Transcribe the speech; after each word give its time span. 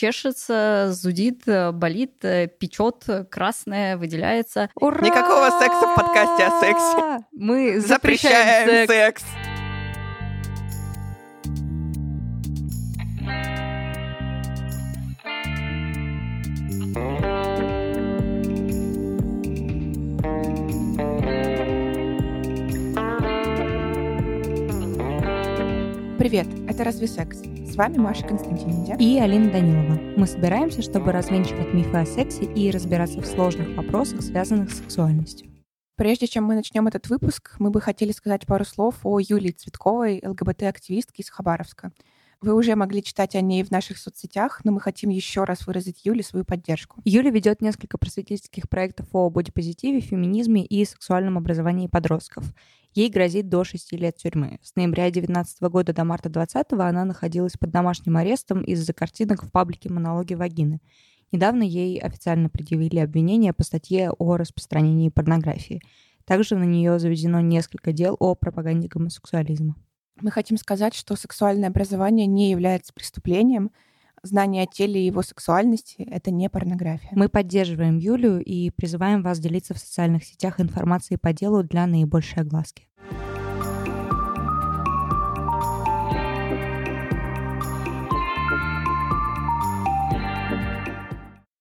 чешется, 0.00 0.88
зудит, 0.92 1.42
болит, 1.72 2.20
печет, 2.58 3.04
красное, 3.30 3.96
выделяется. 3.98 4.70
Ура! 4.74 5.04
Никакого 5.04 5.50
секса 5.50 5.86
в 5.86 5.94
подкасте 5.94 6.44
о 6.44 6.60
сексе. 6.60 7.26
Мы 7.32 7.80
запрещаем, 7.80 8.66
запрещаем 8.66 8.88
секс. 8.88 9.22
секс. 9.22 9.49
Привет, 26.20 26.48
это 26.68 26.84
«Разве 26.84 27.06
секс?» 27.06 27.38
С 27.38 27.76
вами 27.76 27.96
Маша 27.96 28.26
Константинидзе 28.26 28.94
и 28.98 29.18
Алина 29.18 29.50
Данилова. 29.50 29.98
Мы 30.18 30.26
собираемся, 30.26 30.82
чтобы 30.82 31.12
развенчивать 31.12 31.72
мифы 31.72 31.96
о 31.96 32.04
сексе 32.04 32.44
и 32.44 32.70
разбираться 32.70 33.22
в 33.22 33.26
сложных 33.26 33.74
вопросах, 33.74 34.20
связанных 34.20 34.70
с 34.70 34.76
сексуальностью. 34.76 35.50
Прежде 35.96 36.26
чем 36.26 36.44
мы 36.44 36.56
начнем 36.56 36.86
этот 36.86 37.08
выпуск, 37.08 37.54
мы 37.58 37.70
бы 37.70 37.80
хотели 37.80 38.12
сказать 38.12 38.44
пару 38.44 38.66
слов 38.66 38.96
о 39.02 39.18
Юлии 39.18 39.52
Цветковой, 39.52 40.20
ЛГБТ-активистке 40.22 41.22
из 41.22 41.30
Хабаровска. 41.30 41.90
Вы 42.42 42.54
уже 42.54 42.74
могли 42.74 43.02
читать 43.02 43.34
о 43.34 43.40
ней 43.40 43.62
в 43.62 43.70
наших 43.70 43.96
соцсетях, 43.96 44.60
но 44.64 44.72
мы 44.72 44.80
хотим 44.80 45.08
еще 45.08 45.44
раз 45.44 45.66
выразить 45.66 46.04
Юле 46.04 46.22
свою 46.22 46.44
поддержку. 46.44 47.00
Юля 47.04 47.30
ведет 47.30 47.62
несколько 47.62 47.96
просветительских 47.96 48.68
проектов 48.68 49.06
о 49.12 49.30
бодипозитиве, 49.30 50.00
феминизме 50.00 50.66
и 50.66 50.84
сексуальном 50.84 51.38
образовании 51.38 51.86
подростков. 51.86 52.44
Ей 52.94 53.08
грозит 53.08 53.48
до 53.48 53.62
6 53.62 53.92
лет 53.92 54.16
тюрьмы. 54.16 54.58
С 54.62 54.74
ноября 54.74 55.04
2019 55.04 55.62
года 55.62 55.92
до 55.92 56.04
марта 56.04 56.28
2020 56.28 56.72
она 56.80 57.04
находилась 57.04 57.52
под 57.52 57.70
домашним 57.70 58.16
арестом 58.16 58.62
из-за 58.62 58.92
картинок 58.92 59.44
в 59.44 59.50
паблике 59.52 59.88
«Монологи 59.88 60.34
вагины». 60.34 60.80
Недавно 61.30 61.62
ей 61.62 62.00
официально 62.00 62.48
предъявили 62.48 62.98
обвинение 62.98 63.52
по 63.52 63.62
статье 63.62 64.10
о 64.10 64.36
распространении 64.36 65.08
порнографии. 65.08 65.80
Также 66.24 66.56
на 66.56 66.64
нее 66.64 66.98
заведено 66.98 67.40
несколько 67.40 67.92
дел 67.92 68.16
о 68.18 68.34
пропаганде 68.34 68.88
гомосексуализма. 68.88 69.76
Мы 70.20 70.32
хотим 70.32 70.56
сказать, 70.56 70.94
что 70.94 71.14
сексуальное 71.14 71.68
образование 71.68 72.26
не 72.26 72.50
является 72.50 72.92
преступлением. 72.92 73.70
Знание 74.22 74.64
о 74.64 74.66
теле 74.66 75.00
и 75.00 75.06
его 75.06 75.22
сексуальности— 75.22 76.02
это 76.10 76.30
не 76.30 76.50
порнография. 76.50 77.08
Мы 77.12 77.30
поддерживаем 77.30 77.96
Юлю 77.96 78.38
и 78.38 78.68
призываем 78.68 79.22
вас 79.22 79.38
делиться 79.38 79.72
в 79.72 79.78
социальных 79.78 80.24
сетях 80.24 80.60
информацией 80.60 81.16
по 81.16 81.32
делу 81.32 81.62
для 81.62 81.86
наибольшей 81.86 82.42
огласки. 82.42 82.86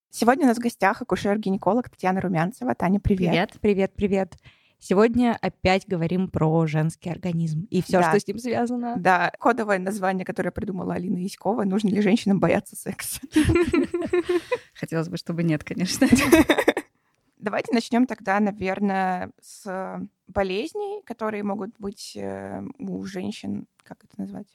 Сегодня 0.10 0.44
у 0.44 0.48
нас 0.48 0.58
в 0.58 0.62
гостях 0.62 1.02
акушер-гинеколог 1.02 1.90
Татьяна 1.90 2.20
Румянцева. 2.20 2.76
Таня, 2.76 3.00
привет. 3.00 3.30
Привет, 3.30 3.54
привет, 3.62 3.94
привет. 3.96 4.36
Сегодня 4.82 5.38
опять 5.42 5.86
говорим 5.88 6.30
про 6.30 6.66
женский 6.66 7.10
организм 7.10 7.68
и 7.70 7.82
все, 7.82 8.00
да. 8.00 8.10
что 8.10 8.20
с 8.20 8.28
ним 8.28 8.40
связано. 8.40 8.96
Да, 8.98 9.32
кодовое 9.38 9.78
название, 9.78 10.26
которое 10.26 10.52
придумала 10.52 10.94
Алина 10.94 11.18
Яськова. 11.18 11.66
Нужно 11.66 11.90
ли 11.90 12.02
женщинам 12.02 12.40
бояться 12.40 12.78
секса? 12.78 13.20
Хотелось 14.74 15.10
бы, 15.10 15.18
чтобы 15.18 15.44
нет, 15.44 15.66
конечно. 15.66 16.08
Давайте 17.38 17.74
начнем 17.74 18.06
тогда, 18.06 18.40
наверное, 18.40 19.32
с 19.42 20.00
болезней, 20.28 21.02
которые 21.04 21.44
могут 21.44 21.72
быть 21.78 22.14
э, 22.16 22.62
у 22.80 23.04
женщин, 23.04 23.66
как 23.84 24.04
это 24.06 24.20
назвать? 24.20 24.48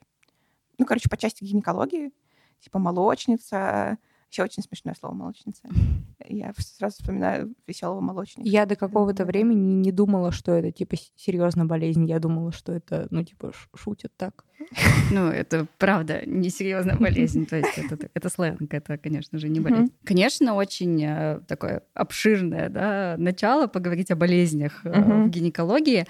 Ну, 0.78 0.86
короче, 0.86 1.10
по 1.10 1.18
части 1.18 1.44
гинекологии, 1.44 2.12
типа 2.60 2.78
молочница, 2.78 3.98
Вообще 4.34 4.42
очень 4.42 4.64
смешное 4.64 4.96
слово 4.98 5.14
молочница. 5.14 5.68
Я 6.28 6.52
сразу 6.58 6.96
вспоминаю 6.96 7.54
веселого 7.68 8.00
молочника. 8.00 8.48
Я 8.48 8.66
до 8.66 8.74
какого-то 8.74 9.24
времени 9.24 9.74
не 9.74 9.92
думала, 9.92 10.32
что 10.32 10.50
это 10.50 10.72
типа 10.72 10.96
серьезная 11.14 11.66
болезнь. 11.66 12.04
Я 12.06 12.18
думала, 12.18 12.50
что 12.50 12.72
это, 12.72 13.06
ну, 13.10 13.22
типа, 13.22 13.52
шутят 13.76 14.12
так. 14.16 14.44
Ну, 15.12 15.28
это 15.28 15.68
правда 15.78 16.22
несерьезная 16.26 16.96
болезнь. 17.00 17.46
То 17.46 17.56
есть 17.58 17.78
это, 17.78 18.08
это 18.12 18.28
сленг, 18.28 18.74
это, 18.74 18.98
конечно 18.98 19.38
же, 19.38 19.48
не 19.48 19.60
болезнь. 19.60 19.92
Конечно, 20.02 20.54
очень 20.54 21.00
э, 21.04 21.40
такое 21.46 21.82
обширное 21.94 22.68
да, 22.68 23.14
начало 23.18 23.68
поговорить 23.68 24.10
о 24.10 24.16
болезнях 24.16 24.80
э, 24.84 25.00
в 25.00 25.28
гинекологии. 25.28 26.06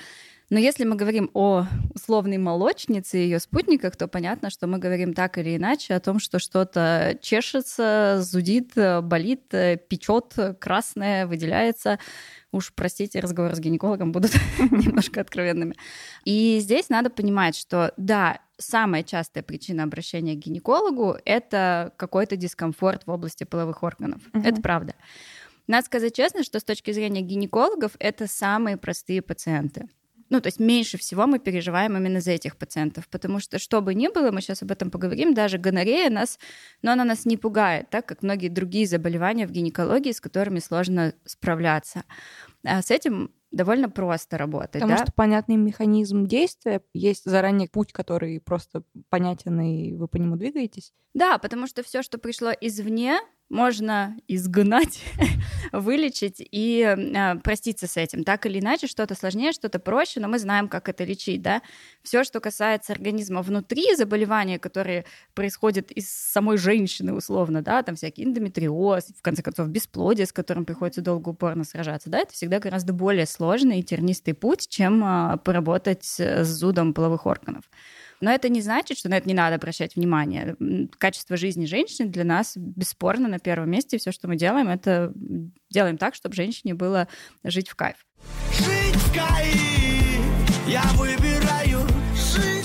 Но 0.50 0.58
если 0.58 0.84
мы 0.84 0.94
говорим 0.96 1.30
о 1.32 1.66
условной 1.94 2.36
молочнице 2.36 3.18
и 3.18 3.22
ее 3.22 3.40
спутниках, 3.40 3.96
то 3.96 4.08
понятно, 4.08 4.50
что 4.50 4.66
мы 4.66 4.78
говорим 4.78 5.14
так 5.14 5.38
или 5.38 5.56
иначе 5.56 5.94
о 5.94 6.00
том, 6.00 6.18
что 6.18 6.38
что-то 6.38 7.18
чешется, 7.22 8.18
зудит, 8.20 8.72
болит, 9.02 9.48
печет, 9.48 10.36
красное, 10.60 11.26
выделяется. 11.26 11.98
Уж 12.52 12.72
простите, 12.74 13.20
разговоры 13.20 13.56
с 13.56 13.58
гинекологом 13.58 14.12
будут 14.12 14.32
немножко 14.58 15.22
откровенными. 15.22 15.76
И 16.24 16.58
здесь 16.60 16.90
надо 16.90 17.08
понимать, 17.08 17.56
что 17.56 17.94
да, 17.96 18.40
самая 18.58 19.02
частая 19.02 19.42
причина 19.42 19.82
обращения 19.84 20.34
к 20.34 20.38
гинекологу— 20.38 21.16
это 21.24 21.92
какой-то 21.96 22.36
дискомфорт 22.36 23.06
в 23.06 23.10
области 23.10 23.44
половых 23.44 23.82
органов. 23.82 24.20
Угу. 24.34 24.46
Это 24.46 24.60
правда. 24.60 24.94
Надо 25.66 25.86
сказать 25.86 26.14
честно, 26.14 26.44
что 26.44 26.60
с 26.60 26.64
точки 26.64 26.92
зрения 26.92 27.22
гинекологов 27.22 27.92
это 27.98 28.26
самые 28.26 28.76
простые 28.76 29.22
пациенты 29.22 29.88
ну, 30.30 30.40
то 30.40 30.48
есть 30.48 30.60
меньше 30.60 30.98
всего 30.98 31.26
мы 31.26 31.38
переживаем 31.38 31.96
именно 31.96 32.20
за 32.20 32.32
этих 32.32 32.56
пациентов, 32.56 33.08
потому 33.08 33.40
что 33.40 33.58
что 33.58 33.80
бы 33.80 33.94
ни 33.94 34.08
было, 34.08 34.30
мы 34.30 34.40
сейчас 34.40 34.62
об 34.62 34.70
этом 34.70 34.90
поговорим, 34.90 35.34
даже 35.34 35.58
гонорея 35.58 36.10
нас, 36.10 36.38
но 36.82 36.92
она 36.92 37.04
нас 37.04 37.24
не 37.26 37.36
пугает, 37.36 37.90
так 37.90 38.06
как 38.06 38.22
многие 38.22 38.48
другие 38.48 38.86
заболевания 38.86 39.46
в 39.46 39.50
гинекологии, 39.50 40.12
с 40.12 40.20
которыми 40.20 40.58
сложно 40.58 41.14
справляться. 41.24 42.04
А 42.64 42.82
с 42.82 42.90
этим 42.90 43.30
довольно 43.54 43.88
просто 43.88 44.36
работать. 44.36 44.72
Потому 44.72 44.92
да? 44.92 45.04
что 45.04 45.12
понятный 45.12 45.56
механизм 45.56 46.26
действия, 46.26 46.82
есть 46.92 47.24
заранее 47.24 47.68
путь, 47.68 47.92
который 47.92 48.40
просто 48.40 48.82
понятен, 49.08 49.60
и 49.60 49.94
вы 49.94 50.08
по 50.08 50.16
нему 50.16 50.36
двигаетесь. 50.36 50.92
Да, 51.14 51.38
потому 51.38 51.66
что 51.66 51.82
все, 51.82 52.02
что 52.02 52.18
пришло 52.18 52.50
извне, 52.60 53.20
можно 53.48 54.16
изгнать, 54.26 55.00
вылечить 55.72 56.36
и 56.38 56.82
э, 56.82 57.34
проститься 57.40 57.86
с 57.86 57.96
этим. 57.96 58.24
Так 58.24 58.46
или 58.46 58.58
иначе, 58.58 58.86
что-то 58.86 59.14
сложнее, 59.14 59.52
что-то 59.52 59.78
проще, 59.78 60.20
но 60.20 60.28
мы 60.28 60.38
знаем, 60.38 60.68
как 60.68 60.88
это 60.88 61.04
лечить, 61.04 61.42
да. 61.42 61.62
Все, 62.02 62.24
что 62.24 62.40
касается 62.40 62.92
организма 62.92 63.42
внутри, 63.42 63.94
заболевания, 63.96 64.58
которые 64.58 65.04
происходят 65.34 65.90
из 65.92 66.10
самой 66.10 66.56
женщины, 66.56 67.12
условно, 67.12 67.62
да, 67.62 67.82
там 67.82 67.96
всякий 67.96 68.24
эндометриоз, 68.24 69.06
в 69.16 69.22
конце 69.22 69.42
концов, 69.42 69.68
бесплодие, 69.68 70.26
с 70.26 70.32
которым 70.32 70.64
приходится 70.64 71.02
долго 71.02 71.30
упорно 71.30 71.64
сражаться, 71.64 72.10
да, 72.10 72.20
это 72.20 72.32
всегда 72.32 72.58
гораздо 72.58 72.92
более 72.92 73.26
сложный 73.26 73.80
и 73.80 73.82
тернистый 73.82 74.34
путь, 74.34 74.68
чем 74.68 75.04
э, 75.04 75.36
поработать 75.38 76.04
с 76.04 76.44
зудом 76.44 76.94
половых 76.94 77.26
органов. 77.26 77.64
Но 78.24 78.30
это 78.30 78.48
не 78.48 78.62
значит, 78.62 78.96
что 78.96 79.10
на 79.10 79.18
это 79.18 79.28
не 79.28 79.34
надо 79.34 79.56
обращать 79.56 79.96
внимание. 79.96 80.56
Качество 80.96 81.36
жизни 81.36 81.66
женщины 81.66 82.08
для 82.08 82.24
нас 82.24 82.56
бесспорно 82.56 83.28
на 83.28 83.38
первом 83.38 83.70
месте. 83.70 83.98
Все, 83.98 84.12
что 84.12 84.28
мы 84.28 84.36
делаем, 84.36 84.68
это 84.70 85.12
делаем 85.68 85.98
так, 85.98 86.14
чтобы 86.14 86.34
женщине 86.34 86.72
было 86.72 87.06
жить 87.42 87.68
в 87.68 87.74
кайф. 87.74 87.96
Жить 88.56 88.94
в 88.94 89.14
кайф, 89.14 90.20
я 90.66 90.82
выбираю 90.94 91.33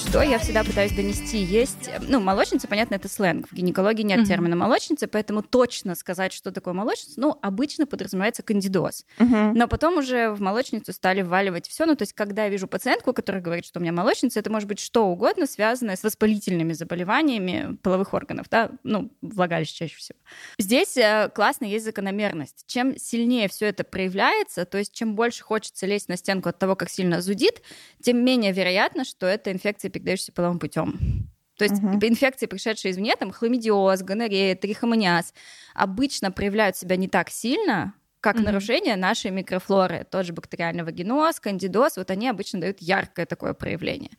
что 0.10 0.24
я 0.24 0.40
всегда 0.40 0.64
пытаюсь 0.64 0.92
донести, 0.92 1.38
есть... 1.38 1.88
Ну, 2.08 2.20
молочница, 2.20 2.68
понятно, 2.68 2.96
это 2.96 3.08
сленг. 3.08 3.48
В 3.48 3.54
гинекологии 3.54 4.02
нет 4.02 4.22
mm-hmm. 4.22 4.26
термина 4.26 4.56
молочница, 4.56 5.08
поэтому 5.08 5.44
точно 5.44 5.94
сказать, 5.94 6.34
что 6.34 6.52
такое 6.52 6.74
молочница, 6.74 7.20
ну, 7.20 7.38
обычно 7.44 7.86
подразумевается 7.86 8.42
кандидоз. 8.42 9.06
Mm-hmm. 9.20 9.52
Но 9.54 9.68
потом 9.68 10.00
уже 10.00 10.32
в 10.32 10.42
молочницу 10.42 10.94
стали 10.94 11.22
вваливать 11.22 11.68
все. 11.68 11.86
Ну, 11.86 11.96
то 11.96 12.02
есть, 12.02 12.14
когда 12.14 12.46
я 12.46 12.50
вижу 12.50 12.68
пациентку, 12.68 13.14
которая 13.14 13.44
говорит, 13.44 13.68
что 13.68 13.80
у 13.80 13.84
меня 13.84 13.92
молочница, 13.92 14.40
это 14.40 14.50
может 14.50 14.68
быть 14.68 14.80
что 14.80 15.06
угодно, 15.06 15.46
связанное 15.46 15.96
с 15.96 16.02
воспалительными 16.02 16.74
заболеваниями 16.74 17.76
половых 17.84 18.16
органов, 18.16 18.48
да, 18.50 18.72
ну, 18.82 19.12
влагалище 19.22 19.76
чаще 19.76 19.98
всего. 19.98 20.18
Здесь 20.58 20.98
э, 20.98 21.30
классно 21.36 21.66
есть 21.66 21.86
закономерность. 21.86 22.64
Чем 22.66 22.98
сильнее 22.98 23.48
все 23.48 23.68
это 23.68 23.84
проявляется, 23.84 24.66
то 24.66 24.80
есть, 24.80 24.92
чем 24.92 25.14
больше 25.14 25.44
хочется 25.44 25.86
лезть 25.86 26.10
на 26.10 26.18
стенку 26.18 26.50
от 26.50 26.58
того, 26.58 26.76
как 26.76 26.90
сильно 26.90 27.22
зудит, 27.22 27.62
тем 28.02 28.26
менее 28.26 28.54
вероятно, 28.54 29.06
что 29.06 29.28
это 29.28 29.52
инфекция 29.52 29.92
передающийся 30.00 30.32
половым 30.32 30.60
путем. 30.60 31.30
То 31.58 31.66
есть 31.66 31.76
uh-huh. 31.76 32.08
инфекции, 32.08 32.46
пришедшие 32.46 32.94
извне, 32.94 33.16
там 33.18 33.32
хламидиоз, 33.32 34.02
гонорея, 34.02 34.56
трихомониаз, 34.56 35.34
обычно 35.74 36.32
проявляют 36.32 36.78
себя 36.78 36.96
не 36.96 37.10
так 37.10 37.30
сильно, 37.30 37.94
как 38.22 38.38
uh-huh. 38.38 38.44
нарушение 38.44 38.96
нашей 38.96 39.32
микрофлоры. 39.32 40.08
Тот 40.10 40.26
же 40.26 40.32
бактериальный 40.32 40.84
вагиноз, 40.84 41.40
кандидоз, 41.42 41.98
вот 41.98 42.12
они 42.12 42.30
обычно 42.30 42.62
дают 42.62 42.82
яркое 42.82 43.26
такое 43.26 43.54
проявление. 43.54 44.12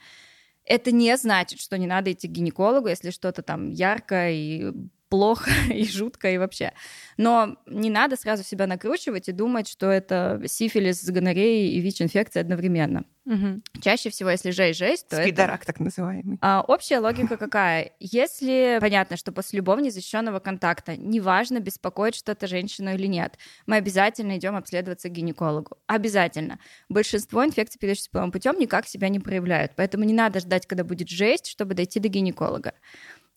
Это 0.64 0.92
не 0.92 1.16
значит, 1.16 1.60
что 1.60 1.78
не 1.78 1.86
надо 1.86 2.12
идти 2.12 2.28
к 2.28 2.30
гинекологу, 2.30 2.88
если 2.88 3.10
что-то 3.10 3.40
там 3.40 3.70
яркое 3.70 4.32
и 4.32 4.72
плохо 5.10 5.50
и 5.70 5.84
жутко 5.84 6.30
и 6.30 6.38
вообще. 6.38 6.72
Но 7.18 7.58
не 7.66 7.90
надо 7.90 8.16
сразу 8.16 8.42
себя 8.42 8.66
накручивать 8.66 9.28
и 9.28 9.32
думать, 9.32 9.68
что 9.68 9.90
это 9.90 10.40
сифилис 10.46 11.02
с 11.02 11.10
гонореей 11.10 11.72
и 11.72 11.80
ВИЧ-инфекция 11.80 12.40
одновременно. 12.40 13.04
Мгм. 13.26 13.62
Чаще 13.82 14.08
всего, 14.10 14.30
если 14.30 14.50
жесть, 14.50 14.78
жесть, 14.78 15.08
то 15.08 15.16
это... 15.16 15.28
Спидорак 15.28 15.64
так 15.64 15.78
называемый. 15.78 16.38
А, 16.40 16.64
общая 16.66 17.00
логика 17.00 17.36
какая? 17.36 17.92
Если 18.00 18.78
понятно, 18.80 19.16
что 19.16 19.30
после 19.30 19.58
любого 19.58 19.78
незащищенного 19.78 20.40
контакта 20.40 20.96
неважно, 20.96 21.60
беспокоит 21.60 22.14
что-то 22.14 22.46
женщину 22.46 22.94
или 22.94 23.06
нет, 23.06 23.38
мы 23.66 23.76
обязательно 23.76 24.38
идем 24.38 24.56
обследоваться 24.56 25.08
к 25.10 25.12
гинекологу. 25.12 25.76
Обязательно. 25.86 26.58
Большинство 26.88 27.44
инфекций, 27.44 27.78
передающихся 27.78 28.10
половым 28.10 28.32
путем, 28.32 28.58
никак 28.58 28.86
себя 28.86 29.08
не 29.08 29.20
проявляют. 29.20 29.72
Поэтому 29.76 30.04
не 30.04 30.14
надо 30.14 30.40
ждать, 30.40 30.66
когда 30.66 30.82
будет 30.82 31.08
жесть, 31.08 31.46
чтобы 31.46 31.74
дойти 31.74 32.00
до 32.00 32.08
гинеколога. 32.08 32.72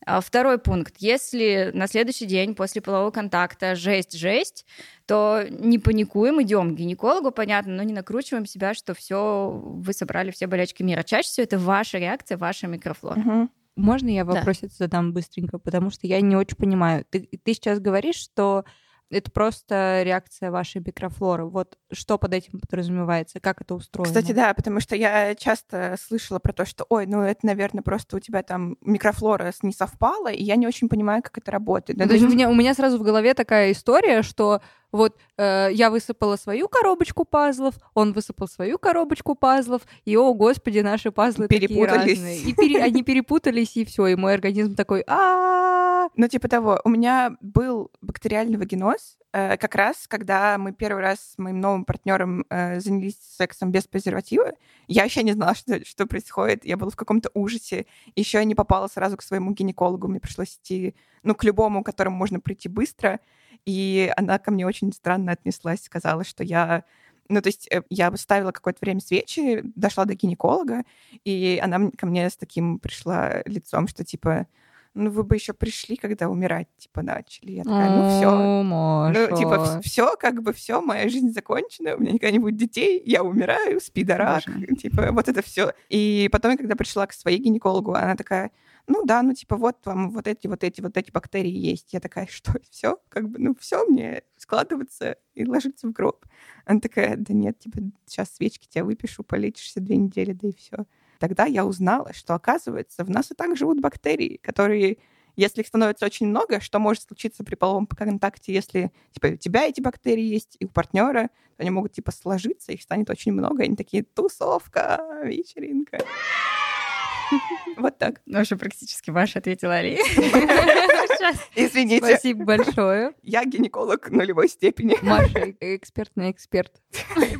А 0.05 0.21
Второй 0.21 0.57
пункт. 0.57 0.95
Если 0.99 1.71
на 1.73 1.87
следующий 1.87 2.25
день 2.25 2.55
после 2.55 2.81
полового 2.81 3.11
контакта 3.11 3.75
жесть-жесть, 3.75 4.65
то 5.05 5.43
не 5.49 5.79
паникуем, 5.79 6.41
идем 6.41 6.75
к 6.75 6.77
гинекологу, 6.77 7.31
понятно, 7.31 7.73
но 7.73 7.83
не 7.83 7.93
накручиваем 7.93 8.45
себя, 8.45 8.73
что 8.73 8.93
все, 8.93 9.49
вы 9.51 9.93
собрали 9.93 10.31
все 10.31 10.47
болячки 10.47 10.83
мира. 10.83 11.03
Чаще 11.03 11.27
всего 11.29 11.43
это 11.43 11.57
ваша 11.59 11.97
реакция, 11.99 12.37
ваша 12.37 12.67
микрофлора. 12.67 13.19
Мгм. 13.19 13.49
Можно 13.75 14.09
я 14.09 14.23
Да. 14.23 14.33
вопросик 14.33 14.71
задам 14.71 15.13
быстренько, 15.13 15.57
потому 15.57 15.89
что 15.89 16.05
я 16.05 16.21
не 16.21 16.35
очень 16.35 16.57
понимаю. 16.57 17.05
Ты, 17.09 17.27
ты 17.43 17.53
сейчас 17.53 17.79
говоришь, 17.79 18.17
что 18.17 18.65
это 19.13 19.31
просто 19.31 20.01
реакция 20.03 20.51
вашей 20.51 20.81
микрофлоры. 20.81 21.45
Вот 21.45 21.77
что 21.91 22.17
под 22.17 22.33
этим 22.33 22.59
подразумевается, 22.59 23.39
как 23.39 23.61
это 23.61 23.75
устроено? 23.75 24.13
Кстати, 24.13 24.31
да, 24.31 24.53
потому 24.53 24.79
что 24.79 24.95
я 24.95 25.35
часто 25.35 25.95
слышала 26.01 26.39
про 26.39 26.53
то, 26.53 26.65
что, 26.65 26.85
ой, 26.89 27.05
ну 27.05 27.21
это, 27.21 27.45
наверное, 27.45 27.83
просто 27.83 28.17
у 28.17 28.19
тебя 28.19 28.43
там 28.43 28.77
микрофлора 28.81 29.53
не 29.61 29.73
совпала, 29.73 30.31
и 30.31 30.43
я 30.43 30.55
не 30.55 30.67
очень 30.67 30.89
понимаю, 30.89 31.21
как 31.21 31.37
это 31.37 31.51
работает. 31.51 31.99
Ну, 31.99 32.07
то 32.07 32.13
есть 32.13 32.25
у 32.25 32.29
меня, 32.29 32.49
у 32.49 32.55
меня 32.55 32.73
сразу 32.73 32.97
в 32.97 33.03
голове 33.03 33.33
такая 33.33 33.71
история, 33.71 34.21
что 34.23 34.61
вот 34.91 35.17
э, 35.37 35.69
я 35.71 35.89
высыпала 35.89 36.35
свою 36.35 36.67
коробочку 36.69 37.25
пазлов, 37.25 37.73
он 37.95 38.13
высыпал 38.13 38.47
свою 38.47 38.77
коробочку 38.77 39.33
пазлов, 39.33 39.81
и, 40.05 40.15
о, 40.15 40.33
господи, 40.33 40.79
наши 40.79 41.11
пазлы 41.11 41.47
такие 41.47 41.67
Перепутались. 41.67 42.17
разные. 42.17 42.39
И 42.39 42.53
пере- 42.53 42.81
они 42.81 43.01
перепутались, 43.03 43.75
и 43.75 43.85
все, 43.85 44.07
и 44.07 44.15
мой 44.15 44.35
организм 44.35 44.75
такой, 44.75 45.03
а 45.07 45.82
Ну, 46.15 46.27
типа 46.27 46.47
того, 46.47 46.79
у 46.83 46.89
меня 46.89 47.35
был 47.41 47.91
бактериальный 48.01 48.57
вагиноз, 48.57 49.17
э, 49.31 49.57
как 49.57 49.73
раз, 49.73 50.07
когда 50.07 50.59
мы 50.59 50.71
первый 50.71 51.01
раз 51.01 51.33
с 51.33 51.37
моим 51.39 51.59
новым 51.59 51.85
партнером 51.85 52.45
э, 52.49 52.79
занялись 52.79 53.17
сексом 53.35 53.71
без 53.71 53.87
презерватива. 53.87 54.53
Я 54.87 55.03
вообще 55.03 55.23
не 55.23 55.33
знала, 55.33 55.55
что, 55.55 55.83
что 55.83 56.05
происходит. 56.05 56.65
Я 56.65 56.77
была 56.77 56.91
в 56.91 56.95
каком-то 56.95 57.31
ужасе. 57.33 57.87
Еще 58.15 58.37
я 58.37 58.43
не 58.43 58.53
попала 58.53 58.87
сразу 58.87 59.17
к 59.17 59.23
своему 59.23 59.53
гинекологу. 59.53 60.07
Мне 60.07 60.19
пришлось 60.19 60.59
идти, 60.61 60.95
ну, 61.23 61.33
к 61.33 61.43
любому, 61.43 61.81
к 61.81 61.87
которому 61.87 62.15
можно 62.15 62.39
прийти 62.39 62.69
быстро. 62.69 63.19
И 63.65 64.11
она 64.15 64.37
ко 64.37 64.51
мне 64.51 64.67
очень 64.67 64.93
странно 64.93 65.31
отнеслась, 65.31 65.83
сказала, 65.83 66.23
что 66.23 66.43
я 66.43 66.83
ну, 67.29 67.41
то 67.41 67.47
есть 67.47 67.67
э, 67.71 67.81
я 67.89 68.15
ставила 68.17 68.51
какое-то 68.51 68.79
время 68.81 68.99
свечи, 68.99 69.61
дошла 69.75 70.05
до 70.05 70.13
гинеколога, 70.13 70.83
и 71.23 71.59
она 71.63 71.89
ко 71.97 72.05
мне 72.05 72.29
с 72.29 72.35
таким 72.35 72.79
пришла 72.79 73.41
лицом, 73.45 73.87
что 73.87 74.03
типа, 74.03 74.47
ну, 74.93 75.09
вы 75.09 75.23
бы 75.23 75.35
еще 75.35 75.53
пришли, 75.53 75.95
когда 75.95 76.29
умирать, 76.29 76.67
типа, 76.77 77.01
начали. 77.01 77.51
Я 77.51 77.63
такая, 77.63 77.89
ну, 77.89 78.09
все. 78.09 78.63
Маша. 78.63 79.27
Ну, 79.29 79.37
типа, 79.37 79.81
все, 79.81 80.15
как 80.17 80.43
бы 80.43 80.53
все, 80.53 80.81
моя 80.81 81.09
жизнь 81.09 81.31
закончена, 81.31 81.95
у 81.95 81.99
меня 81.99 82.11
никогда 82.11 82.31
не 82.31 82.39
будет 82.39 82.57
детей, 82.57 83.01
я 83.05 83.23
умираю, 83.23 83.81
спидорак, 83.81 84.43
Боже 84.45 84.57
мой. 84.57 84.75
типа, 84.75 85.11
вот 85.11 85.27
это 85.27 85.41
все. 85.41 85.73
И 85.89 86.29
потом, 86.31 86.57
когда 86.57 86.75
пришла 86.75 87.07
к 87.07 87.13
своей 87.13 87.39
гинекологу, 87.39 87.93
она 87.93 88.15
такая, 88.15 88.51
ну 88.85 89.05
да, 89.05 89.23
ну 89.23 89.33
типа 89.33 89.55
вот 89.55 89.77
вам 89.85 90.11
вот 90.11 90.27
эти, 90.27 90.47
вот 90.47 90.63
эти, 90.63 90.81
вот 90.81 90.97
эти 90.97 91.09
бактерии 91.11 91.51
есть. 91.51 91.93
Я 91.93 91.99
такая, 91.99 92.27
что, 92.29 92.53
все? 92.69 92.97
Как 93.09 93.29
бы, 93.29 93.39
ну 93.39 93.55
все, 93.59 93.85
мне 93.85 94.23
складываться 94.37 95.17
и 95.33 95.45
ложиться 95.45 95.87
в 95.87 95.91
гроб. 95.91 96.25
Она 96.65 96.79
такая, 96.79 97.15
да 97.17 97.33
нет, 97.33 97.59
типа, 97.59 97.79
сейчас 98.05 98.35
свечки 98.35 98.67
тебя 98.67 98.83
выпишу, 98.83 99.23
полечишься 99.23 99.79
две 99.79 99.97
недели, 99.97 100.33
да 100.33 100.49
и 100.49 100.53
все. 100.53 100.85
Тогда 101.23 101.45
я 101.45 101.65
узнала, 101.65 102.11
что, 102.11 102.33
оказывается, 102.33 103.05
в 103.05 103.09
нас 103.09 103.31
и 103.31 103.33
так 103.33 103.55
живут 103.55 103.79
бактерии, 103.79 104.41
которые 104.43 104.97
если 105.37 105.61
их 105.61 105.67
становится 105.67 106.05
очень 106.05 106.27
много, 106.27 106.59
что 106.59 106.79
может 106.79 107.03
случиться 107.03 107.45
при 107.45 107.55
половом 107.55 107.87
контакте, 107.87 108.53
если 108.53 108.91
типа 109.13 109.27
у 109.27 109.37
тебя 109.37 109.63
эти 109.63 109.79
бактерии 109.79 110.25
есть 110.25 110.57
и 110.59 110.65
у 110.65 110.67
партнера, 110.67 111.29
то 111.55 111.59
они 111.59 111.69
могут 111.69 111.93
типа 111.93 112.11
сложиться, 112.11 112.73
их 112.73 112.81
станет 112.81 113.09
очень 113.09 113.31
много, 113.31 113.63
и 113.63 113.67
они 113.67 113.77
такие 113.77 114.03
тусовка, 114.03 115.01
вечеринка. 115.23 115.99
Вот 117.77 117.97
так. 117.97 118.21
Ну, 118.25 118.41
уже 118.41 118.57
практически 118.57 119.09
Маша 119.09 119.39
ответила 119.39 119.75
Али. 119.75 119.97
Сейчас. 121.23 121.49
Извините, 121.55 122.05
Спасибо 122.05 122.43
большое. 122.43 123.13
я 123.21 123.45
гинеколог 123.45 124.09
нулевой 124.09 124.49
степени 124.49 124.97
Маша, 125.01 125.53
экспертный 125.59 126.31
эксперт 126.31 126.81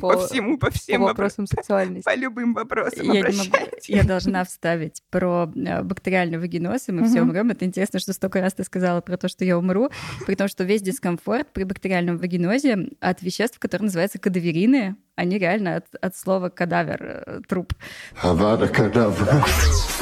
по, 0.00 0.26
всему, 0.26 0.58
по 0.58 0.66
по 0.66 0.72
всем 0.72 1.02
вопросам, 1.02 1.46
сексуальности. 1.46 2.04
по 2.04 2.14
любым 2.14 2.54
вопросам 2.54 3.04
Я, 3.12 3.22
не 3.28 3.36
могу. 3.36 3.56
Я 3.86 4.04
должна 4.04 4.44
вставить 4.44 5.02
про 5.10 5.50
э, 5.54 5.82
бактериальный 5.82 6.38
вагиноз, 6.38 6.88
и 6.88 6.92
мы 6.92 7.06
все 7.06 7.22
умрем. 7.22 7.50
Это 7.50 7.64
интересно, 7.64 7.98
что 7.98 8.12
столько 8.12 8.40
раз 8.40 8.54
ты 8.54 8.64
сказала 8.64 9.00
про 9.00 9.16
то, 9.16 9.28
что 9.28 9.44
я 9.44 9.58
умру, 9.58 9.90
при 10.26 10.34
том, 10.34 10.48
что 10.48 10.64
весь 10.64 10.82
дискомфорт 10.82 11.52
при 11.52 11.64
бактериальном 11.64 12.18
вагинозе 12.18 12.88
от 13.00 13.22
веществ, 13.22 13.58
которые 13.58 13.86
называются 13.86 14.18
кадаверины, 14.18 14.96
они 15.16 15.38
реально 15.38 15.76
от, 15.76 15.94
от 16.00 16.16
слова 16.16 16.48
кадавер, 16.48 17.22
э, 17.26 17.40
труп. 17.48 17.72
Авада 18.20 18.66
Кадавра. 18.68 19.44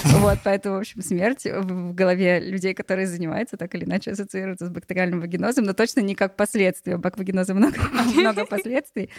Вот, 0.04 0.38
поэтому, 0.42 0.76
в 0.76 0.80
общем, 0.80 1.02
смерть 1.02 1.44
в 1.44 1.92
голове 1.94 2.40
людей, 2.40 2.74
которые 2.74 3.06
занимаются, 3.06 3.56
так 3.56 3.71
или 3.74 3.84
иначе 3.84 4.12
ассоциируется 4.12 4.66
с 4.66 4.70
бактериальным 4.70 5.20
вагинозом, 5.20 5.64
но 5.64 5.72
точно 5.72 6.00
не 6.00 6.14
как 6.14 6.36
последствие. 6.36 6.96
У 6.96 6.98
баквагиноза 6.98 7.54
много, 7.54 7.76
много 8.16 8.46
последствий, 8.46 9.10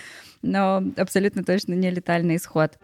но 0.41 0.83
абсолютно 0.97 1.43
точно 1.43 1.73
не 1.73 1.89
летальный 1.89 2.37
исход. 2.37 2.77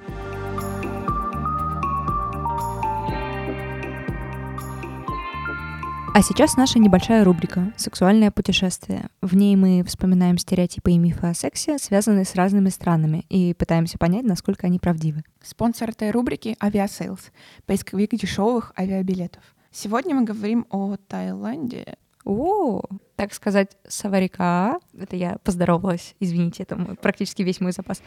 А 6.11 6.23
сейчас 6.23 6.57
наша 6.57 6.79
небольшая 6.79 7.23
рубрика 7.23 7.71
«Сексуальное 7.77 8.31
путешествие». 8.31 9.09
В 9.21 9.35
ней 9.35 9.55
мы 9.55 9.83
вспоминаем 9.85 10.39
стереотипы 10.39 10.91
и 10.91 10.97
мифы 10.97 11.27
о 11.27 11.33
сексе, 11.35 11.77
связанные 11.77 12.25
с 12.25 12.33
разными 12.33 12.69
странами, 12.69 13.25
и 13.29 13.53
пытаемся 13.53 13.99
понять, 13.99 14.25
насколько 14.25 14.65
они 14.65 14.79
правдивы. 14.79 15.23
Спонсор 15.41 15.91
этой 15.91 16.09
рубрики— 16.09 16.57
Aviasales, 16.59 17.31
поисковик 17.67 18.11
дешевых 18.15 18.73
авиабилетов. 18.77 19.43
Сегодня 19.71 20.15
мы 20.15 20.23
говорим 20.23 20.65
о 20.69 20.95
Таиланде. 20.97 21.95
О, 22.25 22.81
так 23.15 23.33
сказать, 23.33 23.77
саварика. 23.87 24.79
Это 24.97 25.15
я 25.15 25.37
поздоровалась, 25.43 26.15
извините, 26.19 26.63
это 26.63 26.75
мой- 26.75 26.95
практически 26.95 27.43
весь 27.43 27.61
мой 27.61 27.71
запас. 27.71 28.01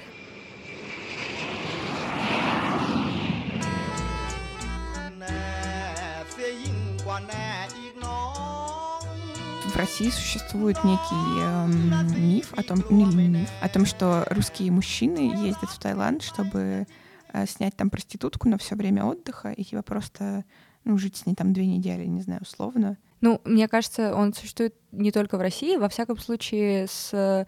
В 9.67 9.77
России 9.77 10.11
существует 10.11 10.83
некий 10.85 11.41
эм, 11.43 12.29
миф 12.29 12.53
о 12.55 12.63
том, 12.63 12.85
не 12.91 13.05
миф, 13.07 13.49
о 13.61 13.69
том, 13.69 13.87
что 13.87 14.27
русские 14.29 14.71
мужчины 14.71 15.33
ездят 15.47 15.71
в 15.71 15.79
Таиланд, 15.79 16.23
чтобы 16.23 16.87
э, 17.33 17.47
снять 17.47 17.75
там 17.77 17.89
проститутку 17.89 18.49
на 18.49 18.59
все 18.59 18.75
время 18.75 19.05
отдыха 19.05 19.51
и 19.53 19.65
типа 19.65 19.83
просто 19.83 20.45
ну, 20.85 20.99
жить 20.99 21.17
с 21.17 21.27
ней 21.27 21.35
там 21.35 21.53
две 21.53 21.67
недели, 21.67 22.05
не 22.07 22.23
знаю, 22.23 22.41
условно. 22.43 22.99
Ну, 23.21 23.41
мне 23.45 23.69
кажется, 23.69 24.15
он 24.15 24.35
существует 24.35 24.75
не 24.91 25.13
только 25.13 25.39
в 25.39 25.41
России. 25.41 25.77
Во 25.77 25.89
всяком 25.89 26.19
случае, 26.19 26.87
с 26.89 27.47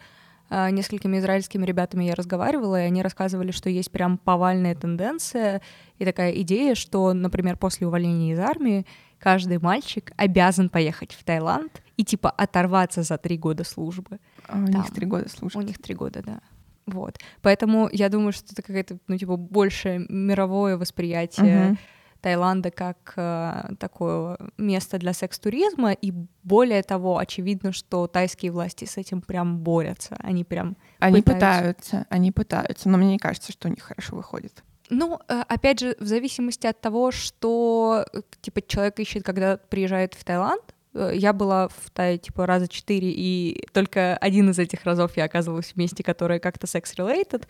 а, 0.50 0.70
несколькими 0.70 1.18
израильскими 1.18 1.64
ребятами 1.64 2.04
я 2.04 2.14
разговаривала, 2.14 2.80
и 2.80 2.84
они 2.84 3.02
рассказывали, 3.02 3.50
что 3.50 3.70
есть 3.70 3.90
прям 3.90 4.18
повальная 4.18 4.74
тенденция 4.74 5.62
и 5.98 6.04
такая 6.04 6.32
идея, 6.42 6.74
что, 6.74 7.12
например, 7.12 7.56
после 7.56 7.86
увольнения 7.86 8.32
из 8.32 8.38
армии 8.38 8.86
каждый 9.18 9.58
мальчик 9.58 10.12
обязан 10.16 10.68
поехать 10.68 11.12
в 11.12 11.24
Таиланд 11.24 11.82
и 11.96 12.04
типа 12.04 12.30
оторваться 12.30 13.02
за 13.02 13.16
три 13.16 13.38
года 13.38 13.64
службы. 13.64 14.20
А 14.46 14.58
у 14.58 14.66
Там. 14.66 14.82
них 14.82 14.92
три 14.92 15.06
года 15.06 15.28
служат. 15.28 15.56
У 15.56 15.62
них 15.62 15.78
три 15.78 15.94
года, 15.94 16.22
да. 16.22 16.40
Вот. 16.86 17.18
Поэтому 17.40 17.88
я 17.90 18.10
думаю, 18.10 18.32
что 18.32 18.52
это 18.52 18.62
какое-то, 18.62 18.98
ну, 19.08 19.16
типа, 19.16 19.36
больше 19.38 20.04
мировое 20.10 20.76
восприятие 20.76 21.68
Мгм. 21.68 21.78
Таиланда 22.24 22.70
как 22.70 23.12
э, 23.16 23.74
такое 23.78 24.38
место 24.56 24.96
для 24.96 25.12
секс-туризма, 25.12 25.92
и 25.92 26.10
более 26.42 26.82
того, 26.82 27.18
очевидно, 27.18 27.72
что 27.72 28.06
тайские 28.06 28.50
власти 28.50 28.86
с 28.86 28.96
этим 28.96 29.20
прям 29.20 29.58
борются. 29.58 30.16
Они 30.20 30.42
прям... 30.42 30.78
Они 31.00 31.20
пытаются. 31.20 31.74
пытаются, 31.74 32.06
они 32.08 32.32
пытаются, 32.32 32.88
но 32.88 32.96
мне 32.96 33.12
не 33.12 33.18
кажется, 33.18 33.52
что 33.52 33.68
у 33.68 33.70
них 33.70 33.82
хорошо 33.82 34.16
выходит. 34.16 34.64
Ну, 34.88 35.18
э, 35.28 35.42
опять 35.48 35.80
же, 35.80 35.96
в 36.00 36.06
зависимости 36.06 36.66
от 36.66 36.80
того, 36.80 37.10
что, 37.10 38.06
э, 38.10 38.22
типа, 38.40 38.62
человек 38.62 38.98
ищет, 39.00 39.22
когда 39.22 39.58
приезжает 39.58 40.14
в 40.14 40.24
Таиланд, 40.24 40.73
я 40.94 41.32
была 41.32 41.68
в 41.68 41.90
Тае, 41.92 42.18
типа, 42.18 42.46
раза 42.46 42.68
четыре, 42.68 43.10
и 43.10 43.66
только 43.72 44.16
один 44.16 44.50
из 44.50 44.58
этих 44.58 44.84
разов 44.84 45.16
я 45.16 45.24
оказывалась 45.24 45.72
в 45.72 45.76
месте, 45.76 46.02
которое 46.02 46.38
как-то 46.38 46.66
секс-related, 46.66 47.46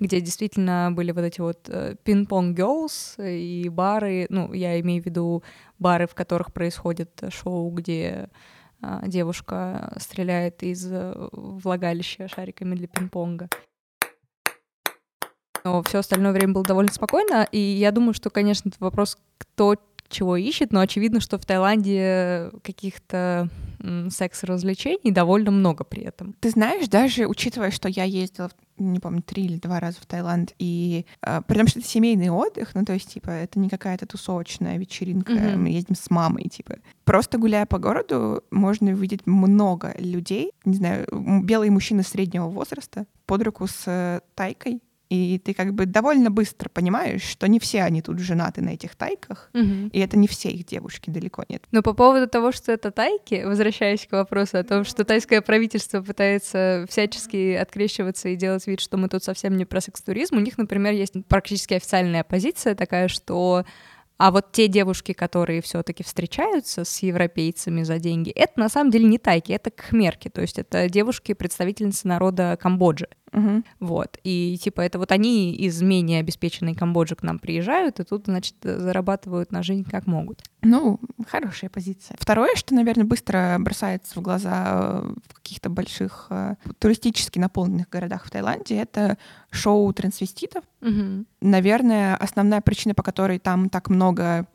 где 0.00 0.20
действительно 0.20 0.90
были 0.92 1.12
вот 1.12 1.22
эти 1.22 1.40
вот 1.40 1.68
э, 1.68 1.96
пинг-понг 2.04 2.58
girls 2.58 3.16
и 3.18 3.68
бары, 3.68 4.26
ну, 4.30 4.52
я 4.52 4.80
имею 4.80 5.02
в 5.02 5.06
виду 5.06 5.42
бары, 5.78 6.06
в 6.06 6.14
которых 6.14 6.52
происходит 6.52 7.22
шоу, 7.30 7.70
где 7.70 8.30
а, 8.80 9.06
девушка 9.06 9.92
стреляет 9.98 10.62
из 10.62 10.86
э, 10.90 11.28
влагалища 11.32 12.28
шариками 12.28 12.74
для 12.74 12.88
пинг-понга. 12.88 13.48
Но 15.64 15.82
все 15.82 15.98
остальное 15.98 16.32
время 16.32 16.52
было 16.52 16.64
довольно 16.64 16.92
спокойно, 16.92 17.48
и 17.50 17.58
я 17.58 17.90
думаю, 17.90 18.14
что, 18.14 18.30
конечно, 18.30 18.70
вопрос, 18.78 19.18
кто 19.38 19.74
чего 20.08 20.36
ищет, 20.36 20.72
но 20.72 20.80
очевидно, 20.80 21.20
что 21.20 21.38
в 21.38 21.44
Таиланде 21.46 22.50
каких-то 22.62 23.48
секс-развлечений 24.10 25.12
довольно 25.12 25.50
много 25.50 25.84
при 25.84 26.02
этом. 26.02 26.34
Ты 26.40 26.50
знаешь, 26.50 26.88
даже 26.88 27.26
учитывая, 27.26 27.70
что 27.70 27.88
я 27.88 28.04
ездила, 28.04 28.50
не 28.78 28.98
помню, 29.00 29.22
три 29.22 29.44
или 29.44 29.58
два 29.58 29.80
раза 29.80 30.00
в 30.00 30.06
Таиланд, 30.06 30.54
и 30.58 31.06
э, 31.22 31.40
при 31.46 31.58
том, 31.58 31.66
что 31.66 31.78
это 31.78 31.88
семейный 31.88 32.30
отдых, 32.30 32.74
ну, 32.74 32.84
то 32.84 32.92
есть, 32.94 33.12
типа, 33.12 33.30
это 33.30 33.58
не 33.58 33.68
какая-то 33.68 34.06
тусовочная 34.06 34.76
вечеринка, 34.78 35.32
Мгм. 35.32 35.62
мы 35.64 35.68
ездим 35.70 35.94
с 35.94 36.10
мамой, 36.10 36.44
типа. 36.48 36.76
Просто 37.04 37.38
гуляя 37.38 37.66
по 37.66 37.78
городу, 37.78 38.42
можно 38.50 38.90
увидеть 38.90 39.26
много 39.26 39.94
людей, 39.98 40.52
не 40.64 40.74
знаю, 40.76 41.06
белые 41.44 41.70
мужчины 41.70 42.02
среднего 42.02 42.48
возраста 42.48 43.06
под 43.26 43.42
руку 43.42 43.66
с 43.66 43.84
э, 43.86 44.20
тайкой, 44.34 44.80
и 45.08 45.38
ты 45.38 45.54
как 45.54 45.74
бы 45.74 45.86
довольно 45.86 46.30
быстро 46.30 46.68
понимаешь, 46.68 47.22
что 47.22 47.46
не 47.46 47.60
все 47.60 47.82
они 47.82 48.02
тут 48.02 48.18
женаты 48.18 48.62
на 48.62 48.70
этих 48.70 48.96
тайках, 48.96 49.50
и 49.52 49.98
это 49.98 50.16
не 50.16 50.26
все 50.28 50.50
их 50.50 50.66
девушки, 50.66 51.10
далеко 51.10 51.44
нет. 51.48 51.62
Но 51.70 51.82
по 51.82 51.92
поводу 51.92 52.28
того, 52.28 52.52
что 52.52 52.72
это 52.72 52.90
тайки, 52.90 53.44
возвращаясь 53.44 54.06
к 54.06 54.12
вопросу 54.12 54.58
о 54.58 54.64
том, 54.64 54.84
что 54.84 55.04
тайское 55.04 55.40
правительство 55.40 56.02
пытается 56.02 56.86
всячески 56.88 57.54
открещиваться 57.54 58.28
и 58.28 58.36
делать 58.36 58.66
вид, 58.66 58.80
что 58.80 58.96
мы 58.96 59.08
тут 59.08 59.22
совсем 59.22 59.56
не 59.56 59.64
про 59.64 59.80
секс-туризм, 59.80 60.36
у 60.36 60.40
них, 60.40 60.58
например, 60.58 60.92
есть 60.92 61.14
практически 61.28 61.74
официальная 61.74 62.24
позиция 62.24 62.74
такая, 62.74 63.08
что 63.08 63.64
а 64.18 64.30
вот 64.30 64.52
те 64.52 64.66
девушки, 64.66 65.12
которые 65.12 65.60
все-таки 65.60 66.02
встречаются 66.02 66.84
с 66.84 66.98
европейцами 67.02 67.82
за 67.82 67.98
деньги, 67.98 68.30
это 68.30 68.58
на 68.58 68.68
самом 68.68 68.90
деле 68.90 69.04
не 69.04 69.18
тайки, 69.18 69.52
это 69.52 69.70
кхмерки, 69.70 70.28
то 70.28 70.40
есть 70.40 70.58
это 70.58 70.88
девушки, 70.88 71.34
представительницы 71.34 72.08
народа 72.08 72.58
Камбоджи. 72.60 73.08
Мгм. 73.36 73.64
Вот. 73.80 74.18
И 74.24 74.58
типа 74.62 74.80
это 74.80 74.98
вот 74.98 75.12
они 75.12 75.54
из 75.54 75.82
менее 75.82 76.20
обеспеченной 76.20 76.74
Камбоджи 76.74 77.14
к 77.16 77.22
нам 77.22 77.38
приезжают, 77.38 78.00
и 78.00 78.04
тут, 78.04 78.24
значит, 78.26 78.54
зарабатывают 78.62 79.52
на 79.52 79.62
жизнь 79.62 79.84
как 79.88 80.06
могут. 80.06 80.42
Ну, 80.62 80.98
хорошая 81.28 81.68
позиция. 81.68 82.16
Второе, 82.18 82.56
что, 82.56 82.74
наверное, 82.74 83.04
быстро 83.04 83.56
бросается 83.60 84.18
в 84.18 84.22
глаза 84.22 85.02
э, 85.04 85.14
в 85.28 85.34
каких-то 85.34 85.68
больших 85.68 86.28
э, 86.30 86.54
туристически 86.78 87.38
наполненных 87.38 87.90
городах 87.90 88.24
в 88.24 88.30
Таиланде, 88.30 88.76
это 88.76 89.18
шоу 89.50 89.92
трансвеститов. 89.92 90.64
Наверное, 91.40 92.16
основная 92.16 92.62
причина, 92.62 92.94
по 92.94 93.02
которой 93.02 93.38
там 93.38 93.68
так 93.68 93.90
много 93.90 94.46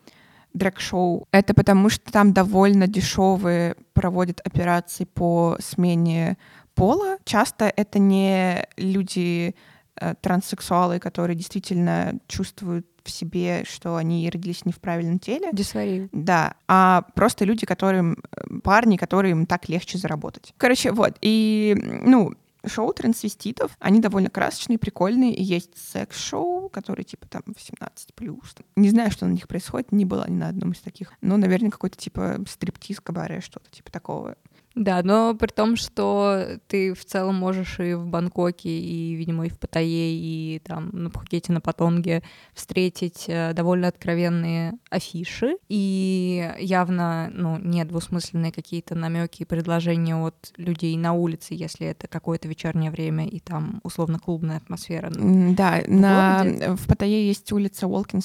дрэк-шоу, 0.53 1.27
это 1.31 1.53
потому 1.53 1.89
что 1.89 2.11
там 2.11 2.33
довольно 2.33 2.87
дешевые 2.87 3.75
проводят 3.93 4.41
операции 4.43 5.05
по 5.05 5.57
смене 5.59 6.37
пола. 6.81 7.17
Часто 7.25 7.71
это 7.75 7.99
не 7.99 8.67
люди 8.75 9.55
э, 9.97 10.15
транссексуалы, 10.19 10.97
которые 10.97 11.35
действительно 11.35 12.19
чувствуют 12.27 12.87
в 13.03 13.11
себе, 13.11 13.63
что 13.69 13.97
они 13.97 14.27
родились 14.27 14.65
не 14.65 14.71
в 14.71 14.79
правильном 14.79 15.19
теле. 15.19 15.49
Дисфорию. 15.53 16.09
Да, 16.11 16.55
а 16.67 17.03
просто 17.13 17.45
люди, 17.45 17.67
которым, 17.67 18.13
э, 18.13 18.59
парни, 18.63 18.97
которым 18.97 19.45
так 19.45 19.69
легче 19.69 19.99
заработать. 19.99 20.55
Короче, 20.57 20.91
вот, 20.91 21.17
и, 21.21 21.77
ну, 22.03 22.33
шоу 22.65 22.93
трансвеститов, 22.93 23.77
они 23.79 23.99
довольно 23.99 24.31
красочные, 24.31 24.79
прикольные, 24.79 25.35
и 25.35 25.43
есть 25.43 25.77
секс-шоу, 25.77 26.69
которые 26.69 27.05
типа 27.05 27.27
там 27.27 27.43
18+. 27.45 28.65
Не 28.75 28.89
знаю, 28.89 29.11
что 29.11 29.27
на 29.27 29.31
них 29.31 29.47
происходит, 29.47 29.91
не 29.91 30.05
была 30.05 30.27
ни 30.27 30.35
на 30.35 30.47
одном 30.47 30.71
из 30.71 30.79
таких. 30.79 31.13
Но, 31.21 31.37
наверное, 31.37 31.69
какой-то 31.69 31.97
типа 31.97 32.39
стриптиз, 32.47 32.99
кабаре, 32.99 33.41
что-то 33.41 33.69
типа 33.69 33.91
такого. 33.91 34.35
Да, 34.73 35.01
но 35.03 35.35
при 35.35 35.47
том, 35.47 35.75
что 35.75 36.45
ты 36.67 36.93
в 36.93 37.03
целом 37.03 37.35
можешь 37.35 37.79
и 37.79 37.93
в 37.93 38.05
Бангкоке, 38.07 38.69
и, 38.69 39.13
видимо, 39.15 39.45
и 39.45 39.49
в 39.49 39.59
Паттайе, 39.59 40.13
и 40.13 40.59
там 40.63 40.89
на 40.93 41.09
Пхукете, 41.09 41.51
на 41.51 41.59
Патонге 41.59 42.23
встретить 42.53 43.25
э, 43.27 43.53
довольно 43.53 43.89
откровенные 43.89 44.73
афиши, 44.89 45.57
и 45.67 46.53
явно, 46.59 47.29
ну, 47.33 47.57
недвусмысленные 47.59 48.51
какие-то 48.53 48.95
намеки 48.95 49.41
и 49.41 49.45
предложения 49.45 50.15
от 50.15 50.53
людей 50.55 50.95
на 50.95 51.13
улице, 51.13 51.53
если 51.53 51.87
это 51.87 52.07
какое-то 52.07 52.47
вечернее 52.47 52.91
время, 52.91 53.27
и 53.27 53.39
там 53.39 53.81
условно-клубная 53.83 54.57
атмосфера. 54.57 55.11
М, 55.13 55.53
Да, 55.55 55.81
на, 55.87 56.43
городе? 56.43 56.75
в 56.75 56.87
Паттайе 56.87 57.27
есть 57.27 57.51
улица 57.51 57.87
Walking 57.87 58.21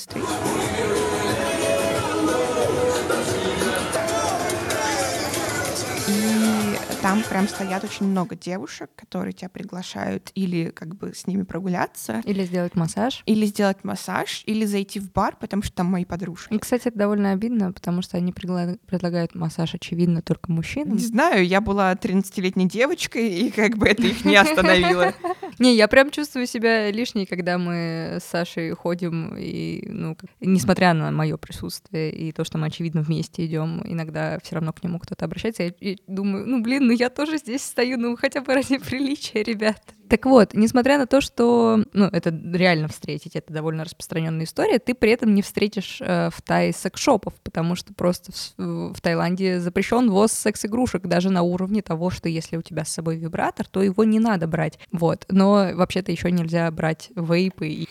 там 7.07 7.23
прям 7.23 7.47
стоят 7.47 7.85
очень 7.85 8.07
много 8.07 8.35
девушек, 8.35 8.91
которые 8.97 9.33
тебя 9.33 9.49
приглашают 9.49 10.33
или 10.35 10.71
как 10.71 10.97
бы 10.97 11.15
с 11.15 11.29
ними 11.29 11.45
прогуляться, 11.45 12.21
Или 12.25 12.45
сделать 12.45 12.75
массаж. 12.75 13.23
или 13.27 13.47
сделать 13.47 13.85
массаж, 13.85 14.43
или 14.45 14.65
зайти 14.65 14.99
в 14.99 15.13
бар, 15.13 15.37
потому 15.39 15.63
что 15.63 15.73
там 15.73 15.87
мои 15.87 16.05
подружки. 16.05 16.53
И, 16.53 16.59
кстати, 16.59 16.89
это 16.89 16.99
довольно 16.99 17.31
обидно, 17.31 17.73
потому 17.73 18.03
что 18.03 18.17
они 18.17 18.33
пригла- 18.33 18.81
предлагают 18.87 19.37
массаж, 19.37 19.75
очевидно, 19.77 20.21
только 20.21 20.51
мужчинам. 20.51 20.97
Не 20.97 21.05
знаю, 21.05 21.47
я 21.47 21.61
была 21.61 21.95
13-летней 21.95 22.67
девочкой, 22.67 23.29
и 23.29 23.51
как 23.53 23.79
бы 23.79 23.87
это 23.87 24.03
их 24.03 24.25
не 24.25 24.35
остановило. 24.35 25.15
Не, 25.59 25.75
я 25.75 25.89
прям 25.89 26.11
чувствую 26.11 26.47
себя 26.47 26.91
лишней, 26.91 27.25
когда 27.25 27.57
мы 27.57 28.19
с 28.21 28.25
Сашей 28.25 28.73
ходим, 28.73 29.35
и, 29.39 29.87
ну, 29.89 30.17
несмотря 30.41 30.93
на 30.93 31.11
мое 31.11 31.39
присутствие 31.39 32.13
и 32.13 32.31
то, 32.33 32.45
что 32.45 32.59
мы, 32.59 32.67
очевидно, 32.67 33.01
вместе 33.01 33.47
идем, 33.47 33.81
иногда 33.85 34.39
все 34.43 34.57
равно 34.57 34.75
к 34.75 34.83
нему 34.83 34.99
кто-то 34.99 35.25
обращается, 35.25 35.73
я, 35.81 35.97
думаю, 36.07 36.47
ну, 36.47 36.63
блин, 36.63 36.87
ну 36.87 36.93
я 36.97 37.11
тоже 37.11 37.39
здесь 37.39 37.63
стою, 37.63 37.99
ну, 37.99 38.17
хотя 38.17 38.41
бы 38.41 38.55
ради 38.55 38.79
приличия, 38.79 39.43
ребят. 39.43 39.83
Так 40.09 40.25
вот, 40.27 40.55
несмотря 40.55 40.99
на 40.99 41.07
то, 41.07 41.21
что, 41.21 41.83
ну, 41.93 42.05
это 42.07 42.31
реально 42.31 42.89
встретить, 42.89 43.35
это 43.35 43.53
довольно 43.53 43.85
распространенная 43.85 44.45
история, 44.45 44.79
ты 44.79 44.95
при 44.95 45.11
этом 45.11 45.35
не 45.35 45.43
встретишь 45.43 45.99
э, 46.01 46.31
в 46.33 46.43
Тае 46.43 46.73
секс-шопов, 46.73 47.35
потому 47.43 47.75
что 47.75 47.93
просто 47.93 48.31
в, 48.33 48.95
в 48.95 49.01
Таиланде 49.01 49.59
запрещен 49.59 50.11
ввоз 50.11 50.33
секс-игрушек 50.33 51.03
даже 51.03 51.31
на 51.31 51.43
уровне 51.43 51.83
того, 51.83 52.11
что 52.11 52.29
если 52.29 52.57
у 52.57 52.63
тебя 52.63 52.85
с 52.85 52.91
собой 52.91 53.17
вибратор, 53.17 53.67
то 53.67 53.83
его 53.83 54.05
не 54.05 54.21
надо 54.21 54.47
брать. 54.47 54.79
Вот. 54.93 55.25
Но 55.29 55.71
вообще-то 55.75 56.13
еще 56.13 56.31
нельзя 56.31 56.71
брать 56.71 57.11
вейпы 57.17 57.69
и 57.69 57.89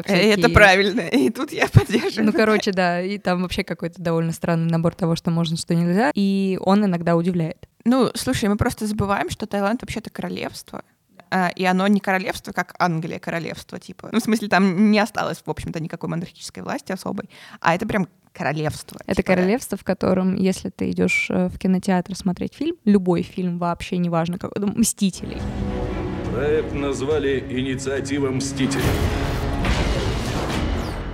Это 0.00 0.14
всякие- 0.14 0.48
правильно, 0.50 1.00
и 1.12 1.30
тут 1.30 1.52
я 1.52 1.68
поддерживаю. 1.68 2.26
Ну, 2.26 2.32
короче, 2.32 2.72
да, 2.72 3.00
и 3.02 3.18
там 3.18 3.42
вообще 3.42 3.64
какой-то 3.64 4.00
довольно 4.02 4.32
странный 4.32 4.70
набор 4.70 4.94
того, 4.94 5.16
что 5.16 5.30
можно, 5.30 5.56
что 5.56 5.74
нельзя, 5.74 6.10
и 6.14 6.58
он 6.60 6.84
иногда 6.84 7.16
удивляет. 7.16 7.68
Ну, 7.84 8.10
слушай, 8.14 8.48
мы 8.48 8.56
просто 8.56 8.86
забываем, 8.86 9.30
что 9.30 9.46
Таиланд 9.46 9.82
вообще-то 9.82 10.10
королевство. 10.10 10.82
А, 11.30 11.50
И 11.56 11.64
оно 11.64 11.86
не 11.88 12.00
королевство, 12.00 12.52
как 12.52 12.74
Англия 12.78 13.18
королевство, 13.18 13.78
типа. 13.80 14.10
Ну, 14.12 14.20
в 14.20 14.22
смысле, 14.22 14.48
там 14.48 14.90
не 14.90 14.98
осталось, 14.98 15.42
в 15.44 15.50
общем-то, 15.50 15.80
никакой 15.80 16.08
монархической 16.08 16.62
власти 16.62 16.92
особой, 16.92 17.28
а 17.60 17.74
это 17.74 17.86
прям 17.86 18.08
королевство. 18.32 19.00
Это 19.06 19.22
Типа, 19.22 19.32
королевство, 19.34 19.76
в 19.78 19.82
котором, 19.84 20.36
если 20.36 20.68
ты 20.70 20.90
идешь 20.90 21.28
э, 21.30 21.48
в 21.48 21.58
кинотеатр 21.58 22.14
смотреть 22.14 22.54
фильм, 22.54 22.76
любой 22.84 23.22
фильм, 23.22 23.58
вообще 23.58 23.96
неважно, 23.98 24.38
как, 24.38 24.52
ну, 24.56 24.68
«Мстителей», 24.68 25.38
Проект 26.32 26.74
назвали 26.74 27.42
«Инициатива 27.48 28.30
Мстителей». 28.30 28.84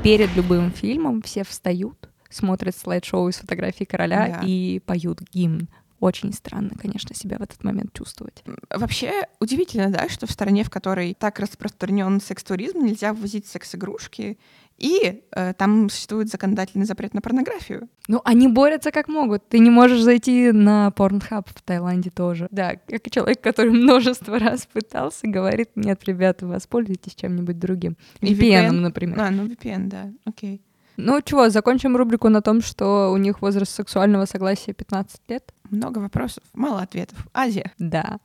Перед 0.03 0.35
любым 0.37 0.71
фильмом 0.73 1.23
все 1.23 1.45
встают, 1.45 2.09
смотрят 2.29 2.77
слайд-шоу 2.77 3.29
из 3.29 3.37
фотографий 3.37 3.85
короля 3.85 4.41
Да. 4.41 4.47
и 4.47 4.81
поют 4.81 5.21
гимн. 5.33 5.69
Очень 6.03 6.33
странно, 6.33 6.73
конечно, 6.77 7.15
себя 7.15 7.39
в 7.39 7.43
этот 7.43 7.63
момент 7.63 7.93
чувствовать. 7.93 8.43
Вообще 8.71 9.13
удивительно, 9.39 9.89
да, 9.89 10.09
что 10.09 10.27
в 10.27 10.33
стране, 10.33 10.65
в 10.65 10.69
которой 10.69 11.15
так 11.15 11.39
распространен 11.39 12.21
секс-туризм, 12.21 12.85
нельзя 12.85 13.15
ввозить 13.15 13.47
секс-игрушки, 13.47 14.37
и 14.79 15.23
э, 15.31 15.55
там 15.55 15.89
существует 15.89 16.29
законодательный 16.29 16.87
запрет 16.87 17.15
на 17.15 17.21
порнографию. 17.21 17.89
Ну, 18.09 18.21
они 18.25 18.49
борются 18.49 18.91
как 18.91 19.07
могут. 19.07 19.49
Ты 19.49 19.61
не 19.61 19.71
можешь 19.71 20.03
зайти 20.03 20.51
на 20.51 20.93
Pornhub 20.97 21.47
в 21.47 21.63
Таиланде 21.63 22.11
тоже. 22.11 22.49
Да, 22.51 22.75
как 22.89 23.09
человек, 23.09 23.41
который 23.41 23.71
множество 23.71 24.41
раз 24.41 24.67
пытался, 24.67 25.29
говорит, 25.29 25.71
нет, 25.77 26.03
ребята, 26.03 26.49
воспользуйтесь 26.49 27.15
чем-нибудь 27.15 27.61
другим. 27.61 27.97
VPN, 28.21 28.71
VPN? 28.71 28.71
например. 28.73 29.21
А, 29.21 29.31
ну 29.31 29.47
VPN, 29.47 29.87
да, 29.87 30.11
окей. 30.25 30.63
Ну, 30.97 31.21
чего, 31.23 31.49
закончим 31.49 31.97
рубрику 31.97 32.29
на 32.29 32.43
том, 32.43 32.61
что 32.61 33.11
у 33.13 33.17
них 33.17 33.41
возраст 33.41 33.73
сексуального 33.73 34.27
согласия 34.27 34.73
15 34.73 35.21
лет? 35.29 35.53
Много 35.71 35.99
вопросов, 35.99 36.45
мало 36.53 36.83
ответов. 36.83 37.27
Азия. 37.33 37.73
Да. 37.79 38.19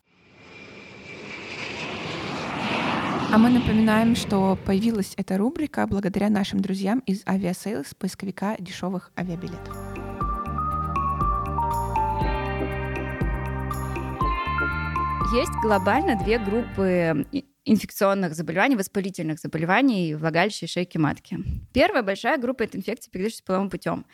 А 3.29 3.37
мы 3.37 3.49
напоминаем, 3.49 4.15
что 4.15 4.57
появилась 4.65 5.13
эта 5.17 5.37
рубрика 5.37 5.85
благодаря 5.85 6.29
нашим 6.29 6.61
друзьям 6.61 6.99
из 6.99 7.23
Aviasales, 7.25 7.87
поисковика 7.97 8.55
дешевых 8.57 9.11
авиабилетов. 9.17 9.75
Есть 15.33 15.51
глобально 15.61 16.17
две 16.23 16.39
группы 16.39 17.27
инфекционных 17.67 18.33
заболеваний, 18.33 18.75
воспалительных 18.75 19.39
заболеваний 19.39 20.15
влагалища 20.15 20.65
и 20.65 20.69
шейки 20.69 20.97
матки. 20.97 21.37
Первая 21.73 22.03
большая 22.03 22.37
группа— 22.37 22.63
это 22.63 22.77
инфекции, 22.77 23.09
передающиеся 23.11 23.43
половым 23.43 23.69
путем. 23.69 24.05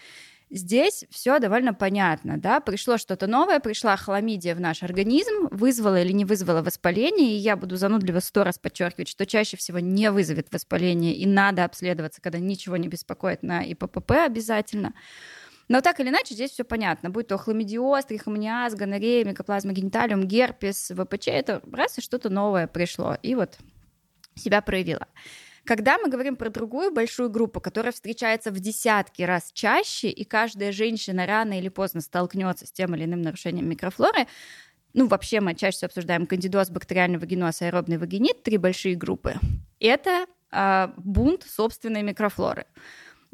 Здесь 0.50 1.05
все 1.10 1.39
довольно 1.39 1.74
понятно, 1.74 2.38
да, 2.38 2.60
пришло 2.60 2.98
что-то 2.98 3.25
новое, 3.25 3.60
пришла 3.60 3.98
хламидия 3.98 4.53
в 4.53 4.60
наш 4.60 4.83
организм, 4.83 5.48
вызвала 5.50 6.00
или 6.00 6.12
не 6.12 6.25
вызвала 6.25 6.62
воспаление, 6.62 7.36
и 7.36 7.39
я 7.39 7.55
буду 7.55 7.75
занудливо 7.75 8.19
сто 8.19 8.43
раз 8.43 8.60
подчеркивать, 8.60 9.07
что 9.07 9.25
чаще 9.25 9.57
всего 9.57 9.79
не 9.79 10.12
вызовет 10.12 10.53
воспаление, 10.53 11.15
и 11.15 11.25
надо 11.25 11.65
обследоваться, 11.65 12.22
когда 12.22 12.38
ничего 12.38 12.77
не 12.77 12.88
беспокоит 12.88 13.41
на 13.41 13.63
ИППП 13.63 14.12
обязательно. 14.12 14.93
Но 15.67 15.82
так 15.82 16.00
или 16.00 16.10
иначе, 16.10 16.34
здесь 16.36 16.51
все 16.51 16.63
понятно. 16.63 17.10
Будь 17.10 17.27
то 17.27 17.38
хламидиоз, 17.38 18.05
трихомониаз, 18.05 18.75
гонорея, 18.75 19.25
микоплазма 19.25 19.72
гениталиум, 19.72 20.24
герпес, 20.25 20.91
ВПЧ, 20.91 21.27
это 21.29 21.62
раз 21.72 21.98
и 21.98 22.01
что-то 22.01 22.29
новое 22.29 22.67
пришло. 22.67 23.17
И 23.22 23.36
вот 23.36 23.58
себя 24.36 24.62
проявила. 24.62 25.08
Когда 25.65 25.98
мы 25.98 26.10
говорим 26.10 26.36
про 26.36 26.50
другую 26.50 26.91
большую 26.91 27.29
группу, 27.29 27.62
которая 27.62 27.93
встречается 27.93 28.51
в 28.51 28.60
десятки 28.60 29.22
раз 29.22 29.51
чаще, 29.53 30.10
и 30.10 30.25
каждая 30.25 30.74
женщина 30.74 31.25
рано 31.25 31.58
или 31.58 31.70
поздно 31.70 32.01
столкнется 32.01 32.65
с 32.67 32.72
тем 32.72 32.93
или 32.96 33.05
иным 33.05 33.22
нарушением 33.22 33.70
микрофлоры, 33.70 34.27
ну, 34.93 35.08
вообще 35.08 35.39
мы 35.39 35.55
чаще 35.55 35.77
всего 35.77 35.88
обсуждаем 35.88 36.27
кандидоз, 36.27 36.70
бактериальный 36.70 37.17
вагиноз, 37.17 37.62
аэробный 37.62 37.98
вагинит, 37.98 38.43
три 38.43 38.58
большие 38.58 38.96
группы. 38.96 39.36
Это 39.79 40.25
э, 40.51 40.88
бунт 40.98 41.43
собственной 41.43 42.03
микрофлоры. 42.03 42.65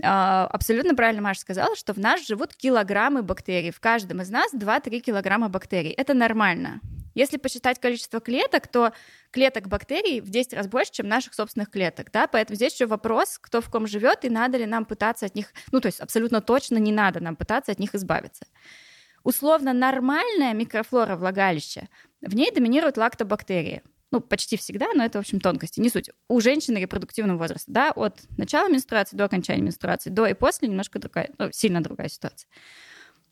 Э, 0.02 0.48
абсолютно 0.50 0.96
правильно 0.96 1.22
Маша 1.22 1.42
сказала, 1.42 1.76
что 1.76 1.94
в 1.94 1.98
нас 1.98 2.26
живут 2.26 2.56
килограммы 2.56 3.22
бактерий. 3.22 3.72
В 3.72 3.80
каждом 3.80 4.22
из 4.22 4.30
нас 4.30 4.54
2-3 4.54 5.00
килограмма 5.00 5.50
бактерий. 5.50 5.92
Это 5.92 6.14
нормально. 6.14 6.80
Если 7.16 7.38
посчитать 7.38 7.80
количество 7.80 8.22
клеток, 8.22 8.68
то 8.68 8.94
клеток 9.32 9.68
бактерий 9.68 10.22
в 10.22 10.30
10 10.30 10.54
раз 10.54 10.68
больше, 10.68 10.92
чем 10.94 11.08
наших 11.08 11.34
собственных 11.34 11.70
клеток, 11.70 12.12
да, 12.14 12.28
поэтому 12.28 12.56
здесь 12.56 12.74
еще 12.74 12.86
вопрос, 12.86 13.38
кто 13.40 13.62
в 13.62 13.70
ком 13.70 13.88
живет 13.88 14.24
и 14.24 14.30
надо 14.30 14.58
ли 14.58 14.66
нам 14.66 14.86
пытаться 14.86 15.26
от 15.26 15.36
них, 15.36 15.52
ну, 15.72 15.82
то 15.82 15.88
есть 15.88 16.00
абсолютно 16.00 16.40
точно 16.40 16.78
не 16.78 16.92
надо 16.92 17.20
нам 17.20 17.36
пытаться 17.36 17.72
от 17.72 17.80
них 17.80 17.94
избавиться. 17.96 18.46
Условно 19.24 19.74
нормальная 19.74 20.54
микрофлора 20.54 21.16
влагалища, 21.18 21.90
в 22.22 22.34
ней 22.36 22.52
доминируют 22.52 22.96
лактобактерии. 22.96 23.82
Ну, 24.12 24.22
почти 24.22 24.58
всегда, 24.58 24.88
но 24.96 25.04
это, 25.06 25.20
в 25.20 25.22
общем, 25.22 25.40
тонкости, 25.40 25.80
не 25.80 25.90
суть. 25.90 26.10
У 26.28 26.42
женщины 26.42 26.80
репродуктивного 26.80 27.38
возраста, 27.38 27.72
да, 27.72 27.92
от 27.92 28.22
начала 28.38 28.68
менструации 28.68 29.16
до 29.16 29.26
окончания 29.26 29.62
менструации, 29.62 30.10
до 30.10 30.26
и 30.26 30.34
после 30.34 30.68
немножко 30.68 30.98
другая, 30.98 31.30
ну, 31.38 31.50
сильно 31.52 31.82
другая 31.82 32.10
ситуация. 32.10 32.50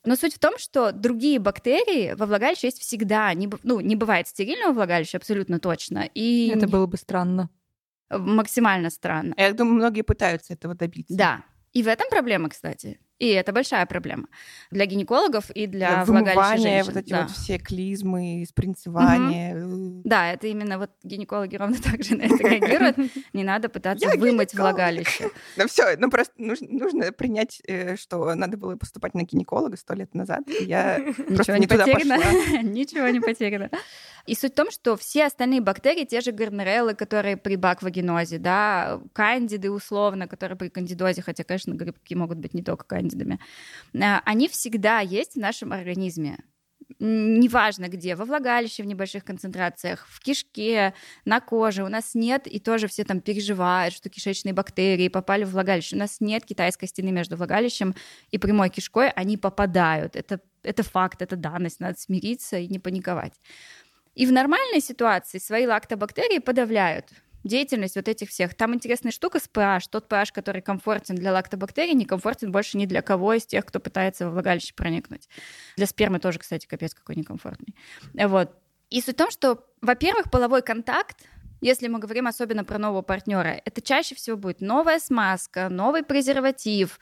Но 0.06 0.16
суть 0.16 0.36
в 0.36 0.40
том, 0.40 0.58
что 0.58 0.92
другие 0.92 1.40
бактерии 1.40 2.14
во 2.14 2.28
влагалище 2.28 2.68
есть 2.68 2.80
всегда. 2.80 3.34
Не, 3.34 3.50
ну, 3.64 3.80
не 3.80 3.96
бывает 3.96 4.28
стерильного 4.28 4.72
влагалища 4.72 5.18
абсолютно 5.18 5.60
точно. 5.60 6.10
И 6.14 6.52
Это 6.56 6.68
было 6.68 6.86
бы 6.86 6.96
странно. 6.98 7.50
Максимально 8.10 8.90
странно. 8.90 9.34
Я 9.36 9.52
думаю, 9.52 9.76
многие 9.76 10.04
пытаются 10.04 10.54
этого 10.54 10.76
добиться. 10.76 11.14
Да. 11.14 11.44
И 11.74 11.84
в 11.84 11.88
этом 11.88 12.08
проблема, 12.10 12.50
кстати. 12.50 13.00
И 13.20 13.30
это 13.30 13.52
большая 13.52 13.86
проблема 13.86 14.28
для 14.70 14.86
гинекологов 14.86 15.50
и 15.52 15.66
для 15.66 16.06
Вымывание, 16.06 16.34
влагалища 16.34 16.62
женщин. 16.62 16.86
вот 16.86 16.98
эти 16.98 17.10
да. 17.10 17.22
вот 17.24 17.32
все 17.32 17.58
клизмы, 17.58 18.46
спринцевания. 18.48 19.56
э. 19.56 20.02
Да, 20.04 20.32
это 20.32 20.48
именно 20.48 20.78
вот 20.78 20.92
гинекологи 21.04 21.56
ровно 21.56 21.78
так 21.84 22.04
же 22.04 22.16
на 22.16 22.24
это 22.24 22.36
реагируют. 22.36 22.98
Не 23.34 23.44
надо 23.44 23.70
пытаться 23.70 24.10
вымыть 24.18 24.54
влагалище. 24.54 25.30
Ну 25.56 25.68
все, 25.68 25.98
ну 25.98 26.10
просто 26.12 26.34
нужно, 26.38 27.12
принять, 27.12 27.62
э, 27.68 27.96
что 27.96 28.36
надо 28.36 28.58
было 28.58 28.76
поступать 28.76 29.16
на 29.16 29.24
гинеколога 29.24 29.78
сто 29.78 29.94
лет 29.96 30.14
назад. 30.14 30.44
Я 30.60 31.00
просто 31.28 31.58
не 31.58 31.68
туда 31.68 31.86
пошла. 31.88 32.18
Ничего 32.62 33.08
не 33.08 33.20
потеряно. 33.20 33.70
И 34.28 34.36
суть 34.36 34.52
в 34.52 34.56
том, 34.56 34.72
что 34.72 34.98
все 34.98 35.26
остальные 35.26 35.62
бактерии, 35.62 36.04
те 36.04 36.20
же 36.20 36.34
гормереллы, 36.34 36.94
которые 36.96 37.38
при 37.38 37.56
баквагенозе, 37.56 38.38
да, 38.38 39.02
кандиды 39.14 39.72
условно, 39.72 40.28
которые 40.28 40.58
при 40.58 40.68
кандидозе, 40.68 41.22
хотя, 41.22 41.46
конечно, 41.46 41.74
грибки 41.74 42.14
могут 42.14 42.38
быть 42.38 42.54
не 42.54 42.62
только 42.62 42.84
кандидами, 42.86 43.40
а, 43.96 44.22
они 44.26 44.50
всегда 44.50 45.00
есть 45.00 45.36
в 45.36 45.40
нашем 45.40 45.72
организме. 45.72 46.38
Неважно 47.00 47.90
где, 47.90 48.16
во 48.16 48.26
влагалище 48.26 48.84
в 48.84 48.86
небольших 48.86 49.24
концентрациях, 49.24 50.08
в 50.10 50.20
кишке, 50.20 50.94
на 51.26 51.40
коже. 51.40 51.84
У 51.84 51.90
нас 51.90 52.16
нет, 52.16 52.48
и 52.48 52.60
тоже 52.60 52.88
все 52.88 53.04
там 53.04 53.22
переживают, 53.22 53.94
что 53.94 54.10
кишечные 54.10 54.54
бактерии 54.54 55.08
попали 55.08 55.44
в 55.44 55.52
влагалище. 55.52 55.96
У 55.96 56.00
нас 56.00 56.22
нет 56.22 56.46
китайской 56.46 56.88
стены 56.88 57.12
между 57.12 57.38
влагалищем 57.38 57.96
и 58.32 58.38
прямой 58.38 58.70
кишкой, 58.70 59.10
они 59.10 59.38
попадают. 59.38 60.16
Это, 60.16 60.42
это 60.64 60.84
факт, 60.84 61.22
это 61.22 61.36
данность, 61.36 61.80
надо 61.80 62.00
смириться 62.00 62.58
и 62.58 62.68
не 62.68 62.80
паниковать. 62.80 63.34
И 64.18 64.26
в 64.26 64.32
нормальной 64.32 64.82
ситуации 64.82 65.38
свои 65.38 65.68
лактобактерии 65.68 66.40
подавляют 66.40 67.06
деятельность 67.44 67.96
вот 67.96 68.08
этих 68.08 68.30
всех. 68.30 68.56
Там 68.56 68.74
интересная 68.74 69.12
штука 69.12 69.40
с 69.40 69.48
pH. 69.48 69.90
Тот 69.92 70.12
pH, 70.12 70.32
который 70.34 70.64
комфортен 70.64 71.14
для 71.14 71.32
лактобактерий, 71.32 71.94
не 71.94 72.04
комфортен 72.04 72.52
больше 72.52 72.80
ни 72.80 72.88
для 72.88 73.04
кого 73.04 73.34
из 73.34 73.46
тех, 73.46 73.64
кто 73.64 73.80
пытается 73.80 74.26
во 74.26 74.32
влагалище 74.32 74.74
проникнуть. 74.74 75.30
Для 75.76 75.86
спермы 75.86 76.18
тоже, 76.18 76.40
кстати, 76.40 76.66
капец 76.66 76.96
какой 76.96 77.16
некомфортный. 77.16 77.76
Вот. 78.16 78.50
И 78.90 79.02
суть 79.02 79.14
в 79.14 79.18
том, 79.20 79.30
что, 79.30 79.64
во-первых, 79.82 80.32
половой 80.32 80.64
контакт, 80.64 81.28
если 81.62 81.88
мы 81.88 82.00
говорим 82.00 82.26
особенно 82.26 82.64
про 82.64 82.80
нового 82.80 83.04
партнера, 83.04 83.62
это 83.66 83.82
чаще 83.82 84.16
всего 84.16 84.36
будет 84.36 84.62
новая 84.62 84.98
смазка, 84.98 85.70
новый 85.70 86.02
презерватив, 86.02 87.00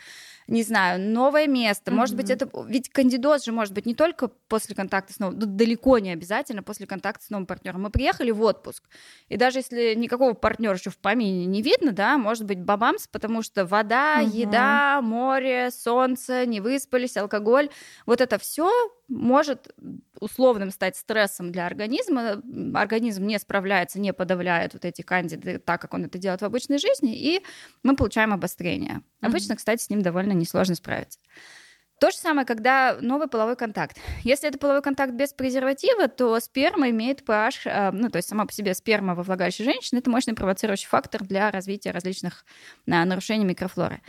не 0.48 0.64
знаю, 0.64 1.00
новое 1.00 1.48
место. 1.48 1.92
Может 1.92 2.16
быть, 2.16 2.30
это... 2.30 2.50
Ведь 2.68 2.90
кандидоз 2.90 3.46
же 3.46 3.52
может 3.52 3.74
быть 3.74 3.86
не 3.86 3.96
только 3.96 4.28
после 4.28 4.76
контакта 4.76 5.14
с 5.14 5.20
новым... 5.20 5.40
далеко 5.40 5.98
не 6.00 6.12
обязательно 6.12 6.64
после 6.64 6.86
контакта 6.86 7.26
с 7.26 7.30
новым 7.30 7.46
партнером. 7.46 7.82
Мы 7.82 7.90
приехали 7.90 8.32
в 8.32 8.42
отпуск, 8.42 8.84
и 9.28 9.38
даже 9.38 9.60
если 9.60 9.96
никакого 9.96 10.34
партнера 10.34 10.76
еще 10.76 10.90
в 10.90 10.98
помине 10.98 11.46
не 11.46 11.62
видно, 11.62 11.92
да, 11.92 12.18
может 12.18 12.46
быть 12.46 12.62
бабамс, 12.62 13.08
потому 13.08 13.42
что 13.42 13.66
вода, 13.66 14.22
Мгм. 14.22 14.32
еда, 14.32 15.02
море, 15.02 15.72
солнце, 15.72 16.46
не 16.46 16.62
выспались, 16.62 17.18
алкоголь, 17.18 17.70
вот 18.06 18.22
это 18.22 18.38
все 18.38 18.72
может 19.08 19.74
условным 20.20 20.72
стать 20.72 20.96
стрессом 20.96 21.52
для 21.52 21.68
организма. 21.68 22.42
Организм 22.74 23.26
не 23.26 23.38
справляется, 23.38 24.00
не 24.00 24.14
подавляет 24.14 24.74
вот 24.74 24.84
эти 24.86 25.02
кандиды 25.02 25.60
так, 25.60 25.82
как 25.82 25.94
он 25.94 26.06
это 26.06 26.18
делает 26.18 26.42
в 26.42 26.46
обычной 26.46 26.80
жизни, 26.80 27.16
и 27.16 27.44
мы 27.84 27.96
получаем 27.96 28.34
обострение. 28.34 29.02
Обычно, 29.26 29.56
кстати, 29.56 29.82
с 29.82 29.90
ним 29.90 30.02
довольно 30.02 30.34
несложно 30.34 30.76
справиться. 30.76 31.20
То 32.00 32.12
же 32.12 32.18
самое, 32.18 32.46
когда 32.46 32.98
новый 33.00 33.28
половой 33.28 33.56
контакт. 33.56 33.98
Если 34.24 34.50
это 34.50 34.58
половой 34.58 34.82
контакт 34.82 35.14
без 35.14 35.32
презерватива, 35.32 36.10
то 36.10 36.38
сперма 36.42 36.90
имеет 36.90 37.22
pH, 37.22 37.52
э, 37.66 37.92
ну, 37.92 38.10
то 38.10 38.18
есть 38.18 38.28
сама 38.28 38.46
по 38.46 38.52
себе 38.52 38.74
сперма 38.74 39.16
во 39.16 39.24
влагалище 39.24 39.64
женщины, 39.64 40.00
это 40.00 40.10
мощный 40.10 40.34
провоцирующий 40.34 40.88
фактор 40.88 41.24
для 41.24 41.52
развития 41.52 41.92
различных 41.92 42.46
э, 42.86 43.06
нарушений 43.06 43.46
микрофлоры. 43.46 44.02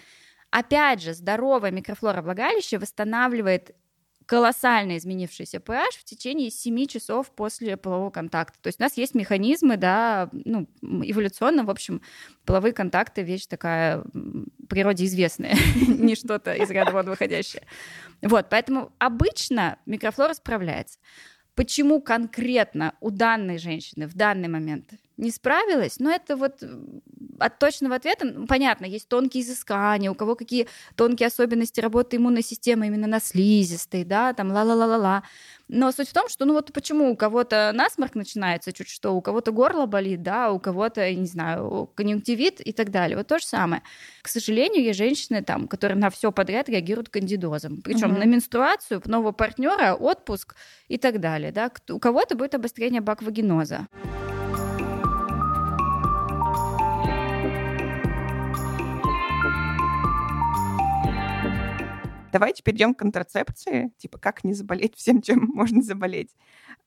Опять 0.51 1.01
же, 1.01 1.15
здоровая 1.15 1.71
микрофлора 1.71 2.23
влагалища 2.23 2.79
восстанавливает 2.81 3.77
колоссально 4.27 4.99
изменившийся 4.99 5.59
pH 5.59 5.99
в 6.01 6.05
течение 6.05 6.51
7 6.51 6.87
часов 6.87 7.31
после 7.31 7.77
полового 7.77 8.11
контакта. 8.11 8.59
То 8.61 8.67
есть 8.67 8.81
у 8.81 8.83
нас 8.83 8.97
есть 8.97 9.15
механизмы, 9.15 9.77
да, 9.77 10.29
ну, 10.33 10.69
эволюционно, 10.83 11.65
в 11.65 11.71
общем, 11.71 12.03
половые 12.45 12.73
контакты 12.73 13.23
вещь 13.23 13.47
такая 13.47 14.05
природе 14.69 15.05
известная, 15.05 15.57
не 15.87 16.17
что-то 16.17 16.53
из 16.53 16.69
ряда 16.71 16.91
вон 16.91 17.07
выходящее. 17.07 17.63
Вот, 18.21 18.49
поэтому 18.51 18.93
обычно 18.99 19.79
микрофлора 19.87 20.35
справляется. 20.35 20.99
Почему 21.55 22.03
конкретно 22.03 22.95
у 23.01 23.11
данной 23.11 23.59
женщины 23.59 24.07
в 24.07 24.15
данный 24.15 24.49
момент 24.49 24.91
не 25.17 25.31
справилась? 25.31 25.99
Ну, 25.99 26.11
это 26.11 26.37
вот 26.37 26.63
м, 26.63 27.03
от 27.39 27.59
точного 27.59 27.97
ответа, 27.97 28.27
понятно, 28.49 28.87
есть 28.87 29.09
тонкие 29.09 29.43
изыскания, 29.43 30.11
у 30.11 30.15
кого 30.15 30.35
какие 30.37 30.69
тонкие 30.95 31.27
особенности 31.29 31.81
работы 31.81 32.17
иммунной 32.17 32.43
системы 32.43 32.87
именно 32.87 33.07
на 33.07 33.21
слизистой, 33.21 34.05
да, 34.05 34.33
там 34.33 34.51
ла-ла-ла-ла-ла. 34.53 35.23
Но 35.69 35.91
суть 35.91 36.09
в 36.09 36.13
том, 36.13 36.29
что, 36.29 36.45
ну 36.45 36.53
вот 36.53 36.73
почему 36.73 37.11
у 37.11 37.17
кого-то 37.17 37.73
насморк 37.75 38.15
начинается 38.15 38.73
чуть 38.73 38.89
что, 38.89 39.13
у 39.13 39.21
кого-то 39.21 39.51
горло 39.53 39.87
болит, 39.87 40.23
да, 40.23 40.53
у 40.53 40.61
кого-то, 40.61 41.13
не 41.13 41.27
знаю, 41.27 41.91
конъюнктивит 41.95 42.61
и 42.61 42.73
так 42.73 42.91
далее. 42.91 43.17
Вот 43.17 43.27
то 43.27 43.39
же 43.39 43.45
самое. 43.47 43.83
К 44.23 44.29
сожалению, 44.29 44.85
есть 44.85 44.99
женщины, 44.99 45.43
там, 45.43 45.67
которые 45.67 45.99
на 45.99 46.11
все 46.11 46.31
подряд 46.31 46.69
реагируют 46.69 47.09
кандидозом. 47.09 47.83
Причем 47.83 48.11
Мгм. 48.11 48.19
на 48.21 48.25
менструацию, 48.25 49.03
нового 49.07 49.33
партнера, 49.33 49.95
отпуск 49.95 50.55
и 50.89 50.99
так 50.99 51.21
далее. 51.21 51.51
Да. 51.53 51.71
У 51.91 51.99
кого-то 51.99 52.37
будет 52.37 52.55
обострение 52.55 53.01
баквагеноза. 53.01 53.89
Давайте 62.33 62.63
перейдем 62.63 62.95
к 62.95 62.99
контрацепции. 62.99 63.93
Типа, 63.99 64.19
как 64.19 64.45
не 64.45 64.53
заболеть 64.53 64.97
всем, 64.97 65.23
чем 65.23 65.51
можно 65.55 65.83
заболеть. 65.83 66.31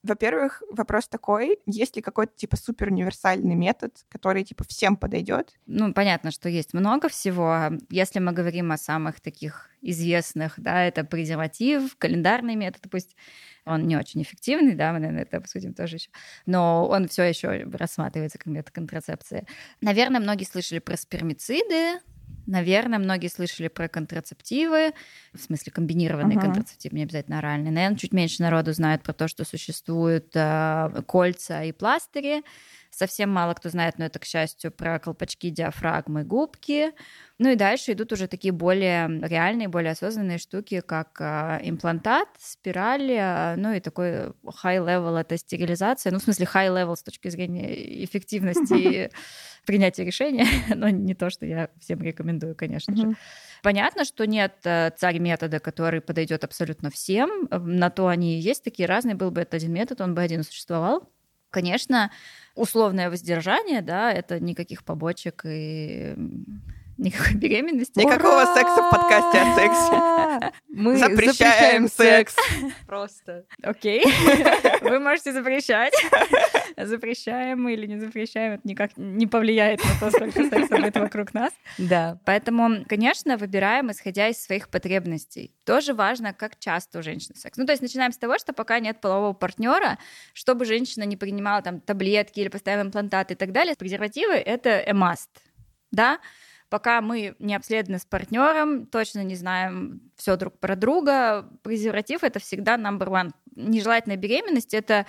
Во-первых, 0.02 0.62
вопрос 0.70 1.08
такой, 1.08 1.58
есть 1.66 1.96
ли 1.96 2.02
какой-то 2.02 2.32
типа 2.34 2.56
супер 2.56 2.88
универсальный 2.88 3.54
метод, 3.54 3.94
который 4.08 4.44
типа 4.44 4.64
всем 4.64 4.96
подойдет? 4.96 5.58
Ну, 5.66 5.92
понятно, 5.92 6.30
что 6.30 6.48
есть 6.48 6.72
много 6.72 7.08
всего. 7.08 7.70
Если 7.90 8.18
мы 8.18 8.32
говорим 8.32 8.72
о 8.72 8.78
самых 8.78 9.20
таких 9.20 9.68
известных, 9.82 10.54
да, 10.56 10.84
это 10.84 11.04
презерватив, 11.04 11.96
календарный 11.96 12.54
метод, 12.54 12.82
пусть 12.90 13.16
он 13.64 13.86
не 13.86 13.96
очень 13.96 14.22
эффективный, 14.22 14.74
да, 14.74 14.92
мы, 14.92 15.00
наверное, 15.00 15.22
это 15.22 15.36
обсудим 15.36 15.74
тоже 15.74 15.96
еще, 15.96 16.10
но 16.46 16.88
он 16.88 17.08
все 17.08 17.24
еще 17.24 17.64
рассматривается 17.72 18.38
как 18.38 18.46
метод 18.46 18.72
контрацепции. 18.72 19.46
Наверное, 19.80 20.20
многие 20.20 20.44
слышали 20.44 20.78
про 20.78 20.96
спермициды, 20.96 22.00
Наверное, 22.46 22.98
многие 22.98 23.28
слышали 23.28 23.68
про 23.68 23.88
контрацептивы, 23.88 24.92
в 25.32 25.38
смысле 25.38 25.70
комбинированные 25.72 26.36
Ага. 26.36 26.46
контрацептивы, 26.46 26.96
не 26.96 27.02
обязательно 27.04 27.38
оральные. 27.38 27.70
Наверное, 27.70 27.98
чуть 27.98 28.12
меньше 28.12 28.42
народу 28.42 28.72
знают 28.72 29.02
про 29.02 29.12
то, 29.12 29.28
что 29.28 29.44
существуют 29.44 30.30
э, 30.34 31.02
кольца 31.06 31.62
и 31.62 31.72
пластыри. 31.72 32.42
Совсем 33.00 33.30
мало 33.30 33.54
кто 33.54 33.70
знает, 33.70 33.96
но 33.96 34.04
это, 34.04 34.18
к 34.18 34.26
счастью, 34.26 34.70
про 34.70 34.98
колпачки, 34.98 35.48
диафрагмы, 35.48 36.22
губки. 36.22 36.92
Ну 37.38 37.48
и 37.48 37.56
дальше 37.56 37.92
идут 37.92 38.12
уже 38.12 38.26
такие 38.26 38.52
более 38.52 39.08
реальные, 39.26 39.68
более 39.68 39.92
осознанные 39.92 40.36
штуки, 40.36 40.82
как 40.82 41.18
э, 41.18 41.60
имплантат, 41.62 42.28
спираль, 42.38 43.10
э, 43.10 43.54
ну 43.56 43.72
и 43.72 43.80
такой 43.80 44.34
high-level— 44.44 45.16
это 45.20 45.38
стерилизация. 45.38 46.12
Ну, 46.12 46.18
в 46.18 46.22
смысле, 46.22 46.46
high-level 46.52 46.94
с 46.94 47.02
точки 47.02 47.30
зрения 47.30 48.04
эффективности 48.04 49.10
принятия 49.64 50.04
решения, 50.04 50.44
но 50.74 50.90
не 50.90 51.14
то, 51.14 51.30
что 51.30 51.46
я 51.46 51.70
всем 51.80 52.02
рекомендую, 52.02 52.54
конечно 52.54 52.94
же. 52.94 53.14
Понятно, 53.62 54.04
что 54.04 54.26
нет 54.26 54.56
э, 54.64 54.90
царь 54.94 55.20
метода, 55.20 55.58
который 55.58 56.02
подойдет 56.02 56.44
абсолютно 56.44 56.90
всем. 56.90 57.48
Э, 57.50 57.58
На 57.58 57.88
то 57.88 58.08
они 58.08 58.36
и 58.36 58.40
есть 58.40 58.62
такие 58.62 58.86
разные. 58.86 59.14
Был 59.14 59.30
бы 59.30 59.40
это 59.40 59.56
один 59.56 59.72
метод, 59.72 60.02
он 60.02 60.14
бы 60.14 60.20
один 60.20 60.42
существовал. 60.42 61.08
Конечно, 61.50 62.10
условное 62.54 63.10
воздержание, 63.10 63.82
да, 63.82 64.12
это 64.12 64.38
никаких 64.38 64.84
побочек 64.84 65.42
и 65.44 66.14
никакой 67.00 67.34
беременности. 67.34 67.98
Никакого 67.98 68.44
секса 68.54 68.82
в 68.82 68.90
подкасте 68.90 69.40
о 69.40 69.54
сексе. 69.54 70.52
Мы 70.68 70.96
Запрещаем 70.96 71.88
секс. 71.88 72.36
Просто. 72.86 73.44
Окей, 73.62 74.04
вы 74.82 75.00
можете 75.00 75.32
запрещать. 75.32 75.92
Запрещаем 76.76 77.62
мы 77.62 77.74
или 77.74 77.86
не 77.86 77.98
запрещаем, 77.98 78.52
это 78.54 78.68
никак 78.68 78.92
не 78.96 79.26
повлияет 79.26 79.80
на 79.82 79.90
то, 80.00 80.10
сколько 80.10 80.48
секса 80.48 80.76
будет 80.76 80.96
вокруг 80.96 81.34
нас. 81.34 81.52
Да. 81.78 82.18
Поэтому, 82.24 82.84
конечно, 82.88 83.36
выбираем, 83.36 83.90
исходя 83.90 84.28
из 84.28 84.42
своих 84.42 84.68
потребностей. 84.68 85.54
Тоже 85.64 85.94
важно, 85.94 86.32
как 86.32 86.58
часто 86.58 87.00
у 87.00 87.02
женщины 87.02 87.36
секс. 87.36 87.58
Ну, 87.58 87.66
то 87.66 87.72
есть 87.72 87.82
начинаем 87.82 88.12
с 88.12 88.18
того, 88.18 88.38
что 88.38 88.52
пока 88.52 88.78
нет 88.78 89.00
полового 89.00 89.32
партнера, 89.32 89.98
чтобы 90.32 90.64
женщина 90.64 91.04
не 91.04 91.16
принимала 91.16 91.62
там 91.62 91.80
таблетки 91.80 92.40
или 92.40 92.48
постоянно 92.48 92.86
имплантаты 92.88 93.34
и 93.34 93.36
так 93.36 93.52
далее, 93.52 93.74
презервативы— 93.76 94.32
это 94.34 94.70
a 94.70 94.92
must, 94.92 95.28
да? 95.90 96.20
Пока 96.70 97.00
мы 97.00 97.34
не 97.40 97.56
обследованы 97.56 97.98
с 97.98 98.04
партнером, 98.04 98.86
точно 98.86 99.24
не 99.24 99.34
знаем 99.34 100.00
все 100.16 100.36
друг 100.36 100.56
про 100.58 100.76
друга, 100.76 101.48
презерватив 101.62 102.22
это 102.22 102.38
всегда 102.38 102.76
number 102.76 103.08
one. 103.08 103.32
Нежелательная 103.56 104.16
беременность 104.16 104.72
это, 104.72 105.04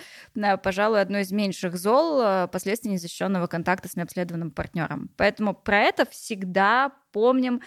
пожалуй, 0.64 1.00
одно 1.00 1.18
из 1.18 1.30
меньших 1.30 1.76
зол 1.76 2.20
э, 2.20 2.48
последствий 2.48 2.90
незащищенного 2.90 3.46
контакта 3.46 3.88
с 3.88 3.94
необследованным 3.94 4.50
партнером. 4.50 5.08
Поэтому 5.16 5.54
про 5.54 5.78
это 5.78 6.04
всегда 6.04 6.90
помним. 7.12 7.62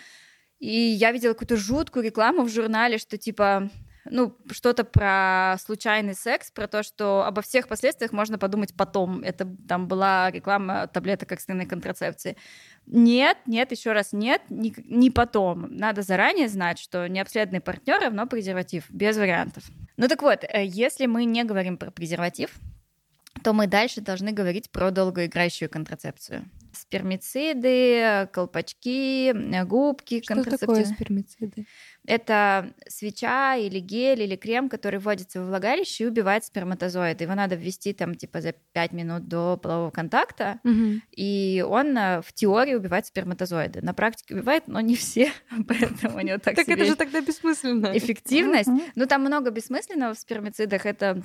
И 0.59 0.69
я 0.69 1.13
видела 1.13 1.31
какую-то 1.31 1.55
жуткую 1.55 2.03
рекламу 2.03 2.43
в 2.43 2.49
журнале, 2.49 2.97
что 2.97 3.17
типа 3.17 3.69
ну, 4.09 4.37
что-то 4.51 4.83
про 4.83 5.57
случайный 5.59 6.13
секс, 6.13 6.51
про 6.51 6.67
то, 6.67 6.83
что 6.83 7.23
обо 7.25 7.41
всех 7.41 7.67
последствиях 7.67 8.11
можно 8.11 8.37
подумать 8.37 8.73
потом. 8.75 9.21
Это 9.21 9.47
там 9.67 9.87
была 9.87 10.31
реклама 10.31 10.87
таблеток 10.87 11.31
экстренной 11.31 11.65
контрацепции. 11.65 12.37
Нет, 12.85 13.37
нет, 13.47 13.71
еще 13.71 13.93
раз 13.93 14.13
нет, 14.13 14.41
не, 14.49 14.73
не 14.85 15.09
потом. 15.09 15.67
Надо 15.75 16.03
заранее 16.03 16.47
знать, 16.47 16.77
что 16.77 17.07
необследованный 17.07 17.61
партнер 17.61 17.99
равно 17.99 18.27
презерватив, 18.27 18.85
без 18.89 19.17
вариантов. 19.17 19.63
Ну 19.97 20.07
так 20.07 20.21
вот, 20.21 20.43
э, 20.43 20.65
если 20.65 21.07
мы 21.07 21.25
не 21.25 21.43
говорим 21.43 21.77
про 21.77 21.89
презерватив, 21.89 22.51
то 23.43 23.53
мы 23.53 23.67
дальше 23.67 24.01
должны 24.01 24.31
говорить 24.31 24.69
про 24.69 24.91
долгоиграющую 24.91 25.69
контрацепцию. 25.69 26.45
Спермициды, 26.75 28.29
колпачки, 28.31 29.31
э, 29.31 29.65
губки, 29.65 30.21
Что 30.21 30.43
такое 30.43 30.85
спермициды? 30.85 31.65
Это 32.07 32.73
свеча 32.87 33.55
или 33.55 33.79
гель 33.79 34.21
или 34.21 34.35
крем, 34.35 34.69
который 34.69 34.99
вводится 34.99 35.39
во 35.39 35.47
влагалище 35.47 36.03
и 36.03 36.07
убивает 36.07 36.45
сперматозоиды. 36.45 37.23
Его 37.23 37.33
надо 37.35 37.55
ввести 37.55 37.93
там 37.93 38.13
типа 38.15 38.41
за 38.41 38.53
5 38.73 38.91
минут 38.91 39.27
до 39.27 39.57
полового 39.57 39.89
контакта, 39.91 40.59
и 41.11 41.65
он 41.67 41.97
э, 41.97 42.21
в 42.21 42.31
теории 42.33 42.75
убивает 42.75 43.05
сперматозоиды. 43.07 43.81
На 43.81 43.93
практике 43.93 44.35
убивает, 44.35 44.67
но 44.67 44.79
не 44.81 44.95
все, 44.95 45.31
поэтому 45.67 46.17
у 46.17 46.21
него 46.21 46.37
так 46.37 46.55
Так 46.55 46.69
это 46.69 46.85
же 46.85 46.95
тогда 46.95 47.21
бессмысленно. 47.21 47.97
эффективность. 47.97 48.69
Ну, 48.95 49.05
там 49.07 49.21
много 49.21 49.49
бессмысленного 49.49 50.13
в 50.13 50.19
спермицидах. 50.19 50.85
Это 50.85 51.23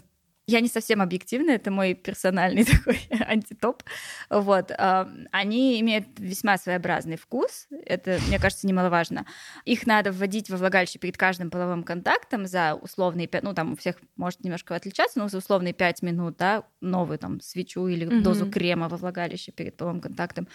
я 0.51 0.61
не 0.61 0.69
совсем 0.69 1.01
объективна, 1.01 1.51
это 1.53 1.71
мой 1.71 1.95
персональный 1.95 2.65
такой 2.77 2.99
антитоп. 3.11 3.83
Вот. 4.31 4.71
а, 4.77 5.09
Они 5.31 5.81
имеют 5.81 6.07
весьма 6.19 6.59
своеобразный 6.59 7.17
вкус, 7.17 7.67
это, 7.87 8.19
мне 8.29 8.39
кажется, 8.39 8.67
немаловажно. 8.67 9.27
Их 9.65 9.87
надо 9.87 10.13
вводить 10.13 10.51
во 10.51 10.57
влагалище 10.57 10.99
перед 10.99 11.17
каждым 11.17 11.51
половым 11.51 11.85
контактом 11.85 12.47
за 12.47 12.75
условные 12.75 13.27
пять, 13.27 13.43
ну, 13.43 13.55
там 13.55 13.73
у 13.73 13.77
всех 13.77 13.97
может 14.17 14.41
немножко 14.45 14.75
отличаться, 14.75 15.19
но 15.19 15.29
за 15.29 15.39
условные 15.39 15.73
пять 15.73 16.03
минут, 16.03 16.37
да, 16.37 16.65
новую 16.81 17.19
там 17.19 17.41
свечу 17.41 17.87
или 17.87 18.05
Мгм. 18.07 18.23
дозу 18.23 18.51
крема 18.51 18.89
во 18.89 18.97
влагалище 18.97 19.53
перед 19.53 19.77
половым 19.77 20.01
контактом. 20.01 20.49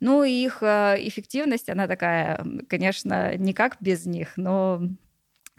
Ну, 0.00 0.22
их 0.22 0.62
э, 0.62 0.96
эффективность, 1.00 1.68
она 1.68 1.86
такая, 1.86 2.44
конечно, 2.68 3.36
никак 3.36 3.76
без 3.80 4.06
них, 4.06 4.34
но 4.36 4.80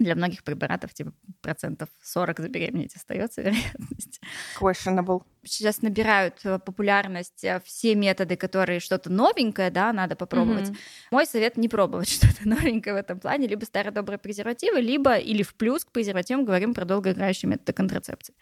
для 0.03 0.15
многих 0.15 0.43
препаратов 0.43 0.93
типа 0.93 1.13
процентов 1.41 1.89
40 2.03 2.39
забеременеть 2.39 2.95
остается 2.95 3.41
вероятность. 3.41 4.21
Questionable. 4.59 5.23
Сейчас 5.43 5.81
набирают 5.81 6.35
э, 6.43 6.59
популярность 6.59 7.43
э, 7.43 7.61
все 7.65 7.95
методы, 7.95 8.35
которые 8.35 8.79
что-то 8.79 9.09
новенькое, 9.09 9.71
да, 9.71 9.91
надо 9.93 10.15
попробовать. 10.15 10.69
Мгм. 10.69 10.77
Мой 11.11 11.25
совет 11.25 11.57
не 11.57 11.69
пробовать 11.69 12.09
что-то 12.11 12.47
новенькое 12.47 12.95
в 12.95 12.97
этом 12.97 13.19
плане, 13.19 13.47
либо 13.47 13.65
старые 13.65 13.91
добрые 13.91 14.17
презервативы, 14.17 14.81
либо 14.81 15.15
или 15.15 15.43
в 15.43 15.55
плюс 15.55 15.85
к 15.85 15.91
презервативам 15.91 16.45
говорим 16.45 16.73
про 16.73 16.85
долгоиграющие 16.85 17.49
методы 17.49 17.73
контрацепции. 17.73 18.35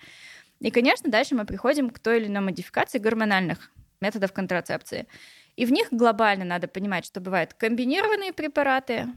И, 0.59 0.71
конечно, 0.71 1.09
дальше 1.09 1.35
мы 1.35 1.45
приходим 1.45 1.89
к 1.89 1.99
той 1.99 2.19
или 2.19 2.27
иной 2.27 2.41
модификации 2.41 2.99
гормональных 2.99 3.71
методов 4.01 4.33
контрацепции. 4.33 5.07
И 5.55 5.65
в 5.65 5.71
них 5.71 5.87
глобально 5.91 6.45
надо 6.45 6.67
понимать, 6.67 7.05
что 7.05 7.19
бывают 7.19 7.53
комбинированные 7.53 8.33
препараты, 8.33 9.07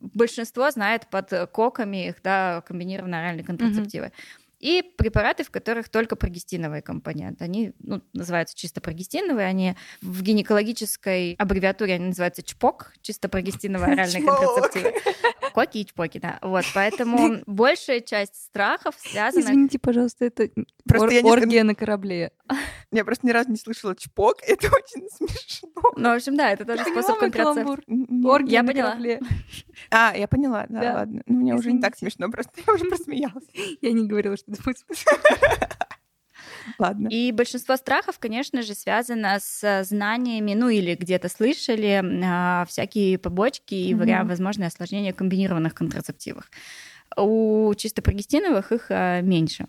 большинство 0.00 0.70
знает 0.70 1.06
под 1.08 1.30
коками 1.52 2.08
их, 2.08 2.22
да, 2.22 2.62
комбинированные 2.66 3.20
оральные 3.20 3.44
контрацептивы. 3.44 4.12
И 4.60 4.82
препараты, 4.96 5.42
в 5.42 5.50
которых 5.50 5.88
только 5.88 6.16
прогестиновый 6.16 6.82
компонент. 6.82 7.40
Они 7.42 7.72
ну, 7.78 8.02
называются 8.12 8.54
чисто 8.56 8.80
прогестиновые, 8.80 9.46
они 9.46 9.74
в 10.02 10.22
гинекологической 10.22 11.34
аббревиатуре 11.38 11.94
они 11.94 12.06
называются 12.08 12.42
ЧПОК, 12.42 12.92
чисто 13.00 13.28
прогестиновые 13.28 13.92
оральные 13.94 14.22
Чпок. 14.22 14.38
контрацептивы. 14.38 14.92
Коки 15.54 15.78
и 15.78 15.86
чпоки, 15.86 16.18
да. 16.18 16.38
Вот, 16.42 16.64
поэтому 16.74 17.38
большая 17.46 18.00
часть 18.00 18.36
страхов 18.36 18.94
связана... 18.98 19.40
Извините, 19.42 19.78
пожалуйста, 19.78 20.26
это 20.26 20.48
Просто 20.86 21.06
ор- 21.06 21.12
я 21.12 21.22
не- 21.22 21.30
оргия 21.30 21.64
на 21.64 21.74
корабле. 21.74 22.32
Я 22.92 23.04
просто 23.04 23.24
ни 23.24 23.30
разу 23.30 23.48
не 23.50 23.56
слышала 23.56 23.94
чпок. 23.94 24.38
Это 24.42 24.66
очень 24.66 25.08
смешно. 25.08 25.68
Ну, 25.94 26.08
в 26.10 26.16
общем, 26.16 26.36
да, 26.36 26.50
это 26.50 26.64
тоже 26.64 26.82
способ 26.84 27.20
контрацепции. 27.20 28.26
Оргия 28.26 28.50
Я 28.54 28.62
на 28.64 28.68
поняла. 28.72 28.88
корабле. 28.90 29.20
А, 29.90 30.12
я 30.16 30.26
поняла, 30.26 30.66
да, 30.68 30.80
Да. 30.80 30.94
ладно. 30.94 31.22
Ну, 31.26 31.36
мне 31.40 31.54
уже 31.54 31.70
не 31.72 31.80
так 31.80 31.96
смешно, 31.96 32.28
просто 32.28 32.60
я 32.66 32.72
уже 32.74 32.86
просмеялась. 32.86 33.44
Я 33.80 33.92
не 33.92 34.08
говорила, 34.08 34.36
что. 34.36 34.49
Ладно. 36.78 37.08
И 37.08 37.32
большинство 37.32 37.76
страхов, 37.76 38.18
конечно 38.18 38.62
же, 38.62 38.74
связано 38.74 39.38
с 39.40 39.84
знаниями, 39.84 40.54
ну 40.54 40.68
или 40.68 40.94
где-то 40.94 41.28
слышали 41.28 42.02
а, 42.24 42.64
всякие 42.66 43.18
побочки 43.18 43.74
и 43.74 43.94
вариа- 43.94 44.26
возможные 44.26 44.68
осложнения 44.68 45.12
комбинированных 45.12 45.74
контрацептивов. 45.74 46.50
У 47.16 47.72
чисто 47.76 48.02
прогестиновых 48.02 48.72
их 48.72 48.86
а, 48.90 49.20
меньше. 49.20 49.66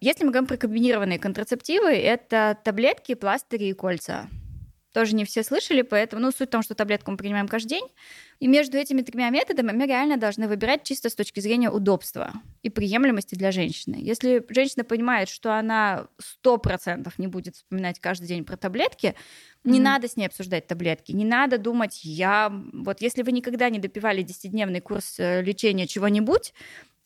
Если 0.00 0.24
мы 0.24 0.30
говорим 0.30 0.46
про 0.46 0.56
комбинированные 0.56 1.18
контрацептивы, 1.18 1.90
это 1.90 2.56
таблетки, 2.62 3.14
пластыри 3.14 3.64
и 3.64 3.72
кольца. 3.72 4.28
Тоже 4.92 5.14
не 5.14 5.24
все 5.24 5.42
слышали, 5.42 5.82
поэтому, 5.82 6.22
ну, 6.22 6.30
суть 6.30 6.48
в 6.48 6.52
том, 6.52 6.62
что 6.62 6.74
таблетку 6.74 7.10
мы 7.10 7.16
принимаем 7.18 7.46
каждый 7.46 7.68
день, 7.68 7.86
и 8.40 8.46
между 8.46 8.78
этими 8.78 9.02
тремя 9.02 9.28
методами 9.30 9.72
мы 9.72 9.86
реально 9.86 10.16
должны 10.16 10.48
выбирать 10.48 10.82
чисто 10.84 11.10
с 11.10 11.14
точки 11.14 11.40
зрения 11.40 11.70
удобства 11.70 12.32
и 12.62 12.70
приемлемости 12.70 13.34
для 13.34 13.52
женщины. 13.52 13.96
Если 13.98 14.44
женщина 14.48 14.84
понимает, 14.84 15.28
что 15.28 15.58
она 15.58 16.08
100% 16.42 17.12
не 17.18 17.26
будет 17.26 17.56
вспоминать 17.56 18.00
каждый 18.00 18.26
день 18.26 18.44
про 18.44 18.56
таблетки, 18.56 19.14
не 19.64 19.74
Мгм. 19.74 19.82
надо 19.82 20.08
с 20.08 20.16
ней 20.16 20.26
обсуждать 20.26 20.66
таблетки, 20.66 21.12
не 21.12 21.24
надо 21.24 21.58
думать, 21.58 22.00
я... 22.04 22.50
Вот 22.72 23.02
если 23.02 23.22
вы 23.22 23.32
никогда 23.32 23.68
не 23.68 23.78
допивали 23.78 24.24
10-дневный 24.24 24.80
курс 24.80 25.16
э, 25.18 25.42
лечения 25.42 25.86
чего-нибудь, 25.86 26.54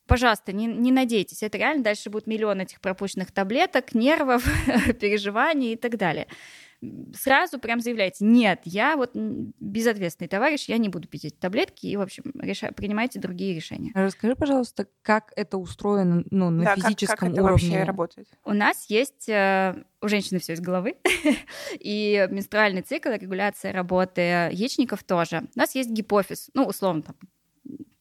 пожалуйста, 0.06 0.52
не, 0.52 0.66
не 0.66 0.92
надейтесь. 0.92 1.42
Это 1.42 1.58
реально 1.58 1.82
дальше 1.82 2.10
будет 2.10 2.26
миллион 2.26 2.60
этих 2.60 2.80
пропущенных 2.80 3.32
таблеток, 3.32 3.94
нервов, 3.94 4.44
переживаний 5.00 5.72
и 5.72 5.76
так 5.76 5.96
далее. 5.96 6.26
Сразу 7.14 7.58
прям 7.58 7.80
заявляйте, 7.80 8.24
нет, 8.24 8.60
я 8.64 8.96
вот 8.96 9.12
безответственный 9.14 10.28
товарищ, 10.28 10.68
я 10.68 10.78
не 10.78 10.88
буду 10.88 11.08
пить 11.08 11.24
эти 11.24 11.34
таблетки, 11.34 11.86
и, 11.86 11.96
в 11.96 12.00
общем, 12.00 12.24
реша- 12.34 12.72
принимайте 12.74 13.20
другие 13.20 13.54
решения. 13.54 13.92
Расскажи, 13.94 14.34
пожалуйста, 14.34 14.86
как 15.02 15.32
это 15.36 15.58
устроено 15.58 16.24
ну, 16.30 16.50
на 16.50 16.64
Да, 16.64 16.74
как- 16.74 16.84
физическом 16.84 17.16
как, 17.16 17.32
это 17.32 17.42
уровне? 17.42 17.68
вообще 17.68 17.84
работает? 17.84 18.28
У 18.44 18.52
нас 18.52 18.86
есть 18.88 19.28
э, 19.28 19.74
у 20.00 20.08
женщины 20.08 20.40
все 20.40 20.54
из 20.54 20.60
головы, 20.60 20.96
и 21.78 22.26
менструальный 22.30 22.82
цикл, 22.82 23.10
регуляция 23.10 23.72
работы 23.72 24.20
яичников 24.52 25.04
тоже. 25.04 25.42
У 25.54 25.58
нас 25.58 25.74
есть 25.74 25.90
гипофиз, 25.90 26.50
ну, 26.54 26.64
условно, 26.64 27.02
там, 27.02 27.16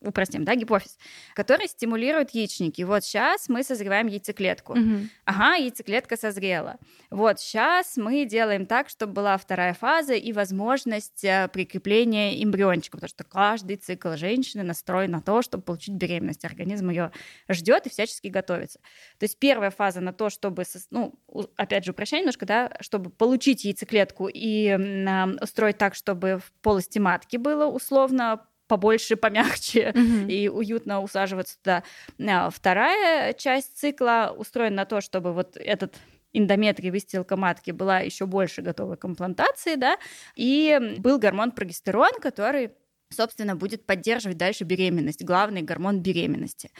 упростим, 0.02 0.44
да, 0.44 0.56
гипофиз, 0.56 0.98
который 1.36 1.68
стимулирует 1.68 2.32
яичники. 2.32 2.82
Вот 2.82 3.04
сейчас 3.04 3.50
мы 3.50 3.64
созреваем 3.64 4.08
яйцеклетку. 4.08 4.76
Мгм. 4.76 5.10
Ага, 5.26 5.56
яйцеклетка 5.56 6.18
созрела. 6.18 6.78
Вот 7.10 7.40
сейчас 7.40 7.98
мы 7.98 8.26
делаем 8.26 8.66
так, 8.66 8.90
чтобы 8.90 9.14
была 9.14 9.38
вторая 9.38 9.74
фаза 9.74 10.14
и 10.14 10.34
возможность 10.34 11.24
э, 11.24 11.48
прикрепления 11.54 12.44
эмбриончика, 12.44 12.98
потому 12.98 13.10
что 13.10 13.24
каждый 13.24 13.78
цикл 13.78 14.16
женщины 14.16 14.64
настроен 14.64 15.12
на 15.12 15.22
то, 15.22 15.42
чтобы 15.42 15.64
получить 15.64 15.94
беременность. 15.94 16.46
Организм 16.46 16.90
ее 16.90 17.12
ждет 17.50 17.86
и 17.86 17.90
всячески 17.90 18.28
готовится. 18.28 18.80
То 19.20 19.24
есть 19.24 19.38
первая 19.40 19.70
фаза 19.70 20.02
на 20.02 20.14
то, 20.14 20.30
чтобы, 20.30 20.64
ну, 20.90 21.20
опять 21.56 21.86
же, 21.86 21.92
упрощение 21.92 22.24
немножко, 22.24 22.46
да, 22.46 22.72
чтобы 22.80 23.10
получить 23.10 23.64
яйцеклетку 23.66 24.28
и 24.28 24.68
а, 24.70 25.30
устроить 25.42 25.78
так, 25.78 25.96
чтобы 25.96 26.40
в 26.44 26.52
полости 26.62 27.00
матки 27.00 27.38
было 27.38 27.66
условно 27.68 28.46
побольше, 28.72 29.18
помягче, 29.18 29.92
Мгм. 29.94 30.30
и 30.30 30.48
уютно 30.48 31.02
усаживаться 31.02 31.58
туда. 31.58 31.84
А 32.26 32.50
Вторая 32.50 33.34
часть 33.34 33.78
цикла 33.78 34.34
устроена 34.38 34.76
на 34.78 34.86
то, 34.86 35.02
чтобы 35.02 35.34
вот 35.34 35.58
этот 35.58 35.96
эндометрий, 36.32 36.90
выстилка 36.90 37.36
матки 37.36 37.72
была 37.72 38.00
еще 38.00 38.26
больше 38.26 38.62
готова 38.62 38.96
к 38.96 39.04
имплантации, 39.04 39.76
да, 39.76 39.98
и 40.38 40.80
был 41.00 41.20
гормон 41.20 41.52
прогестерон, 41.52 42.12
который, 42.22 42.70
собственно, 43.10 43.58
будет 43.58 43.86
поддерживать 43.86 44.38
дальше 44.38 44.64
беременность, 44.64 45.26
главный 45.26 45.64
гормон 45.64 46.00
беременности. 46.00 46.72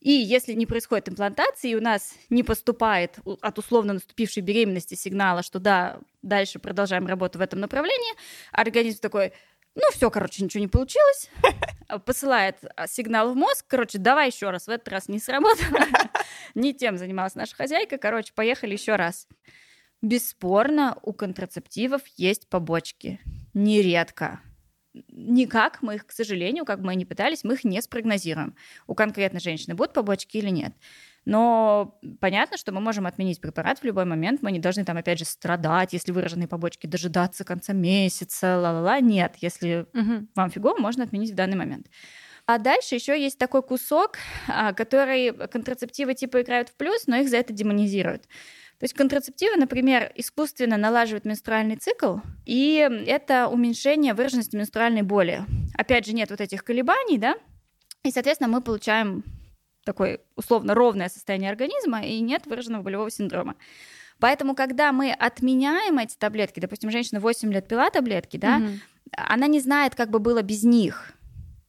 И 0.00 0.12
если 0.12 0.54
не 0.54 0.64
происходит 0.64 1.08
имплантации, 1.10 1.72
и 1.72 1.74
у 1.74 1.82
нас 1.82 2.14
не 2.30 2.42
поступает 2.42 3.18
от 3.42 3.58
условно 3.58 3.92
наступившей 3.92 4.42
беременности 4.42 4.94
сигнала, 4.94 5.42
что 5.42 5.58
да, 5.58 5.98
дальше 6.22 6.58
продолжаем 6.58 7.06
работу 7.06 7.38
в 7.38 7.42
этом 7.42 7.60
направлении, 7.60 8.14
организм 8.52 9.00
такой, 9.00 9.32
ну 9.78 9.90
все, 9.92 10.10
короче, 10.10 10.42
ничего 10.42 10.60
не 10.60 10.68
получилось, 10.68 11.30
посылает 12.04 12.56
а, 12.76 12.86
сигнал 12.86 13.32
в 13.32 13.36
мозг, 13.36 13.64
короче, 13.68 13.98
давай 13.98 14.28
еще 14.28 14.50
раз, 14.50 14.66
в 14.66 14.70
этот 14.70 14.88
раз 14.88 15.08
не 15.08 15.20
сработало, 15.20 15.80
не 16.54 16.74
тем 16.74 16.98
занималась 16.98 17.36
наша 17.36 17.54
хозяйка, 17.54 17.96
короче, 17.96 18.32
поехали 18.34 18.72
еще 18.72 18.96
раз. 18.96 19.28
Бесспорно, 20.02 20.96
у 21.02 21.12
контрацептивов 21.12 22.02
есть 22.16 22.48
побочки. 22.48 23.20
Нередко. 23.52 24.40
Никак 25.08 25.82
мы 25.82 25.96
их, 25.96 26.06
к 26.06 26.12
сожалению, 26.12 26.64
как 26.64 26.80
мы 26.80 26.94
ни 26.94 27.04
пытались, 27.04 27.44
мы 27.44 27.54
их 27.54 27.64
не 27.64 27.80
спрогнозируем. 27.82 28.56
У 28.86 28.94
конкретной 28.94 29.40
женщины 29.40 29.74
будут 29.74 29.92
побочки 29.92 30.38
или 30.38 30.50
нет. 30.50 30.72
Но 31.24 31.98
понятно, 32.20 32.56
что 32.56 32.72
мы 32.72 32.80
можем 32.80 33.06
отменить 33.06 33.40
препарат 33.40 33.80
в 33.80 33.84
любой 33.84 34.04
момент. 34.04 34.42
Мы 34.42 34.52
не 34.52 34.58
должны 34.58 34.84
там, 34.84 34.96
опять 34.96 35.18
же, 35.18 35.24
страдать, 35.24 35.92
если 35.92 36.12
выраженные 36.12 36.48
побочки, 36.48 36.86
дожидаться 36.86 37.44
конца 37.44 37.72
месяца, 37.72 38.58
ла-ла-ла. 38.58 39.00
Нет, 39.00 39.34
если 39.40 39.86
Мгм. 39.92 40.28
вам 40.34 40.50
фигово, 40.50 40.78
можно 40.78 41.04
отменить 41.04 41.32
в 41.32 41.34
данный 41.34 41.56
момент. 41.56 41.86
А 42.46 42.58
дальше 42.58 42.94
еще 42.94 43.20
есть 43.20 43.38
такой 43.38 43.62
кусок, 43.62 44.16
а, 44.48 44.72
который 44.72 45.32
контрацептивы 45.48 46.14
типа 46.14 46.40
играют 46.40 46.70
в 46.70 46.76
плюс, 46.76 47.06
но 47.06 47.16
их 47.16 47.28
за 47.28 47.36
это 47.36 47.52
демонизируют. 47.52 48.22
То 48.78 48.84
есть 48.84 48.94
контрацептивы, 48.94 49.56
например, 49.56 50.12
искусственно 50.14 50.76
налаживают 50.76 51.24
менструальный 51.24 51.76
цикл, 51.76 52.18
и 52.46 52.88
это 53.06 53.48
уменьшение 53.48 54.14
выраженности 54.14 54.56
менструальной 54.56 55.02
боли. 55.02 55.44
Опять 55.74 56.06
же, 56.06 56.14
нет 56.14 56.30
вот 56.30 56.40
этих 56.40 56.64
колебаний, 56.64 57.18
да, 57.18 57.36
и, 58.04 58.10
соответственно, 58.12 58.48
мы 58.48 58.62
получаем 58.62 59.24
такое 59.88 60.20
условно 60.36 60.74
ровное 60.74 61.08
состояние 61.08 61.50
организма 61.50 62.02
и 62.04 62.20
нет 62.20 62.46
выраженного 62.46 62.82
болевого 62.82 63.10
синдрома. 63.10 63.54
Поэтому, 64.20 64.54
когда 64.54 64.92
мы 64.92 65.12
отменяем 65.12 65.98
эти 65.98 66.14
таблетки, 66.18 66.60
допустим, 66.60 66.90
женщина 66.90 67.20
8 67.20 67.50
лет 67.52 67.66
пила 67.68 67.88
таблетки, 67.88 68.36
да, 68.36 68.58
Мгм. 68.58 68.80
она 69.16 69.46
не 69.46 69.60
знает, 69.60 69.94
как 69.94 70.10
бы 70.10 70.18
было 70.18 70.42
без 70.42 70.62
них. 70.62 71.12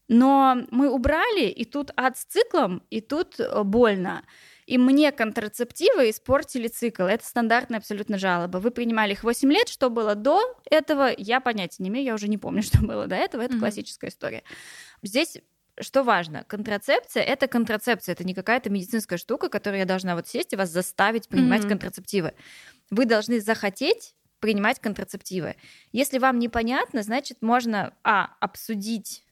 Но 0.10 0.58
мы 0.72 0.90
убрали, 0.90 1.46
и 1.46 1.64
тут 1.66 1.92
ад 1.96 2.18
с 2.18 2.26
циклом, 2.26 2.82
и 2.90 3.00
тут 3.00 3.40
э, 3.40 3.64
больно. 3.64 4.24
И 4.66 4.78
мне 4.78 5.12
контрацептивы 5.12 6.10
испортили 6.10 6.68
цикл. 6.68 7.04
Это 7.04 7.26
стандартная 7.26 7.80
абсолютно 7.80 8.18
жалоба. 8.18 8.58
Вы 8.58 8.72
принимали 8.72 9.14
их 9.14 9.24
8 9.24 9.52
лет, 9.54 9.70
что 9.70 9.90
было 9.90 10.16
до 10.16 10.40
этого, 10.70 11.10
я 11.18 11.40
понятия 11.40 11.82
не 11.84 11.90
имею, 11.90 12.06
я 12.06 12.14
уже 12.16 12.28
не 12.28 12.38
помню, 12.38 12.62
что 12.70 12.80
было 12.84 13.08
до 13.08 13.16
этого, 13.16 13.42
это 13.44 13.54
Мгм. 13.54 13.60
классическая 13.62 14.10
история. 14.10 14.44
Здесь 15.04 15.38
что 15.82 16.04
важно, 16.04 16.44
контрацепция— 16.46 17.24
это 17.26 17.48
контрацепция, 17.48 18.14
это 18.14 18.24
не 18.24 18.34
какая-то 18.34 18.70
медицинская 18.70 19.18
штука, 19.18 19.50
которую 19.50 19.80
я 19.80 19.86
должна 19.86 20.16
вот 20.16 20.28
сесть 20.28 20.54
и 20.54 20.56
вас 20.56 20.70
заставить 20.70 21.30
принимать 21.30 21.62
Мгм. 21.62 21.70
контрацептивы. 21.70 22.34
Вы 22.90 23.06
должны 23.06 23.40
захотеть 23.42 24.16
принимать 24.40 24.80
контрацептивы. 24.80 25.56
Если 25.92 26.18
вам 26.18 26.40
непонятно, 26.40 27.04
значит, 27.04 27.42
можно, 27.42 27.94
а, 28.04 28.36
обсудить 28.40 29.26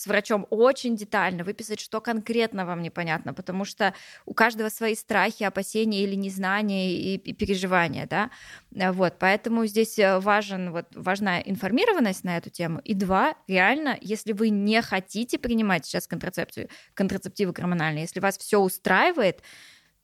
с 0.00 0.06
врачом 0.06 0.46
очень 0.48 0.96
детально, 0.96 1.44
выписать, 1.44 1.80
что 1.80 2.00
конкретно 2.00 2.64
вам 2.64 2.80
непонятно, 2.80 3.34
потому 3.34 3.64
что 3.64 3.92
у 4.24 4.32
каждого 4.32 4.70
свои 4.70 4.94
страхи, 4.94 5.42
опасения 5.44 6.02
или 6.02 6.14
незнания 6.14 6.94
и, 6.94 7.16
и 7.16 7.32
переживания, 7.34 8.06
да, 8.06 8.30
Э, 8.74 8.92
вот, 8.92 9.14
поэтому 9.18 9.66
здесь 9.66 9.98
э, 9.98 10.18
важен, 10.18 10.72
вот, 10.72 10.86
важна 10.94 11.40
информированность 11.40 12.24
на 12.24 12.36
эту 12.36 12.50
тему, 12.50 12.80
и 12.84 12.94
два, 12.94 13.34
реально, 13.48 13.98
если 14.00 14.32
вы 14.32 14.50
не 14.50 14.80
хотите 14.82 15.38
принимать 15.38 15.86
сейчас 15.86 16.06
контрацепцию, 16.06 16.68
контрацептивы 16.94 17.52
гормональные, 17.52 18.02
если 18.02 18.20
вас 18.20 18.38
все 18.38 18.58
устраивает, 18.58 19.42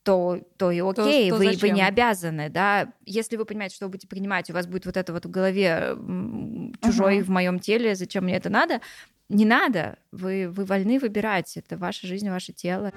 то, 0.07 0.40
то 0.57 0.71
и 0.71 0.79
окей, 0.79 1.31
то 1.31 1.37
вы, 1.37 1.47
вы 1.47 1.55
зачем? 1.55 1.75
не 1.75 1.83
обязаны, 1.83 2.49
да. 2.49 2.92
Если 3.05 3.37
вы 3.37 3.45
понимаете, 3.45 3.75
что 3.75 3.87
вы 3.87 3.90
будете 3.90 4.07
принимать, 4.07 4.49
у 4.49 4.53
вас 4.53 4.69
будет 4.69 4.87
вот 4.87 4.97
это 4.97 5.12
вот 5.12 5.27
в 5.27 5.31
голове 5.31 5.97
чужой 6.81 7.16
Ага. 7.16 7.25
в 7.25 7.29
моем 7.29 7.59
теле, 7.59 7.97
зачем 7.97 8.23
мне 8.23 8.37
это 8.37 8.49
надо, 8.49 8.81
не 9.29 9.45
надо. 9.45 9.99
Вы, 10.12 10.49
вы 10.49 10.64
вольны 10.64 11.01
выбирать. 11.01 11.57
Это 11.57 11.77
ваша 11.77 12.07
жизнь, 12.07 12.31
ваше 12.31 12.53
тело. 12.53 12.92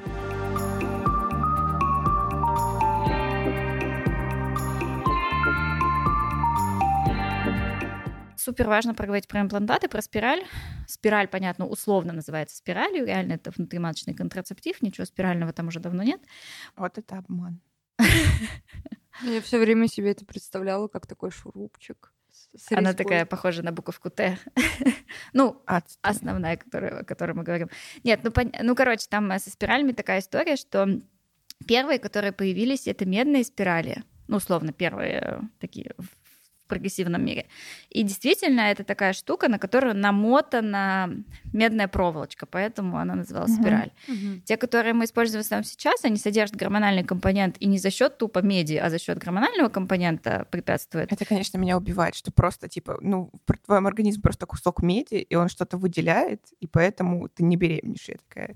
Супер 8.50 8.68
важно 8.68 8.96
проговорить 8.96 9.28
про 9.28 9.42
имплантаты, 9.42 9.88
про 9.88 10.02
спираль. 10.02 10.44
Спираль, 10.88 11.28
понятно, 11.28 11.68
условно 11.68 12.14
называется 12.14 12.58
спиралью. 12.58 13.06
Реально 13.06 13.34
это 13.34 13.52
внутриматочный 13.52 14.16
контрацептив. 14.16 14.82
Ничего 14.82 15.06
спирального 15.06 15.54
там 15.54 15.68
уже 15.68 15.80
давно 15.80 16.02
нет. 16.02 16.20
Вот 16.76 16.98
это 16.98 17.20
обман. 17.20 17.62
Я 19.22 19.42
все 19.42 19.60
время 19.60 19.88
себе 19.88 20.10
это 20.10 20.26
представляла 20.26 20.88
как 20.88 21.06
такой 21.06 21.30
шурупчик. 21.30 22.12
Она 22.72 22.94
такая 22.94 23.28
похожа 23.28 23.62
на 23.62 23.72
буковку 23.72 24.10
Т. 24.10 24.40
Ну, 25.34 25.62
основная, 26.02 26.58
которая, 26.58 27.02
о 27.02 27.04
которой 27.04 27.34
мы 27.34 27.44
говорим. 27.44 27.70
Нет, 28.04 28.22
ну, 28.24 28.32
пон- 28.32 28.56
ну, 28.64 28.74
короче, 28.76 29.06
там 29.08 29.32
э, 29.32 29.38
со 29.38 29.52
спиралями 29.52 29.92
такая 29.92 30.22
история, 30.22 30.56
что 30.56 30.88
первые, 31.68 32.00
которые 32.00 32.32
появились, 32.32 32.88
это 32.88 33.06
медные 33.06 33.44
спирали. 33.44 34.04
Ну, 34.28 34.38
условно, 34.38 34.74
первые 34.74 35.20
э, 35.22 35.40
такие 35.60 35.94
прогрессивном 36.70 37.26
мире. 37.26 37.46
И 37.90 38.04
действительно, 38.04 38.62
это 38.62 38.84
такая 38.84 39.14
штука, 39.14 39.50
на 39.50 39.60
которую 39.60 39.96
намотана 39.96 41.10
медная 41.54 41.88
проволочка, 41.88 42.46
поэтому 42.46 42.98
она 42.98 43.16
называлась 43.16 43.52
Мгм. 43.52 43.62
спираль. 43.62 43.92
Мгм. 44.08 44.42
Те, 44.46 44.56
которые 44.58 44.94
мы 44.94 45.04
используем 45.04 45.44
в 45.44 45.46
основном 45.46 45.66
сейчас, 45.66 46.06
они 46.06 46.18
содержат 46.18 46.56
гормональный 46.56 47.04
компонент 47.04 47.58
и 47.60 47.68
не 47.68 47.78
за 47.80 47.90
счет 47.92 48.18
тупо 48.18 48.40
меди, 48.40 48.76
а 48.76 48.90
за 48.90 49.00
счет 49.00 49.18
гормонального 49.18 49.70
компонента 49.70 50.46
препятствует. 50.52 51.12
Это, 51.12 51.26
конечно, 51.26 51.58
меня 51.58 51.78
убивает, 51.78 52.16
что 52.16 52.32
просто, 52.32 52.70
типа, 52.70 53.00
ну, 53.02 53.32
в 53.46 53.58
твоем 53.66 53.88
организме 53.88 54.22
просто 54.22 54.46
кусок 54.46 54.82
меди, 54.84 55.16
и 55.16 55.36
он 55.36 55.50
что-то 55.50 55.78
выделяет, 55.78 56.42
и 56.60 56.68
поэтому 56.68 57.28
ты 57.30 57.44
не 57.44 57.58
беременеешь. 57.58 58.08
Я 58.08 58.16
такая, 58.30 58.56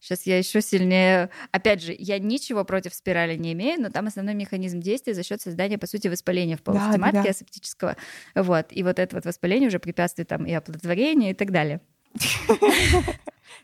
Сейчас 0.00 0.24
я 0.24 0.38
еще 0.38 0.62
сильнее... 0.62 1.28
Опять 1.52 1.82
же, 1.82 1.94
я 1.96 2.18
ничего 2.18 2.64
против 2.64 2.94
спирали 2.94 3.36
не 3.36 3.52
имею, 3.52 3.80
но 3.80 3.90
там 3.90 4.06
основной 4.06 4.34
механизм 4.34 4.80
действия 4.80 5.12
за 5.12 5.22
счет 5.22 5.42
создания, 5.42 5.76
по 5.76 5.86
сути, 5.86 6.08
воспаления 6.08 6.56
в 6.56 6.62
полости 6.62 6.92
Да, 6.92 6.98
матки 6.98 7.22
да. 7.22 7.30
асептического. 7.30 7.96
Вот. 8.34 8.68
И 8.70 8.82
вот 8.82 8.98
это 8.98 9.16
вот 9.16 9.26
воспаление 9.26 9.68
уже 9.68 9.78
препятствует 9.78 10.28
там 10.28 10.46
и 10.46 10.52
оплодотворению 10.52 11.32
и 11.32 11.34
так 11.34 11.50
далее. 11.50 11.82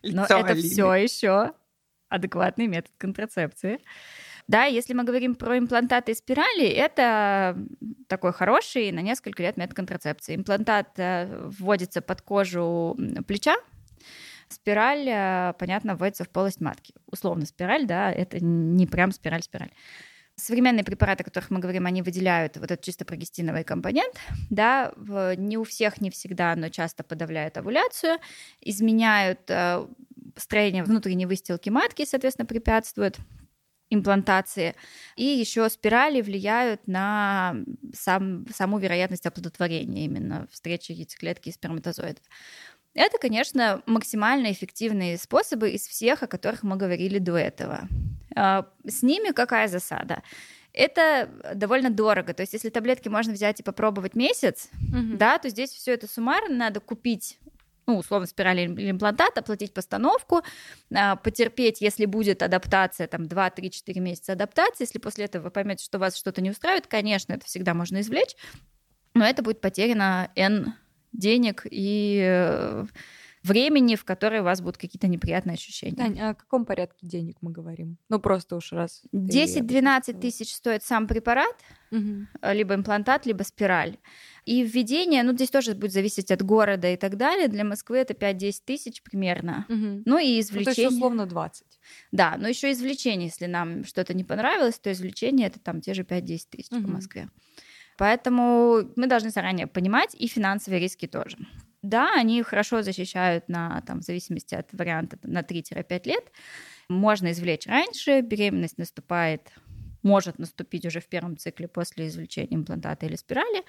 Но 0.02 0.24
это 0.24 0.54
все 0.54 0.94
еще 0.94 1.52
адекватный 2.08 2.66
метод 2.66 2.92
контрацепции. 2.98 3.80
Да, 4.46 4.64
если 4.64 4.94
мы 4.94 5.02
говорим 5.02 5.34
про 5.34 5.58
имплантаты 5.58 6.12
и 6.12 6.14
спирали, 6.14 6.66
это 6.66 7.58
такой 8.06 8.32
хороший 8.32 8.92
на 8.92 9.00
несколько 9.00 9.42
лет 9.42 9.56
метод 9.56 9.74
контрацепции. 9.74 10.36
Имплантат 10.36 10.90
э, 10.98 11.48
вводится 11.58 12.00
под 12.00 12.22
кожу 12.22 12.96
плеча, 13.26 13.56
спираль, 14.48 15.08
э, 15.08 15.54
понятно, 15.58 15.96
вводится 15.96 16.24
в 16.24 16.28
полость 16.28 16.60
матки. 16.60 16.94
Условно 17.06 17.46
спираль, 17.46 17.86
да, 17.86 18.10
это 18.10 18.38
не 18.40 18.86
прям 18.86 19.12
спираль-спираль. 19.12 19.70
Современные 20.36 20.84
препараты, 20.84 21.22
о 21.22 21.24
которых 21.24 21.50
мы 21.50 21.60
говорим, 21.60 21.86
они 21.86 22.02
выделяют 22.02 22.56
вот 22.58 22.70
этот 22.70 22.84
чисто 22.84 23.06
прогестиновый 23.06 23.64
компонент, 23.64 24.14
да, 24.50 24.92
не 25.36 25.56
у 25.56 25.64
всех, 25.64 26.00
не 26.02 26.10
всегда, 26.10 26.54
но 26.56 26.68
часто 26.68 27.02
подавляют 27.04 27.56
овуляцию, 27.56 28.18
изменяют 28.60 29.40
э, 29.48 29.86
строение 30.36 30.84
внутренней 30.84 31.26
выстилки 31.26 31.70
матки, 31.70 32.04
соответственно, 32.04 32.46
препятствуют 32.46 33.18
имплантации. 33.90 34.74
И 35.16 35.24
еще 35.24 35.68
спирали 35.68 36.20
влияют 36.20 36.86
на 36.86 37.56
сам, 37.94 38.46
саму 38.52 38.78
вероятность 38.78 39.26
оплодотворения, 39.26 40.04
именно 40.04 40.46
встречи 40.50 40.92
яйцеклетки 40.92 41.48
и 41.48 41.52
сперматозоида. 41.52 42.20
Это, 42.96 43.18
конечно, 43.18 43.82
максимально 43.84 44.50
эффективные 44.50 45.18
способы 45.18 45.70
из 45.70 45.86
всех, 45.86 46.22
о 46.22 46.26
которых 46.26 46.62
мы 46.62 46.76
говорили 46.76 47.18
до 47.18 47.36
этого. 47.36 47.88
А, 48.34 48.66
С 48.86 49.02
ними 49.02 49.32
какая 49.32 49.68
засада? 49.68 50.22
Это 50.72 51.28
довольно 51.54 51.90
дорого. 51.90 52.32
То 52.32 52.40
есть, 52.42 52.54
если 52.54 52.70
таблетки 52.70 53.08
можно 53.08 53.34
взять 53.34 53.60
и 53.60 53.62
попробовать 53.62 54.14
месяц, 54.14 54.70
да, 55.18 55.38
то 55.38 55.50
здесь 55.50 55.70
все 55.70 55.92
это 55.92 56.08
суммарно 56.08 56.56
надо 56.56 56.80
купить 56.80 57.38
ну, 57.88 57.98
условно, 57.98 58.26
спираль 58.26 58.58
или 58.58 58.90
имплантат, 58.90 59.38
оплатить 59.38 59.72
постановку, 59.72 60.42
а, 60.92 61.14
потерпеть, 61.14 61.80
если 61.80 62.06
будет 62.06 62.42
адаптация, 62.42 63.06
там, 63.06 63.26
2-3-4 63.26 64.00
месяца 64.00 64.32
адаптации, 64.32 64.82
если 64.82 64.98
после 64.98 65.26
этого 65.26 65.44
вы 65.44 65.50
поймете, 65.52 65.84
что 65.84 66.00
вас 66.00 66.16
что-то 66.16 66.40
не 66.40 66.50
устраивает, 66.50 66.88
конечно, 66.88 67.34
это 67.34 67.46
всегда 67.46 67.74
можно 67.74 68.00
извлечь, 68.00 68.34
но 69.14 69.24
это 69.24 69.44
будет 69.44 69.60
потеряно 69.60 70.32
N 70.34 70.74
денег 71.12 71.66
и 71.70 72.20
э, 72.22 72.84
времени, 73.42 73.94
в 73.94 74.04
которое 74.04 74.40
у 74.40 74.44
вас 74.44 74.60
будут 74.60 74.76
какие-то 74.76 75.06
неприятные 75.06 75.54
ощущения. 75.54 75.94
Тань, 75.96 76.18
а 76.20 76.30
о 76.30 76.34
каком 76.34 76.64
порядке 76.64 77.06
денег 77.06 77.36
мы 77.42 77.52
говорим? 77.52 77.96
Ну, 78.08 78.18
просто 78.18 78.56
уж 78.56 78.72
раз. 78.72 79.02
ты 79.12 79.16
10-12 79.18 79.60
обозначила. 79.60 80.20
тысяч 80.20 80.54
стоит 80.54 80.82
сам 80.82 81.06
препарат, 81.06 81.54
э, 81.92 82.54
либо 82.54 82.74
имплантат, 82.74 83.24
либо 83.26 83.42
спираль. 83.44 83.98
И 84.44 84.62
введение, 84.62 85.22
ну, 85.24 85.32
здесь 85.32 85.50
тоже 85.50 85.74
будет 85.74 85.92
зависеть 85.92 86.30
от 86.30 86.42
города 86.42 86.88
и 86.92 86.96
так 86.96 87.16
далее. 87.16 87.48
Для 87.48 87.64
Москвы 87.64 87.98
это 87.98 88.14
5-10 88.14 88.62
тысяч 88.64 89.02
примерно. 89.02 89.64
Мгм. 89.68 90.02
Ну 90.06 90.18
и 90.18 90.34
Ну, 90.34 90.40
извлечение. 90.40 90.74
то 90.74 90.80
есть, 90.82 90.92
условно, 90.96 91.26
20. 91.26 91.66
Да, 92.12 92.36
но 92.38 92.48
еще 92.48 92.70
извлечение, 92.72 93.26
если 93.28 93.46
нам 93.46 93.84
что-то 93.84 94.12
не 94.14 94.24
понравилось, 94.24 94.78
то 94.78 94.90
извлечение 94.90 95.48
это 95.48 95.58
там 95.60 95.80
те 95.80 95.94
же 95.94 96.02
5-10 96.02 96.48
тысяч 96.50 96.68
по 96.70 96.76
Мгм. 96.78 96.92
Москве. 96.94 97.28
Поэтому 97.96 98.90
мы 98.96 99.06
должны 99.06 99.30
заранее 99.30 99.66
понимать 99.66 100.14
и 100.14 100.26
финансовые 100.26 100.80
риски 100.80 101.06
тоже. 101.06 101.38
Да, 101.82 102.12
они 102.14 102.42
хорошо 102.42 102.82
защищают 102.82 103.48
на, 103.48 103.80
там, 103.86 104.00
в 104.00 104.02
зависимости 104.02 104.54
от 104.54 104.72
варианта, 104.72 105.18
на 105.22 105.42
3-5 105.42 106.06
лет. 106.06 106.32
Можно 106.88 107.30
извлечь 107.30 107.66
раньше, 107.66 108.20
беременность 108.22 108.78
наступает, 108.78 109.52
может 110.02 110.38
наступить 110.38 110.84
уже 110.84 111.00
в 111.00 111.06
первом 111.06 111.36
цикле 111.36 111.68
после 111.68 112.08
извлечения 112.08 112.56
имплантата 112.56 113.06
или 113.06 113.16
спирали. 113.16 113.64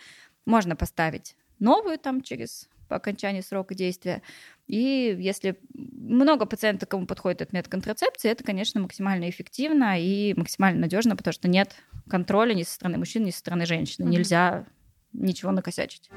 Можно 0.45 0.75
поставить 0.75 1.35
новую 1.59 1.99
там 1.99 2.21
через 2.21 2.69
по 2.87 2.95
окончании 2.95 3.41
срока 3.41 3.75
действия. 3.75 4.21
И 4.67 5.15
если 5.19 5.59
много 5.73 6.45
пациентов, 6.45 6.89
кому 6.89 7.05
подходит 7.05 7.41
этот 7.41 7.53
метод 7.53 7.71
контрацепции, 7.71 8.29
это, 8.29 8.43
конечно, 8.43 8.81
максимально 8.81 9.29
эффективно 9.29 9.99
и 9.99 10.33
максимально 10.35 10.81
надежно, 10.81 11.15
потому 11.15 11.33
что 11.33 11.47
нет 11.47 11.75
контроля 12.09 12.53
ни 12.53 12.63
со 12.63 12.73
стороны 12.73 12.97
мужчин, 12.97 13.23
ни 13.23 13.31
со 13.31 13.39
стороны 13.39 13.65
женщины. 13.65 14.05
Мгм. 14.05 14.13
Нельзя 14.13 14.65
ничего 15.13 15.51
накосячить. 15.51 16.09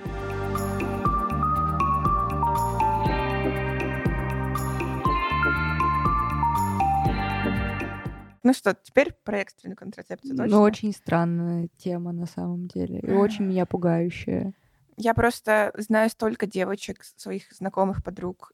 Ну 8.42 8.54
что, 8.54 8.74
теперь 8.74 9.12
про 9.22 9.40
экстренную 9.40 9.76
контрацепцию 9.76 10.34
точно? 10.36 10.56
Ну, 10.56 10.62
очень 10.62 10.92
странная 10.92 11.68
тема 11.76 12.12
на 12.12 12.26
самом 12.26 12.68
деле. 12.68 13.00
И 13.00 13.10
очень 13.10 13.44
меня 13.44 13.66
пугающая. 13.66 14.54
Я 15.02 15.14
просто 15.14 15.72
знаю 15.78 16.10
столько 16.10 16.46
девочек, 16.46 17.04
своих 17.04 17.50
знакомых 17.52 18.04
подруг, 18.04 18.52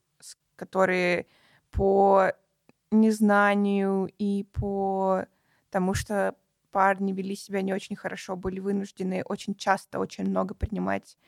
которые 0.55 1.27
по 1.73 2.31
незнанию 2.93 4.09
и 4.17 4.45
по 4.53 5.27
тому, 5.71 5.95
что 5.95 6.37
парни 6.71 7.13
вели 7.13 7.35
себя 7.35 7.63
не 7.63 7.75
очень 7.75 7.97
хорошо, 7.97 8.37
были 8.37 8.61
вынуждены 8.61 9.25
очень 9.25 9.57
часто, 9.57 9.99
очень 9.99 10.23
много 10.23 10.55
принимать 10.55 11.19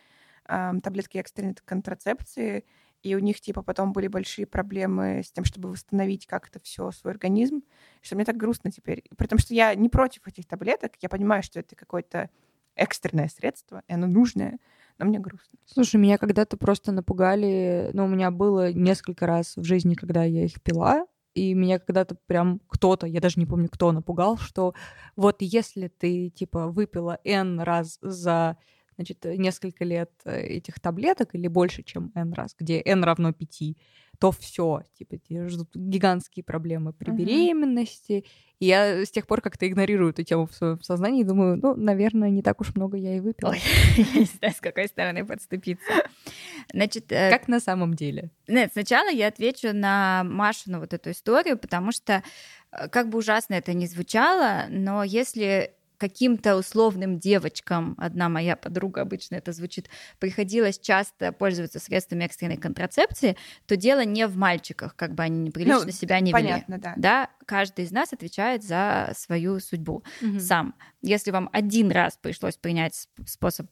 ам, 0.44 0.80
таблетки 0.80 1.18
экстренной 1.18 1.56
контрацепции, 1.64 2.64
и 3.02 3.16
у 3.16 3.18
них 3.18 3.40
типа 3.40 3.62
потом 3.62 3.92
были 3.92 4.06
большие 4.06 4.46
проблемы 4.46 5.24
с 5.24 5.32
тем, 5.32 5.44
чтобы 5.44 5.68
восстановить 5.72 6.28
как-то 6.28 6.60
все 6.60 6.92
свой 6.92 7.12
организм, 7.12 7.62
что 8.02 8.14
мне 8.14 8.24
так 8.24 8.36
грустно 8.36 8.70
теперь. 8.70 9.02
При 9.16 9.26
том, 9.26 9.40
что 9.40 9.52
я 9.52 9.74
не 9.74 9.88
против 9.88 10.28
этих 10.28 10.46
таблеток, 10.46 10.92
я 11.00 11.08
понимаю, 11.08 11.42
что 11.42 11.58
это 11.58 11.74
какое-то 11.74 12.30
экстренное 12.76 13.28
средство, 13.28 13.82
и 13.88 13.94
оно 13.94 14.06
нужное, 14.06 14.60
но 14.98 15.06
мне 15.06 15.18
грустно. 15.18 15.58
Слушай, 15.66 15.96
меня 15.96 16.18
когда-то 16.18 16.56
просто 16.56 16.92
напугали. 16.92 17.90
Ну, 17.92 18.04
у 18.04 18.08
меня 18.08 18.30
было 18.30 18.72
несколько 18.72 19.26
раз 19.26 19.56
в 19.56 19.64
жизни, 19.64 19.94
когда 19.94 20.24
я 20.24 20.44
их 20.44 20.60
пила, 20.62 21.06
и 21.34 21.54
меня 21.54 21.78
когда-то 21.78 22.16
прям 22.26 22.60
кто-то, 22.68 23.06
я 23.06 23.20
даже 23.20 23.38
не 23.38 23.46
помню, 23.46 23.68
кто 23.70 23.92
напугал, 23.92 24.36
что 24.38 24.74
вот 25.16 25.36
если 25.40 25.88
ты, 25.88 26.30
типа, 26.30 26.66
выпила 26.68 27.18
N 27.24 27.60
раз 27.60 27.98
за 28.02 28.56
значит, 28.98 29.24
несколько 29.24 29.84
лет 29.84 30.10
э, 30.24 30.40
этих 30.40 30.80
таблеток 30.80 31.34
или 31.36 31.46
больше, 31.46 31.84
чем 31.84 32.10
N 32.16 32.32
раз, 32.32 32.56
где 32.58 32.82
N 32.84 33.04
равно 33.04 33.32
5, 33.32 33.76
то 34.18 34.32
все, 34.32 34.82
типа, 34.98 35.18
тебя 35.18 35.48
ждут 35.48 35.70
гигантские 35.76 36.42
проблемы 36.42 36.92
при 36.92 37.10
Мгм. 37.10 37.18
беременности. 37.18 38.24
И 38.58 38.66
я 38.66 39.04
с 39.04 39.10
тех 39.12 39.28
пор 39.28 39.40
как-то 39.40 39.68
игнорирую 39.68 40.10
эту 40.10 40.24
тему 40.24 40.46
в 40.48 40.54
своем 40.54 40.82
сознании 40.82 41.20
и 41.20 41.24
думаю, 41.24 41.56
ну, 41.62 41.76
наверное, 41.76 42.28
не 42.30 42.42
так 42.42 42.60
уж 42.60 42.74
много 42.74 42.96
я 42.96 43.16
и 43.16 43.20
выпила. 43.20 43.50
Ой, 43.50 43.60
я 43.96 44.20
не 44.20 44.24
знаю, 44.24 44.52
с 44.52 44.60
какой 44.60 44.88
стороны 44.88 45.24
подступиться. 45.24 45.92
Значит, 46.72 47.12
э, 47.12 47.30
Как 47.30 47.46
на 47.46 47.60
самом 47.60 47.94
деле? 47.94 48.30
Нет, 48.48 48.72
сначала 48.72 49.08
я 49.08 49.28
отвечу 49.28 49.72
на 49.72 50.24
Машину 50.24 50.80
вот 50.80 50.92
эту 50.92 51.12
историю, 51.12 51.56
потому 51.56 51.92
что, 51.92 52.24
э, 52.72 52.88
как 52.88 53.08
бы 53.10 53.18
ужасно 53.18 53.54
это 53.54 53.72
ни 53.72 53.86
звучало, 53.86 54.64
но 54.68 55.04
если 55.04 55.70
каким-то 55.98 56.56
условным 56.56 57.18
девочкам, 57.18 57.94
одна 57.98 58.28
моя 58.28 58.56
подруга 58.56 59.02
обычно 59.02 59.34
это 59.36 59.52
звучит, 59.52 59.90
приходилось 60.18 60.78
часто 60.78 61.32
пользоваться 61.32 61.78
средствами 61.80 62.24
экстренной 62.24 62.56
контрацепции, 62.56 63.36
то 63.66 63.76
дело 63.76 64.04
не 64.04 64.26
в 64.26 64.36
мальчиках, 64.36 64.94
как 64.96 65.14
бы 65.14 65.22
они 65.24 65.40
неприлично 65.40 65.86
Ну, 65.86 65.90
себя 65.92 66.20
не 66.20 66.32
вели. 66.32 66.42
Понятно, 66.44 66.78
да. 66.78 66.94
Да, 66.96 67.30
каждый 67.46 67.84
из 67.84 67.90
нас 67.90 68.12
отвечает 68.12 68.62
за 68.62 69.12
свою 69.16 69.60
судьбу 69.60 70.02
Мгм. 70.22 70.40
сам. 70.40 70.74
Если 71.02 71.30
вам 71.32 71.50
один 71.52 71.90
раз 71.90 72.16
пришлось 72.16 72.56
принять 72.56 72.94
сп- 72.94 73.26
способ 73.26 73.66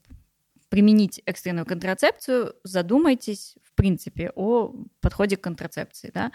применить 0.68 1.22
экстренную 1.26 1.64
контрацепцию, 1.64 2.54
задумайтесь, 2.64 3.54
в 3.62 3.72
принципе, 3.76 4.32
о 4.34 4.74
подходе 5.00 5.36
к 5.36 5.40
контрацепции. 5.40 6.10
Да? 6.12 6.32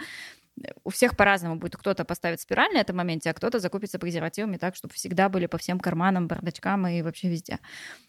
У 0.83 0.89
всех 0.89 1.15
по-разному 1.15 1.55
будет. 1.55 1.77
Кто-то 1.77 2.05
поставит 2.05 2.41
спираль 2.41 2.73
на 2.73 2.79
этом 2.79 2.97
моменте, 2.97 3.29
а 3.29 3.33
кто-то 3.33 3.59
закупится 3.59 3.99
презервативами 3.99 4.57
так, 4.57 4.75
чтобы 4.75 4.93
всегда 4.93 5.29
были 5.29 5.45
по 5.45 5.57
всем 5.57 5.79
карманам, 5.79 6.27
бардачкам 6.27 6.87
и 6.87 7.01
вообще 7.01 7.29
везде. 7.29 7.59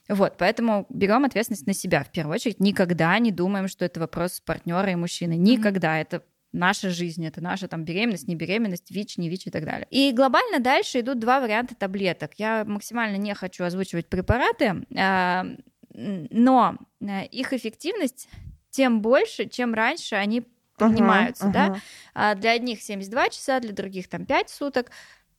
Вот, 0.09 0.37
поэтому 0.39 0.87
берем 0.89 1.25
ответственность 1.25 1.67
на 1.67 1.75
себя 1.75 2.05
в 2.05 2.11
первую 2.11 2.35
очередь. 2.35 2.61
Никогда 2.61 3.19
не 3.19 3.33
думаем, 3.33 3.69
что 3.69 3.85
это 3.85 4.01
вопрос 4.01 4.41
партнера 4.41 4.91
и 4.91 4.95
мужчины. 4.95 5.37
Никогда. 5.37 5.99
Это 5.99 6.23
наша 6.53 6.91
жизнь, 6.91 7.27
это 7.27 7.41
наша 7.41 7.69
там 7.69 7.85
беременность, 7.85 8.29
не 8.29 8.37
беременность, 8.37 8.91
ВИЧ, 8.91 9.19
не 9.19 9.29
ВИЧ 9.29 9.49
и 9.49 9.51
так 9.51 9.65
далее. 9.65 9.87
И 9.91 10.13
глобально 10.13 10.61
дальше 10.61 11.01
идут 11.01 11.19
два 11.19 11.41
варианта 11.41 11.75
таблеток. 11.75 12.33
Я 12.37 12.65
максимально 12.65 13.17
не 13.17 13.35
хочу 13.35 13.65
озвучивать 13.65 14.09
препараты, 14.09 14.85
а, 14.97 15.47
но 15.95 16.77
э, 17.01 17.27
их 17.27 17.53
эффективность 17.53 18.29
тем 18.71 19.03
больше, 19.03 19.49
чем 19.49 19.75
раньше 19.75 20.15
они 20.15 20.45
принимаются, 20.77 21.45
Ага, 21.45 21.53
да. 21.53 21.65
ага. 21.67 21.81
А 22.15 22.35
для 22.35 22.53
одних 22.53 22.83
72 22.83 23.29
часа, 23.31 23.61
для 23.61 23.73
других 23.73 24.09
там 24.09 24.27
5 24.27 24.51
суток. 24.51 24.91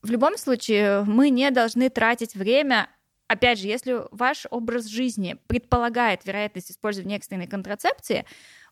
В 0.01 0.11
любом 0.11 0.37
случае, 0.37 1.03
мы 1.03 1.29
не 1.29 1.49
должны 1.51 1.89
тратить 1.89 2.35
время 2.35 2.89
Опять 3.33 3.57
же, 3.57 3.67
если 3.67 4.03
ваш 4.11 4.45
образ 4.51 4.85
жизни 4.85 5.37
предполагает 5.47 6.25
вероятность 6.25 6.69
использования 6.69 7.15
экстренной 7.15 7.47
контрацепции, 7.47 8.25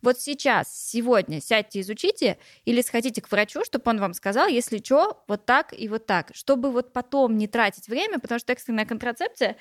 вот 0.04 0.20
сейчас, 0.20 0.72
сегодня 0.90 1.42
сядьте, 1.42 1.80
изучите 1.80 2.38
или 2.66 2.82
сходите 2.82 3.22
к 3.22 3.32
врачу, 3.32 3.64
чтобы 3.64 3.90
он 3.90 4.00
вам 4.00 4.14
сказал, 4.14 4.48
если 4.48 4.78
что, 4.78 5.24
вот 5.28 5.46
так 5.46 5.74
и 5.74 5.88
вот 5.88 6.06
так, 6.06 6.30
чтобы 6.34 6.70
вот 6.70 6.92
потом 6.92 7.38
не 7.38 7.48
тратить 7.48 7.88
время, 7.88 8.20
потому 8.20 8.38
что 8.38 8.52
экстренная 8.52 8.86
контрацепция 8.86 9.56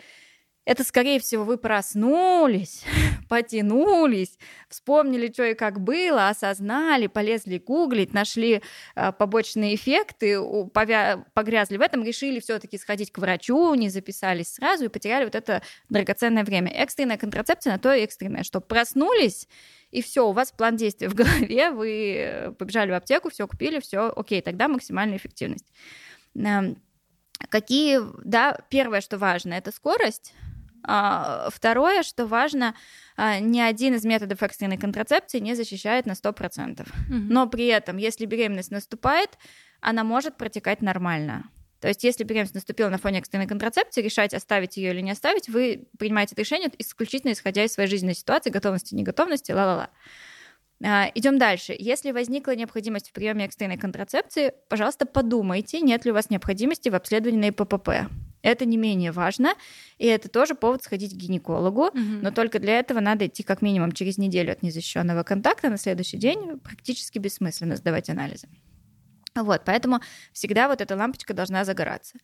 это, 0.66 0.84
скорее 0.84 1.18
всего, 1.20 1.44
вы 1.44 1.56
проснулись, 1.56 2.84
потянулись, 3.28 4.38
вспомнили, 4.68 5.32
что 5.32 5.44
и 5.44 5.54
как 5.54 5.80
было, 5.80 6.28
осознали, 6.28 7.06
полезли 7.06 7.58
гуглить, 7.58 8.12
нашли 8.12 8.62
э, 8.94 9.12
побочные 9.12 9.74
эффекты, 9.74 10.34
повя- 10.74 11.24
погрязли 11.32 11.78
в 11.78 11.80
этом, 11.80 12.04
решили 12.04 12.40
все-таки 12.40 12.76
сходить 12.76 13.10
к 13.10 13.18
врачу, 13.18 13.74
не 13.74 13.88
записались 13.88 14.54
сразу 14.54 14.84
и 14.84 14.88
потеряли 14.88 15.24
вот 15.24 15.34
это 15.34 15.62
драгоценное 15.88 16.44
время. 16.44 16.70
Экстренная 16.70 17.16
контрацепция 17.16 17.72
на 17.72 17.78
то 17.78 17.92
и 17.94 18.02
экстренная, 18.02 18.44
что 18.44 18.60
проснулись, 18.60 19.48
и 19.90 20.02
все, 20.02 20.28
у 20.28 20.32
вас 20.32 20.52
план 20.52 20.76
действия 20.76 21.08
в 21.08 21.14
голове, 21.16 21.70
вы 21.70 22.54
побежали 22.58 22.90
в 22.90 22.94
аптеку, 22.94 23.30
все 23.30 23.48
купили, 23.48 23.80
все, 23.80 24.12
окей, 24.14 24.42
тогда 24.42 24.68
максимальная 24.68 25.16
эффективность. 25.16 25.66
Эм, 26.34 26.76
Какие, 27.48 28.00
да, 28.22 28.58
первое, 28.68 29.00
что 29.00 29.16
важно, 29.16 29.54
это 29.54 29.72
скорость. 29.72 30.34
А, 30.82 31.48
второе, 31.50 32.02
что 32.02 32.26
важно, 32.26 32.74
а, 33.16 33.38
ни 33.38 33.60
один 33.60 33.94
из 33.94 34.04
методов 34.04 34.42
экстренной 34.42 34.78
контрацепции 34.78 35.38
не 35.38 35.54
защищает 35.54 36.06
на 36.06 36.14
100%. 36.14 36.88
Но 37.08 37.46
при 37.46 37.66
этом, 37.66 37.96
если 37.96 38.26
беременность 38.26 38.70
наступает, 38.70 39.38
она 39.80 40.04
может 40.04 40.36
протекать 40.36 40.82
нормально. 40.82 41.44
То 41.80 41.88
есть, 41.88 42.04
если 42.04 42.24
беременность 42.24 42.54
наступила 42.54 42.90
на 42.90 42.98
фоне 42.98 43.20
экстренной 43.20 43.46
контрацепции, 43.46 44.02
решать, 44.02 44.34
оставить 44.34 44.76
ее 44.76 44.90
или 44.90 45.00
не 45.00 45.12
оставить, 45.12 45.48
вы 45.48 45.88
принимаете 45.98 46.34
это 46.34 46.42
решение 46.42 46.70
исключительно 46.78 47.32
исходя 47.32 47.64
из 47.64 47.72
своей 47.72 47.88
жизненной 47.88 48.14
ситуации, 48.14 48.50
готовности, 48.50 48.94
неготовности, 48.94 49.52
ла-ла-ла. 49.52 49.90
А, 50.84 51.10
Идем 51.14 51.38
дальше. 51.38 51.74
Если 51.78 52.10
возникла 52.10 52.54
необходимость 52.54 53.10
в 53.10 53.12
приеме 53.12 53.46
экстренной 53.46 53.78
контрацепции, 53.78 54.52
пожалуйста, 54.68 55.06
подумайте, 55.06 55.80
нет 55.80 56.04
ли 56.04 56.10
у 56.10 56.14
вас 56.14 56.28
необходимости 56.28 56.90
в 56.90 56.94
обследовании 56.94 57.40
на 57.40 57.48
ИППП. 57.48 58.10
Это 58.42 58.64
не 58.64 58.76
менее 58.76 59.12
важно, 59.12 59.54
и 59.98 60.06
это 60.06 60.28
тоже 60.28 60.54
повод 60.54 60.82
сходить 60.82 61.12
к 61.12 61.16
гинекологу, 61.16 61.90
Мгм. 61.92 62.22
но 62.22 62.30
только 62.30 62.58
для 62.58 62.78
этого 62.78 63.00
надо 63.00 63.26
идти 63.26 63.42
как 63.42 63.60
минимум 63.62 63.92
через 63.92 64.16
неделю 64.18 64.52
от 64.52 64.62
незащищенного 64.62 65.22
контакта, 65.24 65.68
на 65.68 65.76
следующий 65.76 66.16
день 66.16 66.58
практически 66.60 67.18
бессмысленно 67.18 67.76
сдавать 67.76 68.08
анализы. 68.08 68.48
Вот, 69.34 69.62
поэтому 69.64 70.00
всегда 70.32 70.68
вот 70.68 70.80
эта 70.80 70.96
лампочка 70.96 71.34
должна 71.34 71.64
загораться. 71.64 72.18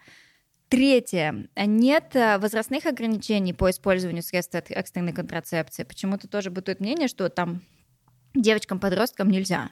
Третье. 0.68 1.48
Нет 1.56 2.16
э, 2.16 2.38
возрастных 2.38 2.86
ограничений 2.86 3.52
по 3.52 3.70
использованию 3.70 4.24
средств 4.24 4.54
эк- 4.56 4.72
экстренной 4.72 5.12
контрацепции. 5.12 5.84
Почему-то 5.84 6.26
тоже 6.26 6.50
бытует 6.50 6.80
мнение, 6.80 7.06
что 7.06 7.28
там 7.28 7.62
девочкам-подросткам 8.34 9.30
нельзя. 9.30 9.70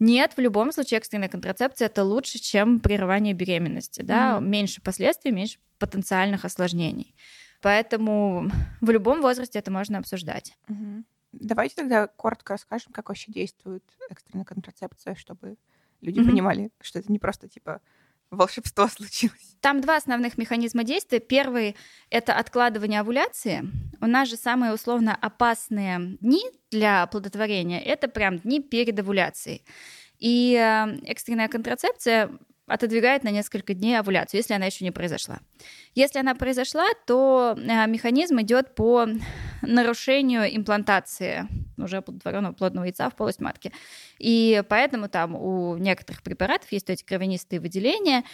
Нет, 0.00 0.32
в 0.36 0.40
любом 0.40 0.72
случае 0.72 0.98
экстренная 0.98 1.28
контрацепция 1.28 1.86
это 1.86 2.02
лучше, 2.04 2.38
чем 2.38 2.80
прерывание 2.80 3.34
беременности. 3.34 4.00
Да? 4.02 4.40
Меньше 4.40 4.80
последствий, 4.80 5.30
меньше 5.30 5.58
потенциальных 5.78 6.44
осложнений. 6.44 7.14
Поэтому 7.60 8.50
в 8.80 8.90
любом 8.90 9.20
возрасте 9.20 9.58
это 9.58 9.70
можно 9.70 9.98
обсуждать. 9.98 10.56
Мгм. 10.68 11.04
Давайте 11.32 11.76
тогда 11.76 12.06
коротко 12.06 12.54
расскажем, 12.54 12.92
как 12.92 13.08
вообще 13.08 13.30
действует 13.30 13.84
экстренная 14.08 14.44
контрацепция, 14.44 15.14
чтобы 15.14 15.56
люди 16.00 16.18
Мгм. 16.20 16.28
понимали, 16.30 16.70
что 16.80 16.98
это 16.98 17.12
не 17.12 17.18
просто 17.18 17.48
типа 17.48 17.80
волшебство 18.30 18.88
случилось. 18.96 19.56
Там 19.60 19.80
два 19.80 19.96
основных 19.96 20.38
механизма 20.38 20.84
действия. 20.84 21.20
Первый— 21.20 21.76
это 22.10 22.34
откладывание 22.34 23.00
овуляции. 23.00 23.68
У 24.00 24.06
нас 24.06 24.28
же 24.28 24.36
самые 24.36 24.72
условно 24.72 25.16
опасные 25.20 26.16
дни 26.20 26.42
для 26.70 27.02
оплодотворения— 27.02 27.80
это 27.84 28.08
прям 28.08 28.38
дни 28.38 28.60
перед 28.60 28.98
овуляцией. 28.98 29.62
И 30.18 30.54
э, 30.54 30.98
экстренная 31.06 31.48
контрацепция 31.48 32.30
отодвигает 32.70 33.24
на 33.24 33.30
несколько 33.30 33.74
дней 33.74 33.98
овуляцию, 33.98 34.38
если 34.38 34.54
она 34.54 34.66
еще 34.66 34.84
не 34.84 34.92
произошла. 34.92 35.40
Если 35.94 36.20
она 36.20 36.34
произошла, 36.34 36.86
то 37.06 37.56
э, 37.56 37.86
механизм 37.86 38.40
идет 38.40 38.74
по 38.74 39.06
нарушению 39.62 40.44
имплантации 40.56 41.48
уже 41.76 41.98
оплодотворенного 41.98 42.52
плодного 42.52 42.84
яйца 42.84 43.10
в 43.10 43.16
полость 43.16 43.40
матки. 43.40 43.72
И 44.18 44.62
поэтому 44.68 45.08
там 45.08 45.34
у 45.34 45.76
некоторых 45.78 46.22
препаратов 46.22 46.70
есть 46.72 46.88
эти 46.90 47.02
кровянистые 47.02 47.60
выделения, 47.60 48.24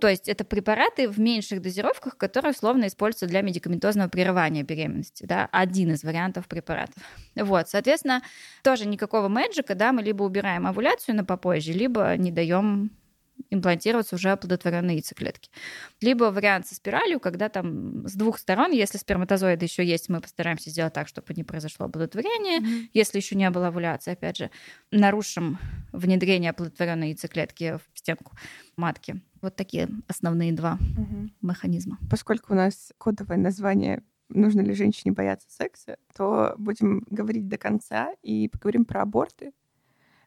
то 0.00 0.08
есть 0.08 0.28
это 0.28 0.44
препараты 0.44 1.08
в 1.08 1.18
меньших 1.18 1.62
дозировках, 1.62 2.18
которые 2.18 2.52
условно 2.52 2.86
используются 2.86 3.26
для 3.26 3.40
медикаментозного 3.40 4.08
прерывания 4.08 4.62
беременности, 4.62 5.24
да, 5.24 5.48
один 5.52 5.92
из 5.92 6.04
вариантов 6.04 6.48
препаратов. 6.48 7.02
Вот, 7.34 7.68
соответственно, 7.68 8.22
тоже 8.62 8.86
никакого 8.86 9.28
мэджика, 9.28 9.74
да, 9.74 9.92
мы 9.92 10.02
либо 10.02 10.22
убираем 10.22 10.66
овуляцию 10.66 11.16
на 11.16 11.24
попозже, 11.24 11.72
либо 11.72 12.14
не 12.16 12.30
даем 12.30 12.90
имплантироваться 13.50 14.16
уже 14.16 14.30
оплодотворенные 14.30 14.96
яйцеклетки. 14.96 15.50
Либо 16.00 16.24
вариант 16.24 16.66
со 16.66 16.74
спиралью, 16.74 17.20
когда 17.20 17.48
там 17.48 18.06
с 18.06 18.14
двух 18.14 18.38
сторон, 18.38 18.72
если 18.72 18.98
сперматозоиды 18.98 19.64
еще 19.64 19.84
есть, 19.84 20.08
мы 20.08 20.20
постараемся 20.20 20.70
сделать 20.70 20.92
так, 20.92 21.08
чтобы 21.08 21.34
не 21.34 21.44
произошло 21.44 21.86
оплодотворение. 21.86 22.88
Если 22.92 23.18
еще 23.18 23.36
не 23.36 23.48
было 23.50 23.68
овуляции, 23.68 24.12
опять 24.12 24.36
же, 24.36 24.50
нарушим 24.90 25.58
внедрение 25.92 26.50
оплодотворенной 26.50 27.08
яйцеклетки 27.08 27.78
в 27.92 27.98
стенку 27.98 28.32
матки. 28.76 29.20
Вот 29.42 29.56
такие 29.56 29.88
основные 30.08 30.52
два 30.52 30.78
механизма. 31.42 31.98
Поскольку 32.10 32.52
у 32.52 32.56
нас 32.56 32.92
кодовое 32.98 33.36
название 33.36 34.02
«Нужно 34.28 34.60
ли 34.60 34.74
женщине 34.74 35.12
бояться 35.12 35.48
секса?», 35.48 35.98
то 36.16 36.54
будем 36.58 37.04
говорить 37.10 37.46
до 37.48 37.58
конца 37.58 38.12
и 38.22 38.48
поговорим 38.48 38.84
про 38.84 39.02
аборты. 39.02 39.52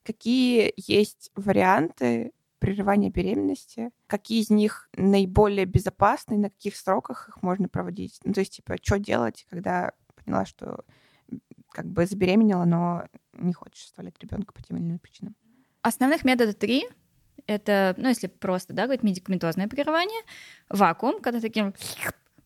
Какие 0.04 0.74
есть 0.78 1.32
варианты 1.36 2.32
прерывания 2.60 3.10
беременности? 3.10 3.92
Какие 4.08 4.42
из 4.42 4.50
них 4.50 4.90
наиболее 4.96 5.66
безопасны? 5.66 6.38
На 6.38 6.50
каких 6.50 6.76
сроках 6.76 7.30
их 7.30 7.42
можно 7.42 7.68
проводить? 7.68 8.20
Ну, 8.24 8.34
то 8.34 8.42
есть, 8.42 8.58
типа, 8.58 8.76
что 8.82 9.00
делать, 9.00 9.46
когда 9.50 9.94
поняла, 10.16 10.46
что 10.46 10.84
как 11.72 11.86
бы 11.86 12.06
забеременела, 12.06 12.66
но 12.66 13.06
не 13.34 13.54
хочешь 13.54 13.86
оставлять 13.86 14.16
ребенка 14.20 14.54
по 14.54 14.62
тем 14.62 14.78
или 14.78 14.86
иным 14.86 15.00
причинам? 15.00 15.36
Основных 15.82 16.26
методов 16.26 16.56
три. 16.56 16.88
Это, 17.48 17.96
ну, 17.98 18.10
если 18.10 18.28
просто, 18.28 18.74
да, 18.74 18.84
говорить, 18.84 19.02
медикаментозное 19.02 19.68
прерывание, 19.68 20.22
вакуум, 20.70 21.20
когда 21.20 21.40
таким 21.40 21.74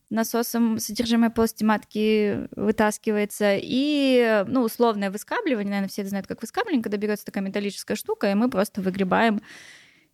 насосом 0.09 0.79
содержимое 0.79 1.29
полости 1.29 1.63
матки 1.63 2.47
вытаскивается, 2.55 3.57
и, 3.59 4.45
ну, 4.47 4.61
условное 4.61 5.11
выскабливание, 5.11 5.71
наверное, 5.71 5.89
все 5.89 6.05
знают, 6.05 6.27
как 6.27 6.41
выскабливание, 6.41 6.83
когда 6.83 6.97
берется 6.97 7.25
такая 7.25 7.43
металлическая 7.43 7.97
штука, 7.97 8.31
и 8.31 8.35
мы 8.35 8.49
просто 8.49 8.81
выгребаем 8.81 9.41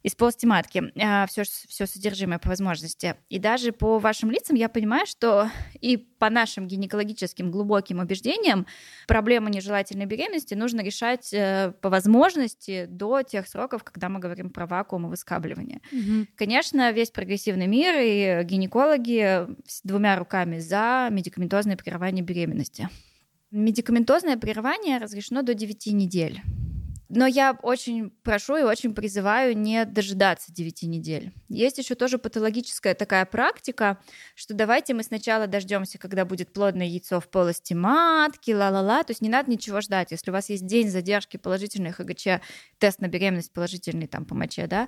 из 0.04 0.16
полости 0.16 0.45
матки 0.45 0.91
все, 1.28 1.43
все 1.43 1.86
содержимое 1.86 2.39
по 2.39 2.50
возможности. 2.50 3.16
И 3.30 3.39
даже 3.39 3.72
по 3.72 4.00
вашим 4.00 4.32
лицам 4.32 4.56
я 4.56 4.70
понимаю, 4.70 5.06
что 5.06 5.50
и 5.82 5.97
по 5.97 6.30
нашим 6.30 6.68
гинекологическим 6.68 7.52
глубоким 7.52 8.00
убеждениям 8.00 8.66
проблему 9.08 9.50
нежелательной 9.50 10.06
беременности 10.06 10.54
нужно 10.54 10.82
решать 10.82 11.34
э, 11.34 11.74
по 11.82 11.89
возможности 11.89 12.86
до 12.86 13.22
тех 13.24 13.47
сроков, 13.47 13.84
когда 13.84 14.10
мы 14.10 14.20
говорим 14.20 14.50
про 14.50 14.66
вакуум 14.66 15.08
и 15.08 15.10
выскабливание. 15.10 15.82
Конечно, 16.36 16.91
весь 16.91 17.12
прогрессивный 17.12 17.68
мир 17.68 17.95
и 18.00 18.43
гинекологи 18.43 19.47
с 19.68 19.82
двумя 19.84 20.18
руками 20.18 20.60
за 20.60 21.10
медикаментозное 21.12 21.78
прерывание 21.78 22.24
беременности. 22.24 22.89
Медикаментозное 23.52 24.38
прерывание 24.38 25.00
разрешено 25.00 25.41
до 25.41 25.54
9 25.54 25.88
недель. 25.88 26.41
Но 27.10 27.26
я 27.26 27.57
очень 27.64 28.12
прошу 28.12 28.57
и 28.57 28.62
очень 28.62 28.93
призываю 28.93 29.57
не 29.57 29.84
дожидаться 29.86 30.53
9 30.53 30.84
недель. 30.84 31.34
Есть 31.49 31.80
еще 31.80 31.95
тоже 31.95 32.20
патологическая 32.20 32.93
такая 32.93 33.26
практика, 33.26 33.97
что 34.36 34.53
давайте 34.53 34.93
мы 34.93 35.01
сначала 35.01 35.47
дождемся, 35.47 35.97
когда 35.97 36.24
будет 36.24 36.53
плодное 36.53 36.86
яйцо 36.86 37.20
в 37.20 37.28
полости 37.28 37.74
матки, 37.74 38.51
ла-ла-ла. 38.51 39.03
То 39.03 39.12
есть 39.12 39.22
не 39.22 39.30
надо 39.30 39.49
ничего 39.49 39.82
ждать. 39.82 40.12
Если 40.12 40.30
у 40.30 40.34
вас 40.34 40.49
есть 40.49 40.68
день 40.68 40.89
задержки 40.89 41.38
положительной 41.38 41.91
ХГЧ, 41.91 42.43
тест 42.78 43.01
на 43.01 43.07
беременность 43.07 43.51
положительный 43.53 44.07
там 44.07 44.26
по 44.26 44.36
моче, 44.36 44.68
да, 44.68 44.88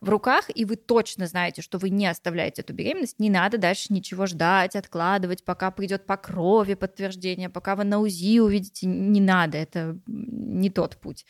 в 0.00 0.08
руках, 0.08 0.50
и 0.54 0.64
вы 0.64 0.76
точно 0.76 1.26
знаете, 1.26 1.60
что 1.60 1.78
вы 1.78 1.90
не 1.90 2.06
оставляете 2.06 2.62
эту 2.62 2.72
беременность, 2.72 3.18
не 3.18 3.30
надо 3.30 3.58
дальше 3.58 3.92
ничего 3.92 4.26
ждать, 4.26 4.76
откладывать, 4.76 5.44
пока 5.44 5.70
придет 5.70 6.06
по 6.06 6.16
крови 6.16 6.74
подтверждение, 6.74 7.48
пока 7.48 7.74
вы 7.74 7.84
на 7.84 7.98
УЗИ 7.98 8.38
увидите, 8.40 8.86
не 8.86 9.20
надо, 9.20 9.58
это 9.58 9.98
не 10.06 10.70
тот 10.70 10.96
путь. 10.96 11.26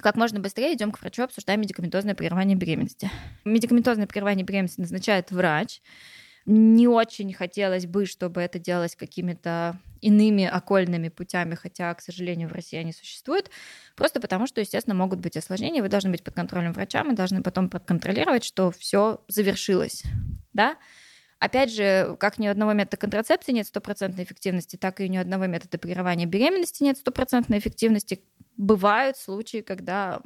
Как 0.00 0.16
можно 0.16 0.40
быстрее 0.40 0.74
идем 0.74 0.92
к 0.92 1.00
врачу, 1.00 1.22
обсуждаем 1.22 1.60
медикаментозное 1.62 2.14
прерывание 2.14 2.56
беременности. 2.56 3.10
Медикаментозное 3.44 4.06
прерывание 4.06 4.44
беременности 4.44 4.80
назначает 4.80 5.30
врач. 5.30 5.80
Не 6.46 6.88
очень 6.88 7.32
хотелось 7.32 7.86
бы, 7.86 8.06
чтобы 8.06 8.40
это 8.40 8.58
делалось 8.58 8.96
какими-то 8.96 9.78
иными 10.00 10.44
окольными 10.44 11.08
путями, 11.08 11.54
хотя, 11.54 11.94
к 11.94 12.00
сожалению, 12.00 12.48
в 12.48 12.52
России 12.52 12.76
они 12.76 12.92
существуют, 12.92 13.50
просто 13.94 14.20
потому 14.20 14.48
что, 14.48 14.60
естественно, 14.60 14.96
могут 14.96 15.20
быть 15.20 15.36
осложнения, 15.36 15.82
вы 15.82 15.88
должны 15.88 16.10
быть 16.10 16.24
под 16.24 16.34
контролем 16.34 16.72
врача, 16.72 17.04
мы 17.04 17.14
должны 17.14 17.42
потом 17.42 17.68
проконтролировать, 17.70 18.44
что 18.44 18.72
все 18.72 19.20
завершилось, 19.28 20.02
да? 20.52 20.76
Опять 21.42 21.74
же, 21.74 22.16
как 22.20 22.38
ни 22.38 22.46
у 22.46 22.52
одного 22.52 22.72
метода 22.72 22.98
контрацепции 22.98 23.50
нет 23.50 23.66
стопроцентной 23.66 24.22
эффективности, 24.22 24.76
так 24.76 25.00
и 25.00 25.08
ни 25.08 25.18
у 25.18 25.20
одного 25.20 25.46
метода 25.46 25.76
прерывания 25.76 26.24
беременности 26.24 26.84
нет 26.84 26.98
стопроцентной 26.98 27.58
эффективности. 27.58 28.22
Бывают 28.56 29.16
случаи, 29.16 29.60
когда 29.60 30.20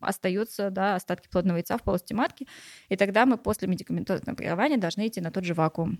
остаются 0.00 0.70
да, 0.70 0.94
остатки 0.94 1.28
плодного 1.28 1.58
яйца 1.58 1.76
в 1.76 1.82
полости 1.82 2.14
матки, 2.14 2.48
и 2.88 2.96
тогда 2.96 3.26
мы 3.26 3.36
после 3.36 3.68
медикаментозного 3.68 4.34
прерывания 4.34 4.78
должны 4.78 5.08
идти 5.08 5.20
на 5.20 5.30
тот 5.30 5.44
же 5.44 5.52
вакуум. 5.52 5.98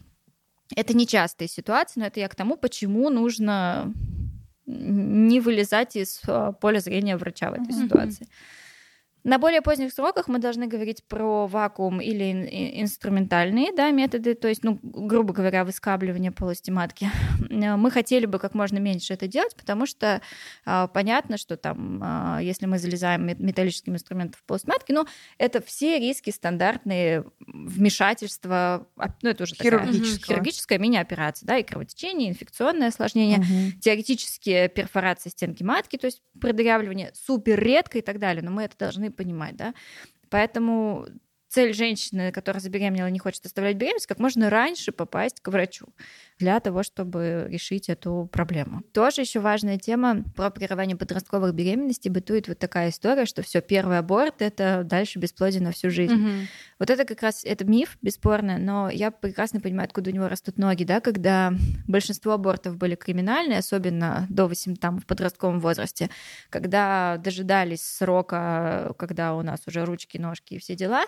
Это 0.75 0.97
нечастые 0.97 1.49
ситуации, 1.49 2.01
но 2.01 2.07
это 2.07 2.20
я 2.20 2.29
к 2.29 2.35
тому, 2.35 2.57
почему 2.57 3.11
нужно 3.11 3.93
не 4.64 5.41
вылезать 5.41 5.97
из 5.97 6.23
поля 6.62 6.79
зрения 6.79 7.18
врача 7.18 7.51
в 7.51 7.55
этой 7.55 7.66
mm-hmm. 7.66 7.85
ситуации. 7.85 8.27
На 9.25 9.39
более 9.39 9.62
поздних 9.62 9.93
сроках 9.93 10.27
мы 10.27 10.41
должны 10.41 10.66
говорить 10.66 11.05
про 11.07 11.47
вакуум 11.47 12.01
или 12.01 12.81
инструментальные 12.83 13.73
да, 13.73 13.91
методы, 13.93 14.35
то 14.35 14.49
есть, 14.49 14.64
ну, 14.64 14.81
грубо 14.83 15.33
говоря, 15.33 15.64
выскабливание 15.64 16.33
полости 16.33 16.70
матки. 16.73 17.09
Мы 17.49 17.91
хотели 17.93 18.27
бы 18.27 18.41
как 18.41 18.55
можно 18.55 18.79
меньше 18.79 19.14
это 19.14 19.29
делать, 19.29 19.55
потому 19.55 19.87
что 19.87 20.20
а, 20.64 20.89
понятно, 20.89 21.37
что 21.37 21.57
там, 21.57 22.01
а, 22.03 22.41
если 22.43 22.66
мы 22.66 22.79
залезаем 22.79 23.25
металлическим 23.27 23.95
инструментом 23.95 24.41
в 24.41 24.45
полость 24.45 24.66
матки, 24.66 24.91
ну, 24.91 25.07
это 25.39 25.62
все 25.62 26.01
риски 26.01 26.31
стандартные 26.31 27.25
вмешательство, 27.47 28.89
а, 28.97 29.09
ну 29.23 29.31
это 29.31 29.45
уже 29.45 29.55
такая 29.55 29.70
Хирургического. 29.83 30.27
хирургическая 30.27 30.79
мини-операция, 30.79 31.47
да, 31.47 31.59
и 31.59 31.62
кровотечение, 31.62 32.29
инфекционное 32.31 32.89
осложнение, 32.89 33.39
Мгм. 33.39 33.81
теоретически 33.81 34.66
перфорация 34.68 35.31
стенки 35.31 35.62
матки, 35.62 35.97
то 35.97 36.07
есть 36.07 36.23
продырявливание 36.41 37.12
супер 37.14 37.61
редко 37.62 37.99
и 37.99 38.03
так 38.03 38.18
далее, 38.18 38.43
но 38.43 38.51
мы 38.51 38.64
это 38.64 38.77
должны 38.79 39.12
понимать, 39.13 39.57
да. 39.57 39.75
Поэтому 40.31 41.07
цель 41.49 41.75
женщины, 41.75 42.33
которая 42.33 42.61
забеременела 42.61 43.09
не 43.09 43.19
хочет 43.19 43.45
оставлять 43.47 43.77
беременность, 43.77 44.07
как 44.07 44.19
можно 44.19 44.51
раньше 44.51 44.93
попасть 44.93 45.41
к 45.41 45.49
врачу 45.49 45.87
для 46.43 46.59
того, 46.59 46.82
чтобы 46.82 47.47
решить 47.49 47.88
эту 47.88 48.28
проблему. 48.32 48.82
Тоже 48.93 49.20
еще 49.20 49.38
важная 49.38 49.78
тема 49.78 50.24
про 50.34 50.51
прерывание 50.51 50.97
подростковых 50.97 51.55
беременностей. 51.55 52.11
Бытует 52.11 52.49
вот 52.49 52.59
такая 52.59 52.90
история, 52.90 53.26
что 53.26 53.43
все 53.43 53.61
первый 53.61 53.99
аборт 53.99 54.43
это 54.43 54.82
дальше 54.84 55.20
бесплодие 55.20 55.62
на 55.62 55.70
всю 55.70 55.88
жизнь. 55.88 56.14
Мгм. 56.14 56.49
Вот 56.80 56.90
это 56.90 57.05
как 57.05 57.22
раз 57.22 57.45
это 57.45 57.64
миф, 57.64 57.97
бесспорно, 58.03 58.59
но 58.59 58.90
я 58.90 59.12
прекрасно 59.12 59.61
понимаю, 59.61 59.84
откуда 59.84 60.11
у 60.11 60.12
него 60.12 60.26
растут 60.26 60.59
ноги, 60.59 60.82
да, 60.82 61.01
когда 61.01 61.53
большинство 61.86 62.32
абортов 62.32 62.76
были 62.76 62.97
криминальные, 62.97 63.59
особенно 63.59 64.26
до 64.28 64.49
8, 64.49 64.74
там, 64.74 64.99
в 64.99 65.07
подростковом 65.07 65.61
возрасте, 65.61 66.11
когда 66.51 67.18
дожидались 67.18 67.86
срока, 67.86 68.95
когда 68.99 69.36
у 69.36 69.43
нас 69.43 69.61
уже 69.68 69.84
ручки, 69.84 70.18
ножки 70.18 70.55
и 70.55 70.59
все 70.59 70.74
дела, 70.74 71.05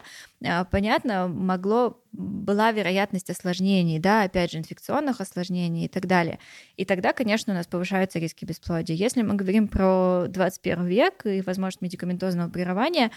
а, 0.46 0.64
понятно, 0.64 1.26
могло, 1.26 2.03
была 2.16 2.70
вероятность 2.72 3.28
осложнений, 3.30 3.98
да, 3.98 4.22
опять 4.22 4.52
же, 4.52 4.58
инфекционных 4.58 5.20
осложнений 5.20 5.86
и 5.86 5.88
так 5.88 6.06
далее. 6.06 6.38
И 6.76 6.84
тогда, 6.84 7.12
конечно, 7.12 7.52
у 7.52 7.56
нас 7.56 7.66
повышаются 7.66 8.18
риски 8.18 8.44
бесплодия. 8.44 8.94
Если 8.94 9.22
мы 9.22 9.34
говорим 9.34 9.68
про 9.68 10.26
21 10.28 10.86
век 10.86 11.26
и 11.26 11.40
возможность 11.42 11.82
медикаментозного 11.82 12.48
прерывания, 12.48 13.10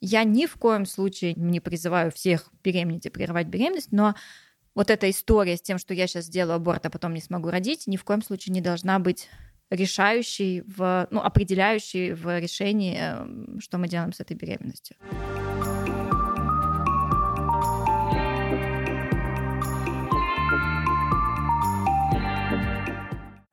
я 0.00 0.24
ни 0.24 0.46
в 0.46 0.56
коем 0.56 0.84
случае 0.84 1.34
не 1.34 1.60
призываю 1.60 2.10
всех 2.10 2.48
беременеть 2.62 3.06
и 3.06 3.10
прерывать 3.10 3.46
беременность, 3.46 3.92
но 3.92 4.14
вот 4.74 4.90
эта 4.90 5.08
история 5.08 5.56
с 5.56 5.62
тем, 5.62 5.78
что 5.78 5.94
я 5.94 6.06
сейчас 6.06 6.26
сделаю 6.26 6.56
аборт, 6.56 6.84
а 6.86 6.90
потом 6.90 7.14
не 7.14 7.20
смогу 7.20 7.50
родить, 7.50 7.86
ни 7.86 7.96
в 7.96 8.04
коем 8.04 8.22
случае 8.22 8.52
не 8.52 8.60
должна 8.60 8.98
быть 8.98 9.28
решающей, 9.70 10.62
в, 10.66 11.08
ну, 11.10 11.20
определяющей 11.20 12.12
в 12.12 12.38
решении, 12.38 12.98
э, 12.98 13.58
что 13.60 13.78
мы 13.78 13.88
делаем 13.88 14.12
с 14.12 14.20
этой 14.20 14.36
беременностью. 14.36 14.96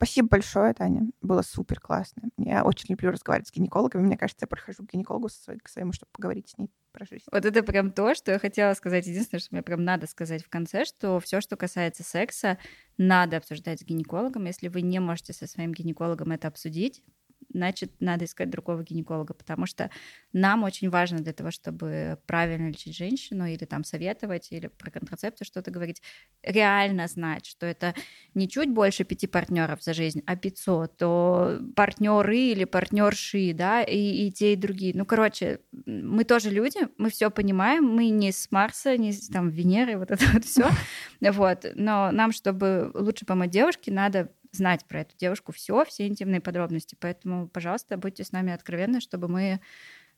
Спасибо 0.09 0.29
большое, 0.29 0.73
Таня. 0.73 1.07
Было 1.21 1.43
супер 1.43 1.79
классно. 1.79 2.23
Я 2.37 2.63
очень 2.63 2.87
люблю 2.89 3.11
разговаривать 3.11 3.47
с 3.47 3.51
гинекологами. 3.51 4.01
Мне 4.01 4.17
кажется, 4.17 4.45
я 4.45 4.47
прохожу 4.47 4.83
к 4.83 4.91
гинекологу 4.91 5.27
к 5.27 5.69
своему, 5.69 5.93
чтобы 5.93 6.09
поговорить 6.11 6.49
с 6.49 6.57
ней 6.57 6.71
про 6.91 7.05
жизнь. 7.05 7.25
Вот 7.31 7.45
это 7.45 7.61
прям 7.61 7.91
то, 7.91 8.15
что 8.15 8.31
я 8.31 8.39
хотела 8.39 8.73
сказать. 8.73 9.05
Единственное, 9.05 9.39
что 9.39 9.53
мне 9.53 9.61
прям 9.61 9.83
надо 9.83 10.07
сказать 10.07 10.43
в 10.43 10.49
конце, 10.49 10.85
что 10.85 11.19
все, 11.19 11.41
что 11.41 11.57
касается 11.57 12.01
секса, 12.01 12.57
надо 12.97 13.37
обсуждать 13.37 13.81
с 13.81 13.83
гинекологом. 13.83 14.45
Если 14.45 14.67
вы 14.67 14.81
не 14.81 14.99
можете 14.99 15.33
со 15.33 15.45
своим 15.45 15.73
гинекологом 15.73 16.31
это 16.31 16.47
обсудить, 16.47 17.03
значит, 17.51 17.91
надо 17.99 18.25
искать 18.25 18.49
другого 18.49 18.83
гинеколога, 18.83 19.33
потому 19.33 19.65
что 19.65 19.89
нам 20.33 20.63
очень 20.63 20.89
важно 20.89 21.19
для 21.19 21.33
того, 21.33 21.51
чтобы 21.51 22.19
правильно 22.25 22.69
лечить 22.69 22.95
женщину 22.95 23.45
или 23.45 23.65
там 23.65 23.83
советовать, 23.83 24.51
или 24.51 24.67
про 24.67 24.91
контрацепцию 24.91 25.45
что-то 25.45 25.71
говорить, 25.71 26.01
реально 26.43 27.07
знать, 27.07 27.45
что 27.45 27.65
это 27.65 27.95
не 28.33 28.47
чуть 28.47 28.69
больше 28.69 29.03
пяти 29.03 29.27
партнеров 29.27 29.83
за 29.83 29.93
жизнь, 29.93 30.21
а 30.25 30.35
500, 30.35 30.97
то 30.97 31.59
партнеры 31.75 32.37
или 32.37 32.65
партнерши, 32.65 33.53
да, 33.53 33.81
и, 33.83 34.27
и 34.27 34.31
те, 34.31 34.53
и 34.53 34.55
другие. 34.55 34.93
Ну, 34.95 35.05
короче, 35.05 35.59
мы 35.85 36.23
тоже 36.23 36.49
люди, 36.49 36.79
мы 36.97 37.09
все 37.09 37.31
понимаем, 37.31 37.85
мы 37.85 38.09
не 38.09 38.31
с 38.31 38.51
Марса, 38.51 38.97
не 38.97 39.11
с 39.11 39.27
там 39.27 39.49
Венеры, 39.49 39.97
вот 39.97 40.11
это 40.11 40.25
вот 40.33 40.45
все, 40.45 40.69
вот. 41.21 41.65
Но 41.75 42.11
нам, 42.11 42.31
чтобы 42.31 42.91
лучше 42.93 43.25
помочь 43.25 43.49
девушке, 43.49 43.91
надо 43.91 44.31
знать 44.51 44.85
про 44.85 45.01
эту 45.01 45.15
девушку 45.17 45.51
все, 45.51 45.85
все 45.85 46.07
интимные 46.07 46.41
подробности. 46.41 46.95
Поэтому, 46.99 47.47
пожалуйста, 47.47 47.97
будьте 47.97 48.23
с 48.23 48.31
нами 48.31 48.51
откровенны, 48.53 48.99
чтобы 49.01 49.27
мы 49.27 49.59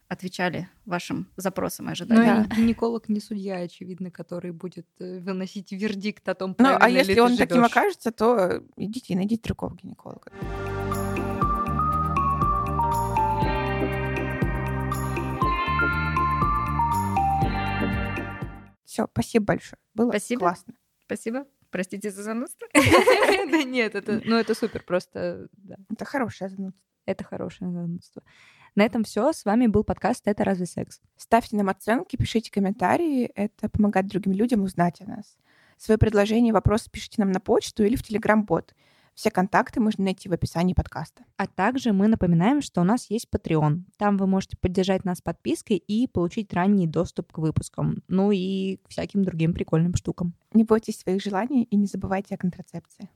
отвечали 0.07 0.67
вашим 0.85 1.29
запросам 1.37 1.85
и 1.85 1.87
Ну, 1.87 1.91
ожиданиям. 1.93 2.43
и 2.43 2.55
гинеколог 2.55 3.07
не 3.07 3.21
судья, 3.21 3.55
очевидно, 3.59 4.11
который 4.11 4.51
будет 4.51 4.87
э, 4.99 5.19
выносить 5.19 5.71
вердикт 5.71 6.27
о 6.27 6.35
том, 6.35 6.53
Ну, 6.57 6.75
а 6.77 6.89
ли 6.89 6.95
если 6.97 7.13
ты 7.15 7.21
он 7.23 7.37
таким 7.37 7.57
живёшь. 7.57 7.71
окажется, 7.71 8.11
то 8.11 8.61
идите 8.75 9.13
и 9.13 9.15
найдите 9.15 9.41
другого 9.43 9.75
гинеколога. 9.81 10.29
Все, 18.85 19.07
спасибо 19.11 19.45
большое. 19.45 19.79
Было 19.93 20.09
Спасибо. 20.09 20.39
классно. 20.39 20.73
Спасибо. 21.05 21.45
Простите 21.71 22.11
за 22.11 22.23
занудство. 22.23 22.67
Да 23.51 23.63
нет, 23.63 23.95
это, 23.95 24.21
ну 24.23 24.35
это 24.35 24.53
супер, 24.53 24.83
просто 24.83 25.47
да, 25.53 25.75
Это 25.91 26.05
хорошее 26.05 26.49
занудство. 26.49 26.81
это 27.05 27.23
хорошее 27.23 27.71
занудство. 27.71 28.23
На 28.75 28.83
этом 28.83 29.03
все. 29.03 29.33
С 29.33 29.43
вами 29.43 29.67
был 29.67 29.83
подкаст 29.83 30.27
«Это 30.27 30.45
разве 30.45 30.65
секс?». 30.65 31.01
Ставьте 31.17 31.57
нам 31.57 31.69
оценки, 31.69 32.15
пишите 32.15 32.51
комментарии. 32.51 33.25
Это 33.35 33.67
помогает 33.67 34.07
другим 34.07 34.31
людям 34.33 34.63
узнать 34.63 35.01
о 35.01 35.05
нас. 35.05 35.37
Свои 35.77 35.97
предложения 35.97 36.49
и 36.49 36.53
вопросы 36.53 36.89
пишите 36.89 37.15
нам 37.17 37.31
на 37.31 37.41
почту 37.41 37.83
или 37.83 37.95
в 37.95 38.03
Телеграм-бот. 38.03 38.73
Все 39.13 39.29
контакты 39.29 39.79
можно 39.79 40.05
найти 40.05 40.29
в 40.29 40.33
описании 40.33 40.73
подкаста. 40.73 41.23
А 41.37 41.47
также 41.47 41.93
мы 41.93 42.07
напоминаем, 42.07 42.61
что 42.61 42.81
у 42.81 42.83
нас 42.83 43.09
есть 43.09 43.27
Patreon. 43.33 43.83
Там 43.97 44.17
вы 44.17 44.27
можете 44.27 44.57
поддержать 44.57 45.05
нас 45.05 45.21
подпиской 45.21 45.77
и 45.77 46.07
получить 46.07 46.53
ранний 46.53 46.87
доступ 46.87 47.31
к 47.31 47.37
выпускам. 47.37 48.03
Ну 48.07 48.31
и 48.31 48.77
к 48.77 48.89
всяким 48.89 49.23
другим 49.23 49.53
прикольным 49.53 49.95
штукам. 49.95 50.33
Не 50.53 50.63
бойтесь 50.63 50.99
своих 50.99 51.21
желаний 51.21 51.63
и 51.63 51.75
не 51.75 51.85
забывайте 51.85 52.35
о 52.35 52.37
контрацепции. 52.37 53.09